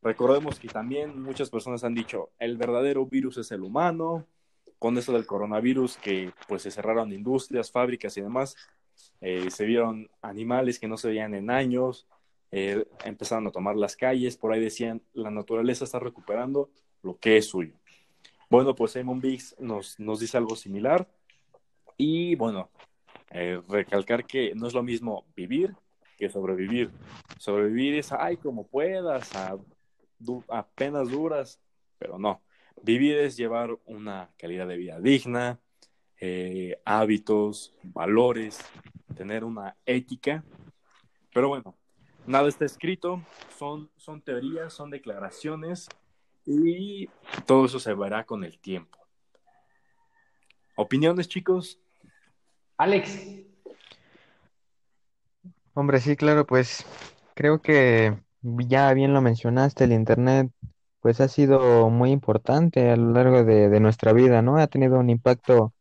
Recordemos 0.00 0.60
que 0.60 0.68
también 0.68 1.20
muchas 1.20 1.50
personas 1.50 1.82
han 1.82 1.92
dicho, 1.92 2.30
el 2.38 2.56
verdadero 2.56 3.04
virus 3.04 3.38
es 3.38 3.50
el 3.50 3.64
humano, 3.64 4.28
con 4.78 4.96
eso 4.96 5.12
del 5.12 5.26
coronavirus 5.26 5.96
que 5.96 6.32
pues 6.46 6.62
se 6.62 6.70
cerraron 6.70 7.12
industrias, 7.12 7.72
fábricas 7.72 8.16
y 8.16 8.20
demás, 8.20 8.54
eh, 9.20 9.50
se 9.50 9.64
vieron 9.64 10.08
animales 10.20 10.78
que 10.78 10.86
no 10.86 10.96
se 10.96 11.08
veían 11.08 11.34
en 11.34 11.50
años, 11.50 12.06
eh, 12.52 12.86
empezaron 13.04 13.48
a 13.48 13.50
tomar 13.50 13.74
las 13.74 13.96
calles, 13.96 14.36
por 14.36 14.52
ahí 14.52 14.60
decían, 14.60 15.02
la 15.14 15.32
naturaleza 15.32 15.82
está 15.82 15.98
recuperando 15.98 16.70
lo 17.02 17.18
que 17.18 17.38
es 17.38 17.46
suyo. 17.48 17.74
Bueno, 18.48 18.72
pues 18.72 18.92
Simon 18.92 19.20
Biggs 19.20 19.56
nos, 19.58 19.98
nos 19.98 20.20
dice 20.20 20.36
algo 20.36 20.54
similar 20.54 21.08
y 21.96 22.34
bueno, 22.34 22.70
eh, 23.30 23.60
recalcar 23.68 24.24
que 24.26 24.54
no 24.54 24.66
es 24.66 24.74
lo 24.74 24.82
mismo 24.82 25.24
vivir 25.34 25.74
que 26.22 26.30
sobrevivir. 26.30 26.88
Sobrevivir 27.38 27.94
es, 27.96 28.12
ay, 28.12 28.36
como 28.36 28.64
puedas, 28.68 29.28
apenas 30.48 31.10
duras, 31.10 31.60
pero 31.98 32.16
no. 32.16 32.40
Vivir 32.80 33.16
es 33.16 33.36
llevar 33.36 33.76
una 33.86 34.30
calidad 34.38 34.68
de 34.68 34.76
vida 34.76 35.00
digna, 35.00 35.58
eh, 36.20 36.80
hábitos, 36.84 37.74
valores, 37.82 38.60
tener 39.16 39.42
una 39.42 39.76
ética. 39.84 40.44
Pero 41.34 41.48
bueno, 41.48 41.74
nada 42.24 42.48
está 42.48 42.66
escrito, 42.66 43.20
son, 43.58 43.90
son 43.96 44.22
teorías, 44.22 44.72
son 44.72 44.90
declaraciones 44.90 45.88
y 46.46 47.08
todo 47.46 47.64
eso 47.64 47.80
se 47.80 47.94
verá 47.94 48.24
con 48.24 48.44
el 48.44 48.60
tiempo. 48.60 49.01
¿Opiniones, 50.76 51.28
chicos? 51.28 51.78
Alex. 52.78 53.18
Hombre, 55.74 56.00
sí, 56.00 56.16
claro, 56.16 56.46
pues 56.46 56.84
creo 57.34 57.60
que 57.60 58.16
ya 58.42 58.92
bien 58.94 59.12
lo 59.12 59.20
mencionaste, 59.20 59.84
el 59.84 59.92
Internet 59.92 60.50
pues 61.00 61.20
ha 61.20 61.28
sido 61.28 61.90
muy 61.90 62.10
importante 62.10 62.90
a 62.90 62.96
lo 62.96 63.12
largo 63.12 63.44
de, 63.44 63.80
nuestra 63.80 64.12
vida, 64.12 64.40
¿no? 64.40 64.56
Ha 64.56 64.68
tenido 64.68 64.98
un 64.98 65.10
impacto 65.10 65.74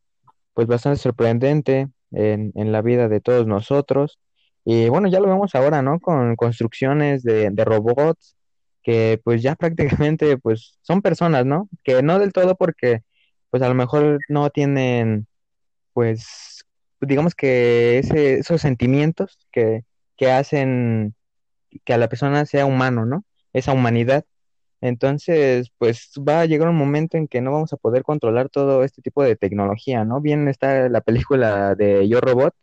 pues 0.54 0.68
bastante 0.68 1.00
sorprendente 1.00 1.90
en, 2.12 2.72
la 2.72 2.82
vida 2.82 3.08
de 3.08 3.22
todos 3.22 3.46
nosotros. 3.46 4.20
Y 4.66 4.90
bueno, 4.90 5.08
ya 5.08 5.20
lo 5.20 5.28
vemos 5.28 5.54
ahora, 5.56 5.82
¿no? 5.84 6.00
Con 6.00 6.36
construcciones 6.36 7.24
de, 7.24 7.50
de 7.52 7.66
robots 7.66 8.36
que 8.84 9.22
pues 9.24 9.44
ya 9.44 9.56
prácticamente 9.58 10.38
pues 10.38 10.80
son 10.82 11.02
personas, 11.02 11.46
¿no? 11.46 11.70
Que 11.84 12.02
no 12.02 12.20
del 12.20 12.34
todo 12.34 12.56
porque 12.56 13.04
pues 13.52 13.62
a 13.64 13.70
lo 13.70 13.76
mejor 13.76 14.20
no 14.30 14.50
tienen 14.50 15.28
pues 15.94 16.66
digamos 17.02 17.36
que 17.36 18.00
ese, 18.00 18.40
esos 18.40 18.62
sentimientos 18.62 19.38
que, 19.52 19.86
que 20.18 20.32
hacen 20.32 21.16
que 21.86 21.94
a 21.94 21.98
la 21.98 22.10
persona 22.10 22.46
sea 22.46 22.66
humano, 22.66 23.06
¿no? 23.06 23.26
Esa 23.54 23.74
humanidad. 23.74 24.26
Entonces, 24.82 25.72
pues 25.78 26.12
va 26.18 26.42
a 26.42 26.46
llegar 26.46 26.70
un 26.70 26.76
momento 26.76 27.18
en 27.18 27.28
que 27.28 27.42
no 27.42 27.52
vamos 27.52 27.74
a 27.74 27.78
poder 27.78 28.04
controlar 28.04 28.50
todo 28.50 28.84
este 28.84 29.02
tipo 29.02 29.24
de 29.24 29.36
tecnología, 29.36 30.06
¿no? 30.06 30.22
Bien 30.22 30.48
está 30.48 30.90
la 30.90 31.02
película 31.02 31.76
de 31.76 32.08
Yo 32.10 32.20
Robot, 32.22 32.56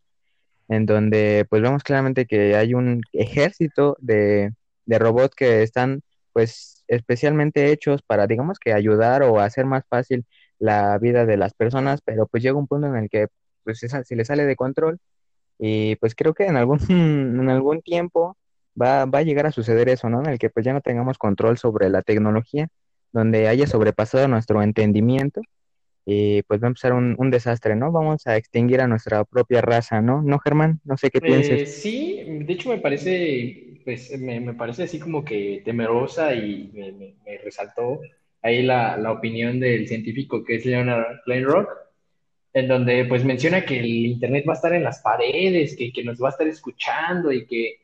en 0.69 0.87
donde 0.87 1.47
pues 1.49 1.63
vemos 1.63 1.83
claramente 1.83 2.27
que 2.27 2.57
hay 2.57 2.75
un 2.75 3.03
ejército 3.13 3.97
de, 4.01 4.53
de 4.87 4.99
robots 4.99 5.35
que 5.35 5.63
están 5.63 6.03
pues 6.33 6.85
especialmente 6.89 7.73
hechos 7.73 8.03
para, 8.03 8.27
digamos 8.27 8.59
que 8.59 8.73
ayudar 8.73 9.23
o 9.23 9.41
hacer 9.41 9.67
más 9.67 9.85
fácil 9.89 10.27
la 10.59 10.99
vida 10.99 11.27
de 11.27 11.37
las 11.37 11.55
personas, 11.55 12.01
pero 12.05 12.27
pues 12.27 12.43
llega 12.43 12.57
un 12.57 12.67
punto 12.67 12.87
en 12.89 12.97
el 12.97 13.09
que 13.09 13.29
pues 13.65 13.81
se, 13.81 14.17
le 14.17 14.25
sale 14.25 14.45
de 14.45 14.57
control 14.57 14.99
y 15.59 15.97
pues 15.97 16.15
creo 16.15 16.35
que 16.35 16.47
en 16.47 16.57
algún, 16.57 16.79
en 16.89 17.49
algún 17.51 17.83
tiempo 17.83 18.37
va, 18.81 19.05
va 19.07 19.21
a 19.21 19.23
llegar 19.23 19.47
a 19.47 19.53
suceder 19.53 19.89
eso, 19.89 20.09
¿no? 20.09 20.21
En 20.21 20.31
el 20.31 20.39
que 20.39 20.51
pues 20.51 20.65
ya 20.65 20.73
no 20.73 20.81
tengamos 20.81 21.19
control 21.19 21.59
sobre 21.59 21.89
la 21.91 22.03
tecnología, 22.03 22.69
donde 23.13 23.49
haya 23.49 23.67
sobrepasado 23.67 24.29
nuestro 24.29 24.63
entendimiento 24.63 25.41
y 26.11 26.43
pues 26.45 26.63
va 26.63 26.69
a 26.69 26.69
empezar 26.69 26.95
un, 26.95 27.15
un, 27.19 27.31
desastre, 27.31 27.77
¿no? 27.77 27.93
Vamos 27.93 28.27
a 28.27 28.39
extinguir 28.39 28.81
a 28.81 28.87
nuestra 28.87 29.27
propia 29.27 29.61
raza, 29.61 30.01
¿no? 30.01 30.23
¿No, 30.23 30.39
Germán? 30.39 30.81
No 30.85 30.97
sé 30.97 31.11
qué 31.11 31.21
pienses. 31.21 31.61
Eh, 31.61 31.67
sí, 31.67 32.25
de 32.27 32.51
hecho 32.51 32.71
me 32.71 32.79
parece, 32.79 33.83
pues 33.85 34.19
me, 34.19 34.41
me 34.41 34.55
parece 34.55 34.85
así 34.85 34.99
como 34.99 35.23
que 35.23 35.61
temerosa 35.67 36.35
y 36.35 36.71
me, 36.73 36.93
me, 36.93 37.39
resaltó 37.45 38.01
ahí 38.43 38.63
la, 38.63 38.97
la, 38.97 39.13
opinión 39.13 39.61
del 39.61 39.89
científico 39.89 40.45
que 40.45 40.57
es 40.57 40.67
Leonard 40.67 41.21
Rock 41.43 41.69
en 42.53 42.69
donde 42.69 43.05
pues 43.05 43.25
menciona 43.25 43.65
que 43.65 43.79
el 43.79 43.87
Internet 43.87 44.45
va 44.49 44.53
a 44.53 44.57
estar 44.57 44.73
en 44.73 44.85
las 44.85 45.01
paredes, 45.01 45.77
que, 45.77 45.93
que 45.93 46.05
nos 46.05 46.21
va 46.23 46.29
a 46.29 46.31
estar 46.31 46.47
escuchando 46.47 47.31
y 47.33 47.47
que, 47.47 47.81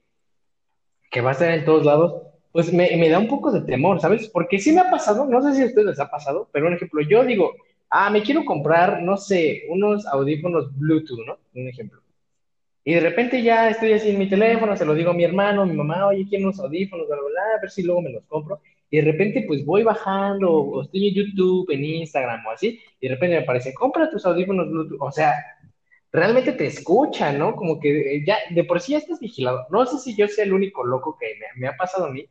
que 1.11 1.21
va 1.21 1.31
a 1.31 1.33
estar 1.33 1.51
en 1.51 1.65
todos 1.65 1.85
lados, 1.85 2.23
pues 2.53 2.73
me, 2.73 2.97
me 2.97 3.09
da 3.09 3.19
un 3.19 3.29
poco 3.29 3.53
de 3.53 3.63
temor, 3.63 4.01
¿sabes? 4.01 4.29
Porque 4.29 4.59
sí 4.59 4.73
me 4.73 4.81
ha 4.81 4.91
pasado, 4.91 5.27
no 5.27 5.43
sé 5.43 5.55
si 5.55 5.63
a 5.63 5.67
ustedes 5.67 5.87
les 5.87 6.01
ha 6.01 6.11
pasado, 6.11 6.49
pero 6.53 6.67
un 6.67 6.75
ejemplo, 6.75 7.03
yo 7.03 7.25
digo, 7.25 7.55
ah, 7.91 8.11
me 8.11 8.23
quiero 8.23 8.45
comprar, 8.45 9.03
no 9.03 9.17
sé, 9.17 9.65
unos 9.69 10.07
audífonos 10.07 10.77
Bluetooth, 10.77 11.21
¿no? 11.27 11.39
Un 11.55 11.69
ejemplo. 11.69 12.01
Y 12.85 12.95
de 12.95 13.01
repente 13.01 13.43
ya 13.43 13.71
estoy 13.71 13.93
así 13.93 14.11
en 14.11 14.19
mi 14.19 14.29
teléfono, 14.29 14.77
se 14.77 14.85
lo 14.85 14.95
digo 14.95 15.11
a 15.11 15.15
mi 15.15 15.25
hermano, 15.25 15.63
a 15.63 15.67
mi 15.67 15.75
mamá, 15.75 16.07
oye, 16.07 16.27
quiero 16.29 16.45
unos 16.45 16.61
audífonos, 16.61 17.07
bla, 17.07 17.17
bla, 17.17 17.43
a 17.57 17.61
ver 17.61 17.71
si 17.71 17.83
luego 17.83 18.03
me 18.03 18.11
los 18.11 18.25
compro. 18.25 18.61
Y 18.95 18.99
de 18.99 19.11
repente 19.11 19.43
pues 19.45 19.65
voy 19.65 19.83
bajando, 19.83 20.53
o 20.53 20.83
estoy 20.83 21.09
en 21.09 21.15
YouTube, 21.17 21.69
en 21.69 21.85
Instagram 21.85 22.47
o 22.47 22.53
así, 22.53 22.79
y 23.01 23.09
de 23.09 23.15
repente 23.17 23.35
me 23.35 23.43
aparece, 23.43 23.75
compra 23.75 24.09
tus 24.09 24.25
audífonos 24.25 24.71
Bluetooth. 24.71 25.03
O 25.03 25.11
sea, 25.11 25.35
realmente 26.13 26.53
te 26.53 26.67
escucha, 26.67 27.33
¿no? 27.33 27.57
Como 27.57 27.81
que 27.81 28.23
ya, 28.25 28.39
de 28.51 28.63
por 28.63 28.81
sí 28.81 28.93
ya 28.93 28.99
estás 28.99 29.19
vigilado. 29.19 29.67
No 29.71 29.85
sé 29.85 29.99
si 29.99 30.17
yo 30.17 30.29
sea 30.29 30.45
el 30.45 30.53
único 30.53 30.85
loco 30.85 31.19
que 31.19 31.27
me, 31.41 31.47
me 31.61 31.67
ha 31.67 31.77
pasado 31.77 32.07
a 32.07 32.11
mí, 32.13 32.25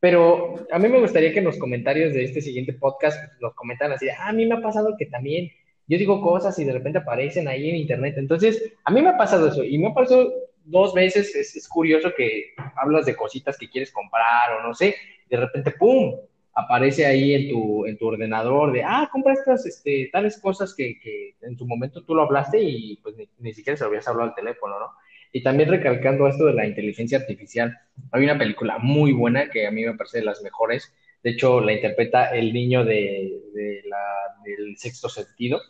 pero 0.00 0.66
a 0.72 0.78
mí 0.78 0.88
me 0.88 0.98
gustaría 0.98 1.30
que 1.30 1.40
en 1.40 1.44
los 1.44 1.58
comentarios 1.58 2.14
de 2.14 2.24
este 2.24 2.40
siguiente 2.40 2.72
podcast 2.72 3.38
nos 3.42 3.52
comentan 3.52 3.92
así, 3.92 4.08
ah, 4.08 4.28
a 4.28 4.32
mí 4.32 4.46
me 4.46 4.54
ha 4.54 4.62
pasado 4.62 4.94
que 4.98 5.04
también 5.04 5.50
yo 5.88 5.98
digo 5.98 6.22
cosas 6.22 6.58
y 6.58 6.64
de 6.64 6.72
repente 6.72 7.00
aparecen 7.00 7.48
ahí 7.48 7.68
en 7.68 7.76
internet. 7.76 8.14
Entonces, 8.16 8.72
a 8.82 8.90
mí 8.90 9.02
me 9.02 9.10
ha 9.10 9.18
pasado 9.18 9.48
eso 9.48 9.62
y 9.62 9.76
me 9.76 9.88
ha 9.88 9.92
pasado 9.92 10.32
dos 10.66 10.94
veces. 10.94 11.34
Es, 11.34 11.68
curioso 11.68 12.12
que 12.16 12.54
hablas 12.76 13.06
de 13.06 13.16
cositas 13.16 13.56
que 13.58 13.68
quieres 13.68 13.90
comprar 13.92 14.52
o 14.52 14.62
no 14.62 14.74
sé, 14.74 14.94
de 15.28 15.36
repente, 15.36 15.72
¡pum! 15.72 16.14
aparece 16.54 17.04
ahí 17.04 17.34
en 17.34 17.50
tu, 17.50 17.84
en 17.84 17.98
tu 17.98 18.06
ordenador 18.06 18.72
de, 18.72 18.82
ah, 18.82 19.08
compra 19.12 19.34
estas 19.34 19.66
este, 19.66 20.08
tales 20.10 20.40
cosas 20.40 20.74
que, 20.74 20.98
que 20.98 21.34
en 21.42 21.56
su 21.58 21.66
momento 21.66 22.02
tú 22.02 22.14
lo 22.14 22.22
hablaste 22.22 22.62
y 22.62 22.96
pues 23.02 23.14
ni, 23.14 23.28
ni 23.40 23.52
siquiera 23.52 23.76
se 23.76 23.84
lo 23.84 23.88
habías 23.88 24.08
hablado 24.08 24.30
al 24.30 24.34
teléfono, 24.34 24.80
¿no? 24.80 24.90
Y 25.32 25.42
también 25.42 25.68
recalcando 25.68 26.26
esto 26.26 26.46
de 26.46 26.54
la 26.54 26.66
inteligencia 26.66 27.18
artificial, 27.18 27.78
hay 28.10 28.24
una 28.24 28.38
película 28.38 28.78
muy 28.78 29.12
buena 29.12 29.50
que 29.50 29.66
a 29.66 29.70
mí 29.70 29.84
me 29.84 29.92
parece 29.92 30.20
de 30.20 30.24
las 30.24 30.42
mejores. 30.42 30.94
De 31.22 31.32
hecho, 31.32 31.60
la 31.60 31.74
interpreta 31.74 32.34
el 32.34 32.54
niño 32.54 32.86
de, 32.86 33.82
la, 33.84 34.02
del 34.44 34.78
sexto 34.78 35.10
sentido, 35.10 35.60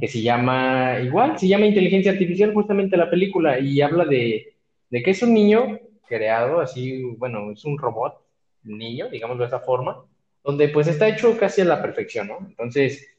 que 0.00 0.08
se 0.08 0.22
llama, 0.22 0.98
igual, 1.00 1.38
se 1.38 1.48
llama 1.48 1.66
Inteligencia 1.66 2.12
Artificial, 2.12 2.52
justamente 2.52 2.96
la 2.96 3.10
película, 3.10 3.58
y 3.58 3.80
habla 3.80 4.04
de, 4.04 4.54
de 4.90 5.02
que 5.02 5.10
es 5.10 5.22
un 5.22 5.34
niño 5.34 5.78
creado 6.08 6.60
así, 6.60 7.02
bueno, 7.16 7.52
es 7.52 7.64
un 7.64 7.78
robot, 7.78 8.20
niño, 8.64 9.08
digamos 9.08 9.38
de 9.38 9.46
esa 9.46 9.60
forma, 9.60 10.04
donde 10.42 10.68
pues 10.68 10.88
está 10.88 11.08
hecho 11.08 11.36
casi 11.38 11.60
a 11.60 11.66
la 11.66 11.82
perfección, 11.82 12.28
¿no? 12.28 12.38
Entonces, 12.40 13.14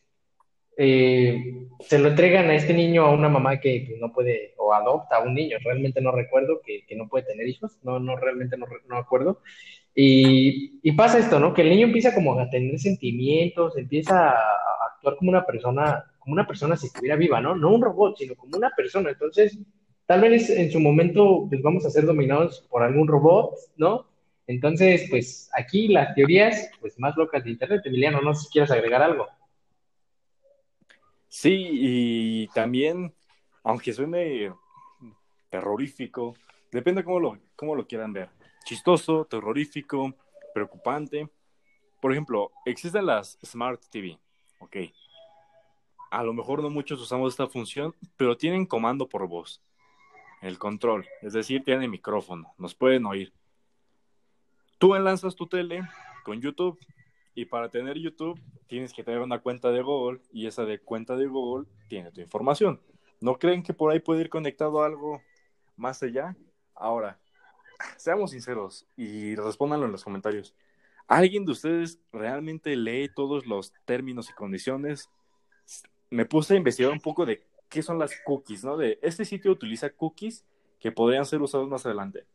eh, 0.77 1.67
se 1.79 1.99
lo 1.99 2.09
entregan 2.09 2.49
a 2.49 2.55
este 2.55 2.73
niño 2.73 3.05
a 3.05 3.11
una 3.11 3.29
mamá 3.29 3.59
que, 3.59 3.95
no 3.99 4.11
puede, 4.11 4.53
o 4.57 4.73
adopta 4.73 5.17
a 5.17 5.23
un 5.23 5.33
niño, 5.33 5.57
realmente 5.63 6.01
no 6.01 6.11
recuerdo, 6.11 6.61
que, 6.63 6.83
no 6.95 7.07
puede 7.07 7.25
tener 7.25 7.47
hijos, 7.47 7.77
no, 7.83 7.99
no 7.99 8.15
realmente 8.17 8.57
no, 8.57 8.65
no 8.87 8.97
acuerdo. 8.97 9.41
Y, 9.93 10.79
y, 10.83 10.91
pasa 10.91 11.19
esto, 11.19 11.39
¿no? 11.39 11.53
Que 11.53 11.61
el 11.61 11.69
niño 11.69 11.87
empieza 11.87 12.13
como 12.13 12.37
a 12.37 12.49
tener 12.49 12.77
sentimientos, 12.79 13.77
empieza 13.77 14.31
a, 14.31 14.35
actuar 14.93 15.15
como 15.15 15.31
una 15.31 15.45
persona, 15.45 16.03
como 16.25 16.33
una 16.33 16.47
persona 16.47 16.75
si 16.75 16.87
estuviera 16.87 17.15
viva, 17.15 17.39
¿no? 17.39 17.55
No 17.55 17.69
un 17.69 17.83
robot, 17.83 18.17
sino 18.17 18.33
como 18.35 18.57
una 18.57 18.71
persona. 18.71 19.11
Entonces, 19.11 19.59
tal 20.07 20.21
vez 20.21 20.49
en 20.49 20.71
su 20.71 20.79
momento, 20.79 21.45
pues 21.47 21.61
vamos 21.61 21.85
a 21.85 21.91
ser 21.91 22.07
dominados 22.07 22.65
por 22.67 22.81
algún 22.81 23.07
robot, 23.07 23.53
¿no? 23.77 24.07
Entonces, 24.47 25.05
pues 25.11 25.51
aquí 25.53 25.87
las 25.87 26.15
teorías, 26.15 26.71
pues 26.81 26.99
más 26.99 27.15
locas 27.15 27.43
de 27.43 27.51
Internet, 27.51 27.83
Emiliano, 27.85 28.21
no 28.21 28.33
sé 28.33 28.45
si 28.45 28.53
quieres 28.53 28.71
agregar 28.71 29.03
algo. 29.03 29.27
Sí, 31.27 31.69
y 31.71 32.47
también, 32.47 33.13
aunque 33.63 33.93
suene 33.93 34.51
terrorífico, 35.51 36.35
depende 36.71 37.03
cómo 37.03 37.19
lo, 37.19 37.37
cómo 37.55 37.75
lo 37.75 37.85
quieran 37.85 38.13
ver. 38.13 38.29
Chistoso, 38.63 39.25
terrorífico, 39.25 40.15
preocupante. 40.55 41.29
Por 42.01 42.11
ejemplo, 42.11 42.51
existen 42.65 43.05
las 43.05 43.37
Smart 43.43 43.79
TV, 43.91 44.17
ok. 44.59 44.77
A 46.15 46.23
lo 46.23 46.33
mejor 46.33 46.61
no 46.63 46.69
muchos 46.69 47.01
usamos 47.01 47.33
esta 47.33 47.45
función, 47.47 47.93
pero 48.15 48.37
tienen 48.37 48.65
comando 48.65 49.09
por 49.09 49.27
voz. 49.27 49.61
El 50.41 50.57
control, 50.57 51.05
es 51.21 51.33
decir, 51.33 51.61
tienen 51.65 51.91
micrófono, 51.91 52.53
nos 52.57 52.73
pueden 52.73 53.05
oír. 53.05 53.33
Tú 54.77 54.95
enlazas 54.95 55.35
tu 55.35 55.45
tele 55.45 55.81
con 56.23 56.39
YouTube 56.39 56.79
y 57.33 57.43
para 57.43 57.67
tener 57.67 57.97
YouTube 57.97 58.39
tienes 58.65 58.93
que 58.93 59.03
tener 59.03 59.19
una 59.19 59.39
cuenta 59.39 59.71
de 59.71 59.81
Google 59.81 60.21
y 60.31 60.47
esa 60.47 60.63
de 60.63 60.79
cuenta 60.79 61.17
de 61.17 61.27
Google 61.27 61.67
tiene 61.89 62.13
tu 62.13 62.21
información. 62.21 62.79
¿No 63.19 63.37
creen 63.37 63.61
que 63.61 63.73
por 63.73 63.91
ahí 63.91 63.99
puede 63.99 64.21
ir 64.21 64.29
conectado 64.29 64.83
algo 64.83 65.21
más 65.75 66.01
allá? 66.01 66.33
Ahora, 66.75 67.19
seamos 67.97 68.31
sinceros 68.31 68.87
y 68.95 69.35
respóndanlo 69.35 69.85
en 69.85 69.91
los 69.91 70.05
comentarios. 70.05 70.55
¿Alguien 71.07 71.43
de 71.43 71.51
ustedes 71.51 71.99
realmente 72.13 72.73
lee 72.77 73.11
todos 73.13 73.45
los 73.45 73.73
términos 73.83 74.29
y 74.29 74.33
condiciones? 74.33 75.09
Me 76.09 76.25
puse 76.25 76.53
a 76.53 76.57
investigar 76.57 76.91
un 76.91 76.99
poco 76.99 77.25
de 77.25 77.43
qué 77.69 77.81
son 77.81 77.99
las 77.99 78.13
cookies, 78.25 78.63
¿no? 78.63 78.77
De 78.77 78.99
este 79.01 79.25
sitio 79.25 79.51
utiliza 79.51 79.89
cookies 79.89 80.45
que 80.79 80.91
podrían 80.91 81.25
ser 81.25 81.41
usados 81.41 81.67
más 81.67 81.85
adelante. 81.85 82.25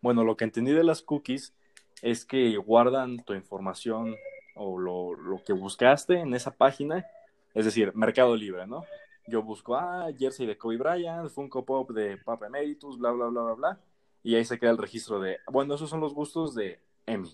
Bueno, 0.00 0.24
lo 0.24 0.36
que 0.36 0.44
entendí 0.44 0.72
de 0.72 0.84
las 0.84 1.02
cookies 1.02 1.54
es 2.02 2.24
que 2.24 2.56
guardan 2.56 3.24
tu 3.24 3.34
información 3.34 4.16
o 4.54 4.78
lo, 4.78 5.14
lo, 5.14 5.42
que 5.42 5.52
buscaste 5.52 6.20
en 6.20 6.34
esa 6.34 6.50
página, 6.50 7.06
es 7.54 7.64
decir, 7.64 7.94
Mercado 7.94 8.36
Libre, 8.36 8.66
¿no? 8.66 8.84
Yo 9.26 9.42
busco, 9.42 9.74
ah, 9.74 10.08
jersey 10.16 10.46
de 10.46 10.58
Kobe 10.58 10.76
Bryant, 10.76 11.30
Funko 11.30 11.64
Pop 11.64 11.90
de 11.90 12.18
Papa 12.18 12.46
Emeritus, 12.46 12.98
bla, 12.98 13.10
bla, 13.10 13.26
bla, 13.28 13.42
bla, 13.42 13.54
bla, 13.54 13.80
y 14.22 14.34
ahí 14.34 14.44
se 14.44 14.58
queda 14.58 14.70
el 14.70 14.78
registro 14.78 15.20
de, 15.20 15.38
bueno, 15.50 15.74
esos 15.74 15.90
son 15.90 16.00
los 16.00 16.14
gustos 16.14 16.54
de 16.54 16.80
Emi. 17.06 17.32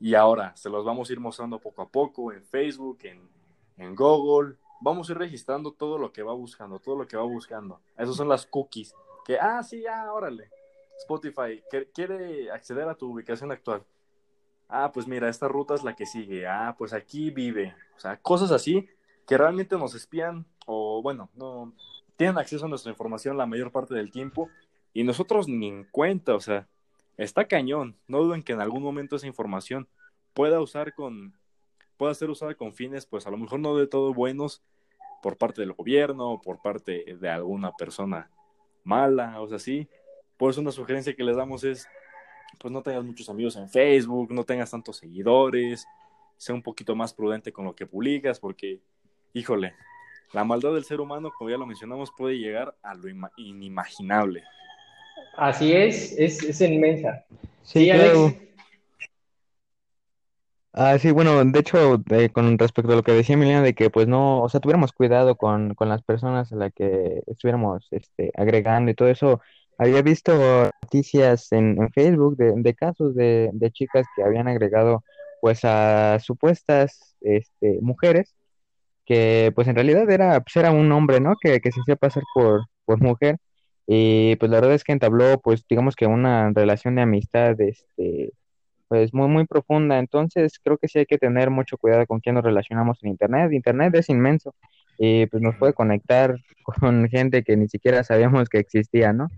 Y 0.00 0.14
ahora 0.14 0.56
se 0.56 0.70
los 0.70 0.84
vamos 0.84 1.08
a 1.08 1.12
ir 1.12 1.20
mostrando 1.20 1.58
poco 1.58 1.82
a 1.82 1.88
poco 1.88 2.32
en 2.32 2.44
Facebook, 2.44 2.98
en, 3.02 3.28
en 3.76 3.94
Google, 3.94 4.56
vamos 4.84 5.08
a 5.08 5.12
ir 5.12 5.18
registrando 5.18 5.72
todo 5.72 5.98
lo 5.98 6.12
que 6.12 6.22
va 6.22 6.32
buscando, 6.32 6.78
todo 6.78 6.96
lo 6.96 7.06
que 7.06 7.16
va 7.16 7.24
buscando. 7.24 7.80
Esas 7.96 8.16
son 8.16 8.28
las 8.28 8.46
cookies, 8.46 8.94
que, 9.24 9.38
ah, 9.38 9.62
sí, 9.62 9.82
ya, 9.82 10.12
órale. 10.12 10.50
Spotify 10.98 11.62
quiere 11.92 12.50
acceder 12.52 12.88
a 12.88 12.94
tu 12.94 13.10
ubicación 13.10 13.50
actual 13.50 13.84
ah, 14.68 14.90
pues 14.92 15.06
mira, 15.06 15.28
esta 15.28 15.48
ruta 15.48 15.74
es 15.74 15.84
la 15.84 15.94
que 15.94 16.06
sigue, 16.06 16.46
ah, 16.46 16.74
pues 16.76 16.92
aquí 16.92 17.30
vive, 17.30 17.74
o 17.96 18.00
sea, 18.00 18.16
cosas 18.16 18.50
así 18.50 18.88
que 19.26 19.38
realmente 19.38 19.76
nos 19.76 19.94
espían 19.94 20.46
o 20.66 21.00
bueno, 21.02 21.30
no 21.34 21.72
tienen 22.16 22.38
acceso 22.38 22.66
a 22.66 22.68
nuestra 22.68 22.90
información 22.90 23.36
la 23.36 23.46
mayor 23.46 23.72
parte 23.72 23.94
del 23.94 24.10
tiempo 24.10 24.50
y 24.92 25.04
nosotros 25.04 25.48
ni 25.48 25.68
en 25.68 25.84
cuenta, 25.84 26.34
o 26.34 26.40
sea, 26.40 26.68
está 27.16 27.46
cañón, 27.46 27.96
no 28.06 28.18
duden 28.18 28.42
que 28.42 28.52
en 28.52 28.60
algún 28.60 28.82
momento 28.82 29.16
esa 29.16 29.26
información 29.26 29.88
pueda 30.34 30.60
usar 30.60 30.94
con 30.94 31.34
pueda 31.96 32.12
ser 32.14 32.28
usada 32.28 32.56
con 32.56 32.74
fines 32.74 33.06
pues 33.06 33.24
a 33.24 33.30
lo 33.30 33.36
mejor 33.36 33.60
no 33.60 33.76
de 33.76 33.86
todo 33.86 34.12
buenos 34.12 34.62
por 35.24 35.38
parte 35.38 35.62
del 35.62 35.72
gobierno 35.72 36.32
o 36.32 36.42
por 36.42 36.60
parte 36.60 37.16
de 37.18 37.30
alguna 37.30 37.72
persona 37.72 38.28
mala, 38.84 39.40
o 39.40 39.48
sea, 39.48 39.58
sí. 39.58 39.88
Por 40.36 40.50
eso 40.50 40.60
una 40.60 40.70
sugerencia 40.70 41.16
que 41.16 41.24
les 41.24 41.34
damos 41.34 41.64
es 41.64 41.88
pues 42.60 42.70
no 42.70 42.82
tengas 42.82 43.02
muchos 43.04 43.30
amigos 43.30 43.56
en 43.56 43.70
Facebook, 43.70 44.34
no 44.34 44.44
tengas 44.44 44.70
tantos 44.70 44.98
seguidores, 44.98 45.86
sea 46.36 46.54
un 46.54 46.60
poquito 46.60 46.94
más 46.94 47.14
prudente 47.14 47.54
con 47.54 47.64
lo 47.64 47.74
que 47.74 47.86
publicas, 47.86 48.38
porque, 48.38 48.80
híjole, 49.32 49.72
la 50.34 50.44
maldad 50.44 50.74
del 50.74 50.84
ser 50.84 51.00
humano, 51.00 51.32
como 51.38 51.48
ya 51.48 51.56
lo 51.56 51.64
mencionamos, 51.64 52.12
puede 52.14 52.36
llegar 52.36 52.76
a 52.82 52.92
lo 52.92 53.08
inimaginable. 53.38 54.44
Así 55.38 55.72
es, 55.72 56.12
es, 56.18 56.42
es 56.42 56.60
inmensa. 56.60 57.24
Sí, 57.62 57.88
Alex. 57.88 58.36
Ah, 60.76 60.98
sí, 60.98 61.12
bueno, 61.12 61.44
de 61.44 61.58
hecho, 61.60 62.02
con 62.32 62.58
respecto 62.58 62.92
a 62.92 62.96
lo 62.96 63.04
que 63.04 63.12
decía 63.12 63.34
Emiliano, 63.34 63.62
de 63.62 63.74
que 63.74 63.90
pues 63.90 64.08
no, 64.08 64.42
o 64.42 64.48
sea, 64.48 64.58
tuviéramos 64.58 64.92
cuidado 64.92 65.36
con, 65.36 65.74
con 65.74 65.88
las 65.88 66.02
personas 66.02 66.52
a 66.52 66.56
las 66.56 66.72
que 66.72 67.22
estuviéramos 67.28 67.86
este, 67.92 68.32
agregando 68.36 68.90
y 68.90 68.94
todo 68.94 69.08
eso, 69.08 69.40
había 69.78 70.02
visto 70.02 70.32
noticias 70.82 71.52
en, 71.52 71.90
Facebook 71.92 72.36
de, 72.36 72.74
casos 72.74 73.14
de, 73.14 73.52
chicas 73.72 74.04
que 74.16 74.24
habían 74.24 74.48
agregado 74.48 75.04
pues 75.40 75.60
a 75.64 76.18
supuestas 76.20 77.16
este, 77.20 77.78
mujeres 77.80 78.34
que 79.06 79.52
pues 79.54 79.68
en 79.68 79.76
realidad 79.76 80.10
era, 80.10 80.40
pues 80.40 80.56
era 80.56 80.72
un 80.72 80.90
hombre, 80.92 81.20
¿no? 81.20 81.34
Que, 81.40 81.60
que 81.60 81.72
se 81.72 81.80
hacía 81.80 81.96
pasar 81.96 82.24
por, 82.34 82.66
por 82.84 83.00
mujer. 83.02 83.38
Y 83.86 84.36
pues 84.36 84.50
la 84.50 84.58
verdad 84.58 84.74
es 84.74 84.84
que 84.84 84.92
entabló, 84.92 85.40
pues 85.40 85.64
digamos 85.68 85.96
que 85.96 86.06
una 86.06 86.50
relación 86.54 86.96
de 86.96 87.02
amistad, 87.02 87.60
este, 87.60 88.32
pues 88.94 89.12
muy, 89.12 89.26
muy 89.26 89.44
profunda. 89.44 89.98
Entonces 89.98 90.60
creo 90.62 90.78
que 90.78 90.86
sí 90.86 91.00
hay 91.00 91.06
que 91.06 91.18
tener 91.18 91.50
mucho 91.50 91.76
cuidado 91.76 92.06
con 92.06 92.20
quién 92.20 92.36
nos 92.36 92.44
relacionamos 92.44 93.02
en 93.02 93.10
Internet. 93.10 93.52
Internet 93.52 93.92
es 93.96 94.08
inmenso 94.08 94.54
y 94.98 95.26
pues 95.26 95.42
nos 95.42 95.56
puede 95.56 95.72
conectar 95.72 96.36
con 96.62 97.08
gente 97.08 97.42
que 97.42 97.56
ni 97.56 97.68
siquiera 97.68 98.04
sabíamos 98.04 98.48
que 98.48 98.58
existía, 98.58 99.12
¿no? 99.12 99.30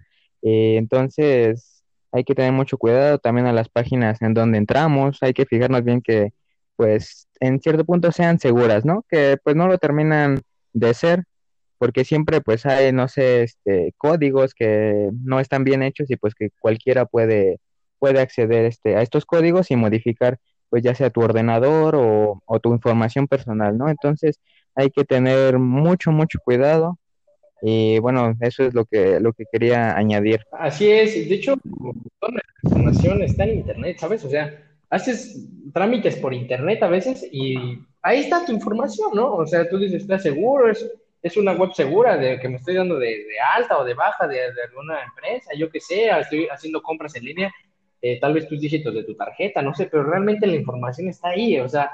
Eh, 0.43 0.77
entonces 0.77 1.83
hay 2.13 2.25
que 2.25 2.35
tener 2.35 2.53
mucho 2.53 2.77
cuidado 2.77 3.19
también 3.19 3.47
a 3.47 3.53
las 3.55 3.71
páginas 3.71 4.21
en 4.21 4.35
donde 4.35 4.59
entramos, 4.59 5.23
hay 5.23 5.33
que 5.33 5.47
fijarnos 5.47 5.83
bien 5.85 6.03
que 6.03 6.35
pues 6.77 7.27
en 7.41 7.59
cierto 7.61 7.87
punto 7.87 8.13
sean 8.13 8.39
seguras, 8.39 8.85
¿no? 8.85 9.07
Que 9.09 9.39
pues 9.43 9.57
no 9.57 9.69
lo 9.69 9.79
terminan 9.79 10.43
de 10.75 10.93
ser, 10.93 11.25
porque 11.79 12.05
siempre 12.05 12.43
pues 12.43 12.67
hay, 12.67 12.93
no 12.93 13.09
sé, 13.09 13.45
este, 13.45 13.95
códigos 13.97 14.53
que 14.53 15.09
no 15.25 15.41
están 15.41 15.65
bien 15.65 15.83
hechos 15.83 16.11
y 16.11 16.17
pues 16.17 16.35
que 16.35 16.51
cualquiera 16.61 17.07
puede, 17.07 17.59
puede 17.99 18.21
acceder 18.21 18.65
este, 18.65 18.97
a 18.97 19.03
estos 19.03 19.25
códigos 19.25 19.71
y 19.71 19.77
modificar 19.77 20.39
pues 20.69 20.83
ya 20.83 20.95
sea 20.95 21.11
tu 21.11 21.21
ordenador 21.21 21.95
o, 21.97 22.61
tu 22.61 22.73
información 22.73 23.29
personal, 23.29 23.79
¿no? 23.79 23.89
Entonces 23.89 24.41
hay 24.75 24.91
que 24.91 25.05
tener 25.05 25.59
mucho, 25.59 26.11
mucho 26.11 26.39
cuidado 26.45 26.99
y 27.63 27.99
bueno, 28.01 28.35
eso 28.41 28.65
es 28.65 28.75
lo 28.75 28.85
que, 28.85 29.21
lo 29.21 29.33
que 29.33 29.45
quería 29.51 29.97
añadir. 29.97 30.45
Así 30.53 30.91
es, 30.91 31.29
de 31.29 31.35
hecho, 31.35 31.57
toda 32.21 32.33
la 32.33 32.43
información 32.63 33.23
está 33.23 33.45
en 33.45 33.59
Internet, 33.59 33.99
¿sabes? 33.99 34.25
O 34.25 34.29
sea, 34.29 34.63
haces 34.91 35.47
trámites 35.73 36.17
por 36.17 36.35
Internet 36.35 36.83
a 36.83 36.89
veces 36.89 37.27
y 37.33 37.79
ahí 38.03 38.21
está 38.21 38.45
tu 38.45 38.53
información, 38.53 39.11
¿no? 39.15 39.35
O 39.35 39.47
sea, 39.47 39.69
tú 39.69 39.79
dices, 39.79 40.03
¿estás 40.03 40.23
seguro? 40.23 40.71
¿Es, 40.71 40.89
es 41.23 41.37
una 41.37 41.53
web 41.53 41.73
segura 41.73 42.17
de 42.17 42.39
que 42.39 42.49
me 42.49 42.57
estoy 42.57 42.75
dando 42.75 42.99
de, 42.99 43.09
de 43.09 43.41
alta 43.57 43.79
o 43.79 43.85
de 43.85 43.95
baja 43.95 44.29
de, 44.29 44.37
de, 44.37 44.63
alguna 44.69 45.03
empresa? 45.03 45.53
Yo 45.57 45.71
qué 45.71 45.81
sé, 45.81 46.09
estoy 46.11 46.47
haciendo 46.49 46.83
compras 46.83 47.17
en 47.17 47.25
línea, 47.25 47.53
eh, 48.13 48.19
tal 48.21 48.35
vez 48.35 48.49
tus 48.49 48.61
dígitos 48.61 48.95
de 48.95 49.05
tu 49.05 49.15
tarjeta, 49.15 49.63
no 49.63 49.75
sé, 49.75 49.87
pero 49.87 50.05
realmente 50.05 50.47
la 50.47 50.55
información 50.55 51.09
está 51.09 51.31
ahí, 51.31 51.59
o 51.59 51.69
sea, 51.69 51.91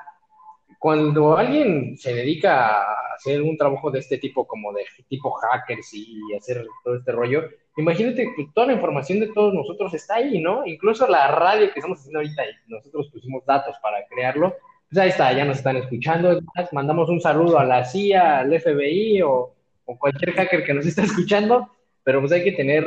cuando 0.78 1.36
alguien 1.36 1.96
se 1.96 2.12
dedica 2.12 2.82
a 2.82 3.14
hacer 3.14 3.40
un 3.40 3.56
trabajo 3.56 3.90
de 3.90 4.00
este 4.00 4.18
tipo, 4.18 4.46
como 4.46 4.72
de 4.72 4.84
tipo 5.08 5.30
hackers 5.30 5.94
y 5.94 6.18
hacer 6.36 6.66
todo 6.84 6.96
este 6.96 7.12
rollo, 7.12 7.44
imagínate 7.76 8.24
que 8.36 8.48
toda 8.54 8.66
la 8.66 8.72
información 8.74 9.20
de 9.20 9.28
todos 9.28 9.54
nosotros 9.54 9.94
está 9.94 10.16
ahí, 10.16 10.40
¿no? 10.40 10.66
Incluso 10.66 11.06
la 11.06 11.28
radio 11.28 11.72
que 11.72 11.78
estamos 11.78 12.00
haciendo 12.00 12.18
ahorita, 12.18 12.42
y 12.44 12.70
nosotros 12.70 13.08
pusimos 13.12 13.44
datos 13.46 13.76
para 13.82 14.04
crearlo, 14.08 14.54
pues 14.90 15.00
ahí 15.00 15.08
está, 15.10 15.32
ya 15.32 15.44
nos 15.44 15.58
están 15.58 15.76
escuchando, 15.76 16.40
mandamos 16.72 17.08
un 17.08 17.20
saludo 17.20 17.58
a 17.58 17.64
la 17.64 17.84
CIA, 17.84 18.40
al 18.40 18.60
FBI 18.60 19.22
o, 19.22 19.54
o 19.86 19.98
cualquier 19.98 20.34
hacker 20.34 20.64
que 20.64 20.74
nos 20.74 20.84
está 20.84 21.02
escuchando, 21.04 21.70
pero 22.04 22.20
pues 22.20 22.32
hay 22.32 22.44
que 22.44 22.52
tener 22.52 22.84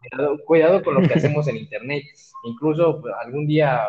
cuidado, 0.00 0.38
cuidado 0.44 0.82
con 0.82 0.94
lo 0.94 1.08
que 1.08 1.14
hacemos 1.14 1.46
en 1.48 1.56
Internet. 1.56 2.04
Incluso 2.44 3.00
pues, 3.00 3.14
algún 3.22 3.46
día 3.46 3.80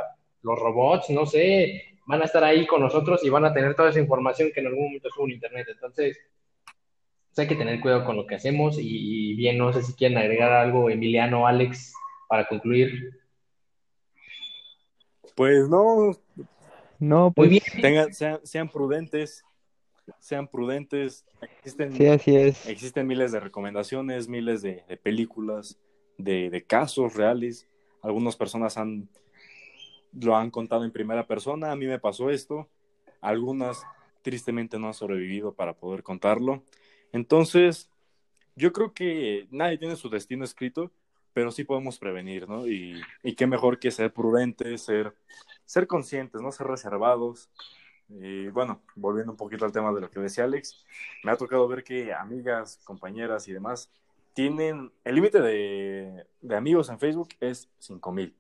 los 0.44 0.60
robots, 0.60 1.10
no 1.10 1.26
sé, 1.26 1.98
van 2.08 2.22
a 2.22 2.26
estar 2.26 2.44
ahí 2.44 2.66
con 2.68 2.82
nosotros 2.82 3.24
y 3.24 3.30
van 3.30 3.46
a 3.46 3.54
tener 3.54 3.76
toda 3.76 3.90
esa 3.90 4.00
información 4.00 4.52
que 4.54 4.60
en 4.60 4.68
algún 4.68 4.86
momento 4.86 5.10
sube 5.10 5.26
en 5.26 5.32
Internet. 5.32 5.68
Entonces, 5.72 6.18
pues 7.28 7.40
hay 7.40 7.48
que 7.48 7.56
tener 7.56 7.80
cuidado 7.80 8.06
con 8.06 8.18
lo 8.18 8.28
que 8.28 8.36
hacemos 8.36 8.78
y, 8.78 9.32
y, 9.32 9.36
bien, 9.36 9.58
no 9.58 9.72
sé 9.72 9.84
si 9.84 9.94
quieren 9.94 10.18
agregar 10.18 10.52
algo, 10.52 10.90
Emiliano, 10.90 11.48
Alex, 11.48 11.94
para 12.28 12.48
concluir. 12.48 13.12
Pues 15.36 15.70
no. 15.70 16.12
No, 17.00 17.32
pues 17.34 17.50
Muy 17.50 17.60
bien. 17.60 17.82
Tengan, 17.82 18.14
sean, 18.14 18.40
sean 18.44 18.70
prudentes, 18.70 19.44
sean 20.20 20.48
prudentes. 20.48 21.26
Existen, 21.42 21.94
sí, 21.94 22.06
así 22.06 22.36
es. 22.36 22.68
Existen 22.68 23.08
miles 23.08 23.32
de 23.32 23.40
recomendaciones, 23.40 24.28
miles 24.28 24.62
de, 24.62 24.84
de 24.88 24.98
películas, 24.98 25.80
de, 26.24 26.64
casos 26.68 27.16
reales. 27.16 27.68
Algunas 28.02 28.36
personas 28.36 28.78
han 28.78 29.10
lo 30.14 30.36
han 30.36 30.52
contado 30.52 30.84
en 30.84 30.92
primera 30.92 31.26
persona, 31.26 31.72
a 31.72 31.76
mí 31.76 31.86
me 31.86 32.00
pasó 32.00 32.30
esto, 32.30 32.68
algunas 33.22 33.84
tristemente 34.22 34.78
no 34.78 34.88
han 34.88 34.94
sobrevivido 34.94 35.54
para 35.54 35.74
poder 35.74 36.04
contarlo. 36.04 36.64
Entonces, 37.14 37.90
yo 38.56 38.74
creo 38.74 38.94
que 38.94 39.48
nadie 39.52 39.78
tiene 39.78 39.96
su 39.96 40.10
destino 40.10 40.44
escrito, 40.44 40.92
pero 41.34 41.52
sí 41.52 41.64
podemos 41.64 41.98
prevenir, 41.98 42.48
¿no? 42.48 42.68
Y, 42.68 43.02
y 43.24 43.36
qué 43.36 43.48
mejor 43.48 43.80
que 43.80 43.90
ser 43.90 44.12
prudentes, 44.12 44.82
ser, 44.82 45.16
ser 45.66 45.88
conscientes, 45.88 46.42
¿no? 46.42 46.52
Ser 46.52 46.68
reservados. 46.68 47.50
Y 48.10 48.50
bueno, 48.50 48.82
volviendo 48.96 49.32
un 49.32 49.38
poquito 49.38 49.64
al 49.64 49.72
tema 49.72 49.94
de 49.94 50.02
lo 50.02 50.12
que 50.12 50.20
decía 50.20 50.44
Alex, 50.44 50.86
me 51.24 51.32
ha 51.32 51.38
tocado 51.38 51.68
ver 51.70 51.84
que 51.84 52.14
amigas, 52.14 52.82
compañeras 52.84 53.48
y 53.48 53.54
demás 53.54 53.90
tienen, 54.34 54.92
el 55.04 55.16
límite 55.16 55.42
de, 55.42 56.26
amigos 56.56 56.90
en 56.90 57.00
Facebook 57.00 57.30
es 57.40 57.70
5000, 57.80 58.36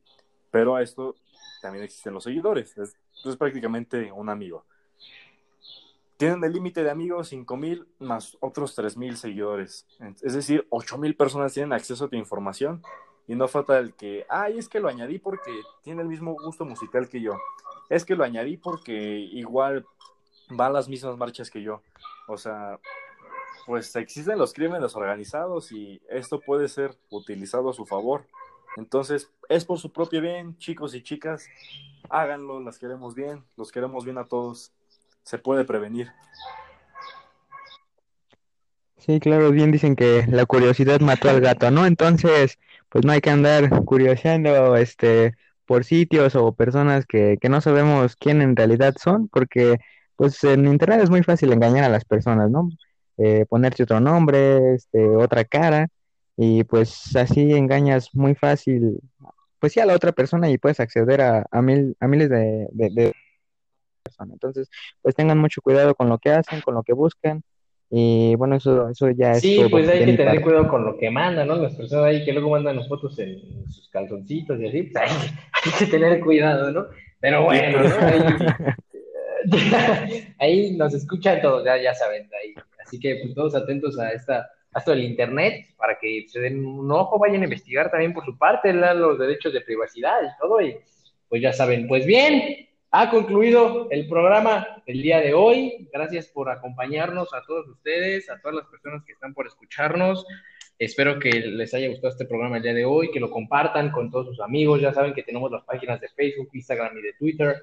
pero 0.49 0.75
a 0.75 0.81
esto 0.81 1.15
también 1.61 1.83
existen 1.83 2.13
los 2.13 2.23
seguidores. 2.23 2.77
Es, 2.77 2.97
es 3.23 3.37
prácticamente 3.37 4.11
un 4.11 4.29
amigo. 4.29 4.65
Tienen 6.17 6.43
el 6.43 6.53
límite 6.53 6.83
de 6.83 6.91
amigos 6.91 7.29
5000 7.29 7.87
más 7.99 8.37
otros 8.41 8.75
3000 8.75 9.17
seguidores. 9.17 9.87
Es 10.21 10.33
decir, 10.33 10.67
8000 10.69 11.15
personas 11.15 11.53
tienen 11.53 11.73
acceso 11.73 12.05
a 12.05 12.09
tu 12.09 12.15
información 12.15 12.83
y 13.27 13.35
no 13.35 13.47
falta 13.47 13.79
el 13.79 13.93
que, 13.93 14.25
ay, 14.29 14.57
es 14.57 14.69
que 14.69 14.79
lo 14.79 14.87
añadí 14.87 15.17
porque 15.17 15.51
tiene 15.83 16.01
el 16.01 16.07
mismo 16.07 16.33
gusto 16.33 16.65
musical 16.65 17.09
que 17.09 17.21
yo. 17.21 17.33
Es 17.89 18.05
que 18.05 18.15
lo 18.15 18.23
añadí 18.23 18.57
porque 18.57 18.93
igual 18.93 19.85
va 20.59 20.67
a 20.67 20.71
las 20.71 20.87
mismas 20.87 21.17
marchas 21.17 21.49
que 21.49 21.61
yo. 21.61 21.81
O 22.27 22.37
sea, 22.37 22.79
pues 23.65 23.95
existen 23.95 24.37
los 24.37 24.53
crímenes 24.53 24.95
organizados 24.95 25.71
y 25.71 26.01
esto 26.09 26.39
puede 26.39 26.67
ser 26.67 26.95
utilizado 27.09 27.69
a 27.69 27.73
su 27.73 27.85
favor. 27.85 28.25
Entonces, 28.77 29.29
es 29.49 29.65
por 29.65 29.79
su 29.79 29.91
propio 29.91 30.21
bien, 30.21 30.57
chicos 30.57 30.95
y 30.95 31.03
chicas, 31.03 31.47
háganlo, 32.09 32.59
las 32.61 32.77
queremos 32.77 33.15
bien, 33.15 33.43
los 33.57 33.71
queremos 33.71 34.05
bien 34.05 34.17
a 34.17 34.25
todos, 34.25 34.71
se 35.23 35.37
puede 35.37 35.65
prevenir. 35.65 36.09
Sí, 38.97 39.19
claro, 39.19 39.51
bien 39.51 39.71
dicen 39.71 39.95
que 39.95 40.25
la 40.27 40.45
curiosidad 40.45 40.99
mató 40.99 41.29
al 41.29 41.41
gato, 41.41 41.71
¿no? 41.71 41.85
Entonces, 41.85 42.59
pues 42.89 43.03
no 43.03 43.11
hay 43.11 43.21
que 43.21 43.31
andar 43.31 43.83
curioseando 43.83 44.75
este 44.77 45.35
por 45.65 45.85
sitios 45.85 46.35
o 46.35 46.51
personas 46.51 47.05
que, 47.05 47.37
que 47.41 47.49
no 47.49 47.61
sabemos 47.61 48.15
quién 48.15 48.41
en 48.41 48.55
realidad 48.55 48.93
son, 49.01 49.27
porque 49.29 49.79
pues 50.17 50.43
en 50.43 50.67
internet 50.67 51.01
es 51.01 51.09
muy 51.09 51.23
fácil 51.23 51.51
engañar 51.51 51.85
a 51.85 51.89
las 51.89 52.05
personas, 52.05 52.51
¿no? 52.51 52.69
Eh, 53.23 53.45
ponerse 53.47 53.83
otro 53.83 53.99
nombre, 53.99 54.73
este, 54.73 55.07
otra 55.15 55.43
cara, 55.45 55.87
y 56.35 56.63
pues 56.63 57.15
así 57.15 57.53
engañas 57.53 58.09
muy 58.13 58.33
fácil, 58.33 58.99
pues 59.59 59.73
sí, 59.73 59.79
a 59.79 59.85
la 59.85 59.93
otra 59.93 60.11
persona 60.11 60.49
y 60.49 60.57
puedes 60.57 60.79
acceder 60.79 61.21
a, 61.21 61.45
a, 61.51 61.61
mil, 61.61 61.95
a 61.99 62.07
miles 62.07 62.29
de, 62.31 62.67
de, 62.71 62.89
de 62.89 63.13
personas. 64.01 64.33
Entonces, 64.33 64.71
pues 65.03 65.13
tengan 65.13 65.37
mucho 65.37 65.61
cuidado 65.61 65.93
con 65.93 66.09
lo 66.09 66.17
que 66.17 66.31
hacen, 66.31 66.61
con 66.61 66.73
lo 66.73 66.81
que 66.81 66.93
buscan. 66.93 67.43
Y 67.91 68.33
bueno, 68.37 68.55
eso, 68.55 68.89
eso 68.89 69.11
ya 69.11 69.33
es. 69.33 69.41
Sí, 69.41 69.57
todo 69.57 69.69
pues 69.69 69.87
hay 69.87 69.99
que 69.99 70.13
tener 70.13 70.25
parte. 70.25 70.41
cuidado 70.41 70.67
con 70.67 70.83
lo 70.83 70.97
que 70.97 71.11
mandan, 71.11 71.47
¿no? 71.47 71.57
Las 71.57 71.75
personas 71.75 72.05
ahí 72.05 72.25
que 72.25 72.33
luego 72.33 72.49
mandan 72.49 72.77
las 72.77 72.87
fotos 72.87 73.19
en 73.19 73.69
sus 73.69 73.87
calzoncitos 73.89 74.59
y 74.59 74.67
así, 74.67 74.83
pues 74.83 74.95
hay, 74.95 75.09
hay 75.65 75.71
que 75.77 75.85
tener 75.85 76.19
cuidado, 76.21 76.71
¿no? 76.71 76.87
Pero 77.19 77.43
bueno, 77.43 77.83
¿no? 77.83 77.95
Ahí, 78.07 78.21
ahí 80.39 80.77
nos 80.77 80.93
escuchan 80.93 81.41
todos, 81.41 81.65
ya, 81.65 81.77
ya 81.77 81.93
saben, 81.93 82.27
ahí. 82.41 82.55
Así 82.91 82.99
que 82.99 83.21
pues 83.21 83.33
todos 83.33 83.55
atentos 83.55 83.97
a 83.97 84.11
esta 84.11 84.49
a 84.73 84.79
esto 84.79 84.91
del 84.91 85.05
internet 85.05 85.67
para 85.77 85.97
que 85.97 86.25
se 86.27 86.41
den 86.41 86.65
un 86.65 86.91
ojo, 86.91 87.17
vayan 87.17 87.41
a 87.41 87.45
investigar 87.45 87.89
también 87.89 88.13
por 88.13 88.25
su 88.25 88.37
parte 88.37 88.73
los 88.73 89.17
derechos 89.17 89.53
de 89.53 89.61
privacidad 89.61 90.21
y 90.21 90.41
todo, 90.41 90.61
y 90.61 90.77
pues 91.29 91.41
ya 91.41 91.53
saben, 91.53 91.87
pues 91.87 92.05
bien, 92.05 92.67
ha 92.91 93.09
concluido 93.09 93.87
el 93.91 94.09
programa 94.09 94.83
el 94.85 95.01
día 95.01 95.21
de 95.21 95.33
hoy. 95.33 95.87
Gracias 95.93 96.27
por 96.27 96.49
acompañarnos 96.49 97.33
a 97.33 97.41
todos 97.47 97.65
ustedes, 97.69 98.29
a 98.29 98.41
todas 98.41 98.57
las 98.57 98.67
personas 98.67 99.05
que 99.05 99.13
están 99.13 99.33
por 99.33 99.47
escucharnos. 99.47 100.25
Espero 100.77 101.17
que 101.17 101.31
les 101.31 101.73
haya 101.73 101.87
gustado 101.87 102.09
este 102.09 102.25
programa 102.25 102.57
el 102.57 102.63
día 102.63 102.73
de 102.73 102.83
hoy, 102.83 103.09
que 103.11 103.21
lo 103.21 103.31
compartan 103.31 103.91
con 103.91 104.11
todos 104.11 104.27
sus 104.27 104.41
amigos. 104.41 104.81
Ya 104.81 104.93
saben 104.93 105.13
que 105.13 105.23
tenemos 105.23 105.49
las 105.49 105.63
páginas 105.63 106.01
de 106.01 106.09
Facebook, 106.09 106.49
Instagram 106.51 106.97
y 106.97 107.01
de 107.01 107.13
Twitter. 107.13 107.55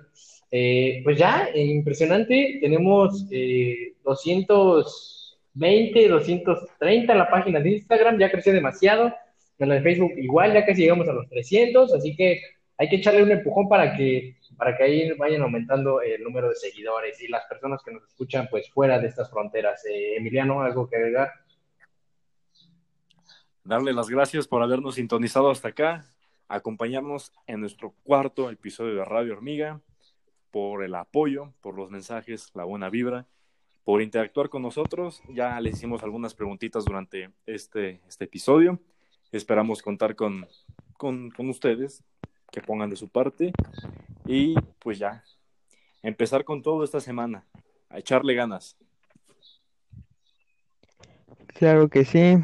Eh, 0.51 1.03
pues 1.05 1.19
ya, 1.19 1.51
impresionante. 1.55 2.59
Tenemos 2.63 3.27
eh, 3.31 3.97
220, 5.59 6.09
230 6.09 7.13
en 7.13 7.19
la 7.19 7.29
página 7.29 7.61
de 7.61 7.71
Instagram. 7.71 8.19
Ya 8.19 8.31
creció 8.31 8.53
demasiado. 8.53 9.15
En 9.59 9.69
la 9.69 9.75
de 9.77 9.83
Facebook 9.83 10.13
igual, 10.17 10.53
ya 10.55 10.65
casi 10.65 10.83
llegamos 10.83 11.09
a 11.09 11.13
los 11.13 11.29
300. 11.29 11.93
Así 11.95 12.15
que 12.17 12.41
hay 12.77 12.89
que 12.89 12.97
echarle 12.97 13.23
un 13.25 13.33
empujón 13.33 13.69
para 13.69 13.97
que 13.97 14.39
para 14.59 14.77
que 14.77 14.83
ahí 14.83 15.13
vayan 15.13 15.43
aumentando 15.43 16.03
el 16.03 16.23
número 16.23 16.49
de 16.49 16.57
seguidores 16.57 17.21
y 17.23 17.29
las 17.29 17.45
personas 17.47 17.81
que 17.83 17.93
nos 17.93 18.03
escuchan 18.09 18.49
pues 18.51 18.69
fuera 18.71 18.99
de 18.99 19.07
estas 19.07 19.31
fronteras. 19.31 19.85
Eh, 19.87 20.17
Emiliano, 20.17 20.63
¿algo 20.63 20.89
que 20.89 20.97
agregar? 20.97 21.31
Darle 23.63 23.93
las 23.93 24.09
gracias 24.09 24.49
por 24.49 24.63
habernos 24.63 24.97
sintonizado 24.97 25.51
hasta 25.51 25.69
acá, 25.69 26.07
acompañarnos 26.49 27.33
en 27.47 27.61
nuestro 27.61 27.95
cuarto 28.03 28.51
episodio 28.51 28.97
de 28.97 29.05
Radio 29.05 29.35
Hormiga, 29.35 29.81
por 30.51 30.83
el 30.83 30.95
apoyo, 30.97 31.53
por 31.61 31.77
los 31.77 31.91
mensajes, 31.91 32.51
la 32.55 32.65
buena 32.65 32.91
vibra, 32.91 33.27
por 33.89 34.03
interactuar 34.03 34.51
con 34.51 34.61
nosotros. 34.61 35.23
Ya 35.31 35.59
les 35.63 35.77
hicimos 35.77 36.03
algunas 36.03 36.35
preguntitas 36.35 36.85
durante 36.85 37.31
este, 37.47 38.03
este 38.07 38.27
episodio. 38.27 38.79
Esperamos 39.33 39.81
contar 39.81 40.15
con, 40.15 40.47
con, 40.99 41.33
ustedes, 41.49 42.05
que 42.53 42.61
pongan 42.61 42.91
de 42.91 42.97
su 42.97 43.09
parte. 43.09 43.51
Y 44.27 44.55
pues 44.79 44.99
ya, 44.99 45.25
empezar 46.03 46.45
con 46.45 46.61
todo 46.61 46.85
esta 46.85 47.01
semana, 47.01 47.47
a 47.89 47.99
echarle 47.99 48.35
ganas. 48.35 48.77
Claro 51.47 51.89
que 51.89 52.05
sí. 52.05 52.37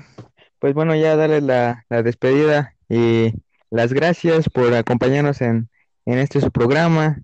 Pues 0.58 0.72
bueno, 0.72 0.96
ya 0.96 1.14
darles 1.14 1.42
la, 1.42 1.84
la 1.90 2.02
despedida 2.02 2.74
y 2.88 3.34
las 3.68 3.92
gracias 3.92 4.48
por 4.48 4.72
acompañarnos 4.72 5.42
en, 5.42 5.68
en 6.06 6.16
este 6.20 6.40
su 6.40 6.50
programa. 6.50 7.20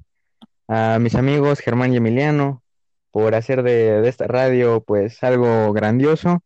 A 0.68 0.98
mis 0.98 1.14
amigos 1.14 1.60
Germán 1.60 1.94
y 1.94 1.96
Emiliano 1.96 2.62
por 3.10 3.34
hacer 3.34 3.62
de, 3.62 4.00
de 4.00 4.08
esta 4.08 4.26
radio 4.26 4.82
pues 4.86 5.22
algo 5.22 5.72
grandioso. 5.72 6.42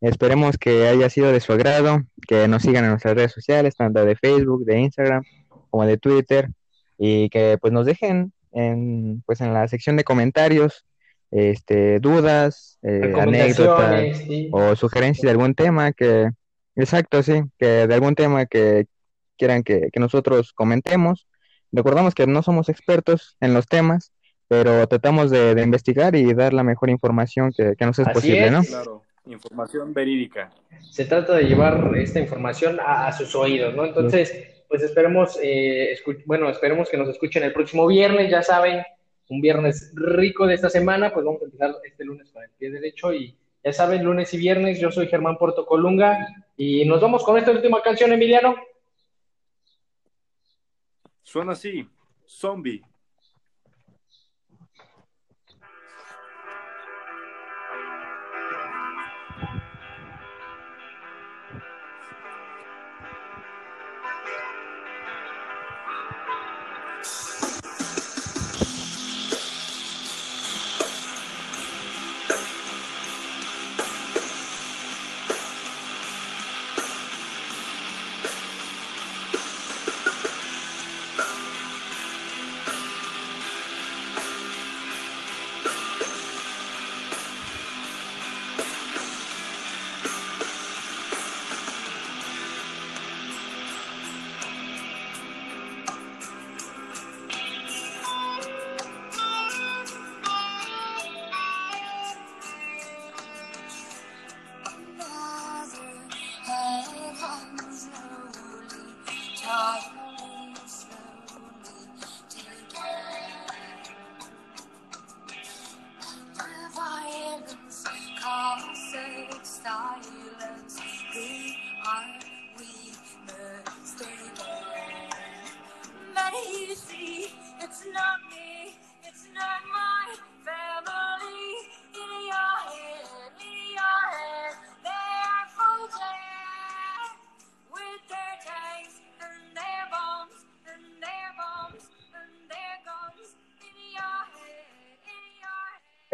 Esperemos 0.00 0.58
que 0.58 0.86
haya 0.86 1.10
sido 1.10 1.32
de 1.32 1.40
su 1.40 1.52
agrado, 1.52 2.02
que 2.26 2.46
nos 2.46 2.62
sigan 2.62 2.84
en 2.84 2.90
nuestras 2.90 3.14
redes 3.14 3.32
sociales, 3.32 3.74
tanto 3.76 4.04
de 4.04 4.14
Facebook, 4.16 4.64
de 4.64 4.78
Instagram 4.80 5.24
como 5.70 5.84
de 5.84 5.98
Twitter, 5.98 6.50
y 6.96 7.28
que 7.30 7.58
pues 7.60 7.72
nos 7.72 7.84
dejen 7.84 8.32
en, 8.52 9.22
pues 9.26 9.40
en 9.40 9.52
la 9.52 9.66
sección 9.68 9.96
de 9.96 10.04
comentarios 10.04 10.84
este, 11.30 12.00
dudas, 12.00 12.78
eh, 12.82 13.12
anécdotas 13.18 14.18
sí. 14.18 14.48
o 14.52 14.74
sugerencias 14.76 15.24
de 15.24 15.30
algún 15.30 15.54
tema 15.54 15.92
que, 15.92 16.30
exacto, 16.76 17.22
sí, 17.22 17.42
que 17.58 17.86
de 17.86 17.94
algún 17.94 18.14
tema 18.14 18.46
que 18.46 18.86
quieran 19.36 19.62
que, 19.62 19.88
que 19.92 20.00
nosotros 20.00 20.52
comentemos. 20.52 21.26
Recordamos 21.70 22.14
que 22.14 22.26
no 22.26 22.42
somos 22.42 22.68
expertos 22.68 23.36
en 23.40 23.52
los 23.52 23.66
temas, 23.66 24.12
pero 24.48 24.86
tratamos 24.88 25.30
de, 25.30 25.54
de 25.54 25.62
investigar 25.62 26.16
y 26.16 26.32
dar 26.34 26.52
la 26.54 26.64
mejor 26.64 26.90
información 26.90 27.52
que, 27.54 27.76
que 27.76 27.86
nos 27.86 27.98
es 27.98 28.06
Así 28.06 28.14
posible, 28.14 28.46
es. 28.46 28.52
¿no? 28.52 28.62
Claro, 28.64 29.02
información 29.26 29.92
verídica. 29.92 30.50
se 30.90 31.04
trata 31.04 31.34
de 31.34 31.44
llevar 31.44 31.92
esta 31.96 32.18
información 32.18 32.80
a, 32.80 33.06
a 33.06 33.12
sus 33.12 33.34
oídos, 33.34 33.74
¿no? 33.74 33.84
Entonces, 33.84 34.62
pues 34.68 34.82
esperemos, 34.82 35.38
eh, 35.42 35.96
bueno, 36.26 36.48
esperemos 36.48 36.88
que 36.88 36.96
nos 36.96 37.08
escuchen 37.08 37.42
el 37.42 37.52
próximo 37.52 37.86
viernes, 37.86 38.30
ya 38.30 38.42
saben, 38.42 38.82
un 39.28 39.40
viernes 39.42 39.92
rico 39.94 40.46
de 40.46 40.54
esta 40.54 40.70
semana, 40.70 41.12
pues 41.12 41.24
vamos 41.26 41.42
a 41.42 41.44
empezar 41.44 41.74
este 41.84 42.04
lunes 42.04 42.30
con 42.30 42.42
el 42.42 42.50
pie 42.58 42.70
derecho 42.70 43.12
y 43.12 43.36
ya 43.62 43.72
saben, 43.72 44.02
lunes 44.04 44.32
y 44.32 44.38
viernes, 44.38 44.80
yo 44.80 44.90
soy 44.90 45.08
Germán 45.08 45.36
Porto 45.36 45.66
Colunga 45.66 46.26
y 46.56 46.84
nos 46.86 47.00
vamos 47.00 47.24
con 47.24 47.36
esta 47.36 47.50
última 47.50 47.82
canción, 47.82 48.12
Emiliano. 48.12 48.56
Suena 51.22 51.52
así, 51.52 51.86
zombie. 52.26 52.82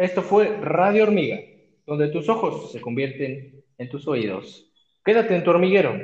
Esto 0.05 0.21
fue 0.21 0.55
Radio 0.61 1.01
Hormiga, 1.01 1.39
donde 1.87 2.09
tus 2.09 2.29
ojos 2.29 2.71
se 2.71 2.79
convierten 2.79 3.63
en 3.79 3.89
tus 3.89 4.07
oídos. 4.07 4.71
Quédate 5.03 5.35
en 5.35 5.43
tu 5.43 5.49
hormiguero, 5.49 5.99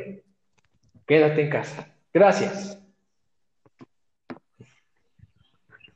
quédate 1.06 1.44
en 1.44 1.50
casa. 1.52 1.96
Gracias. 2.12 2.81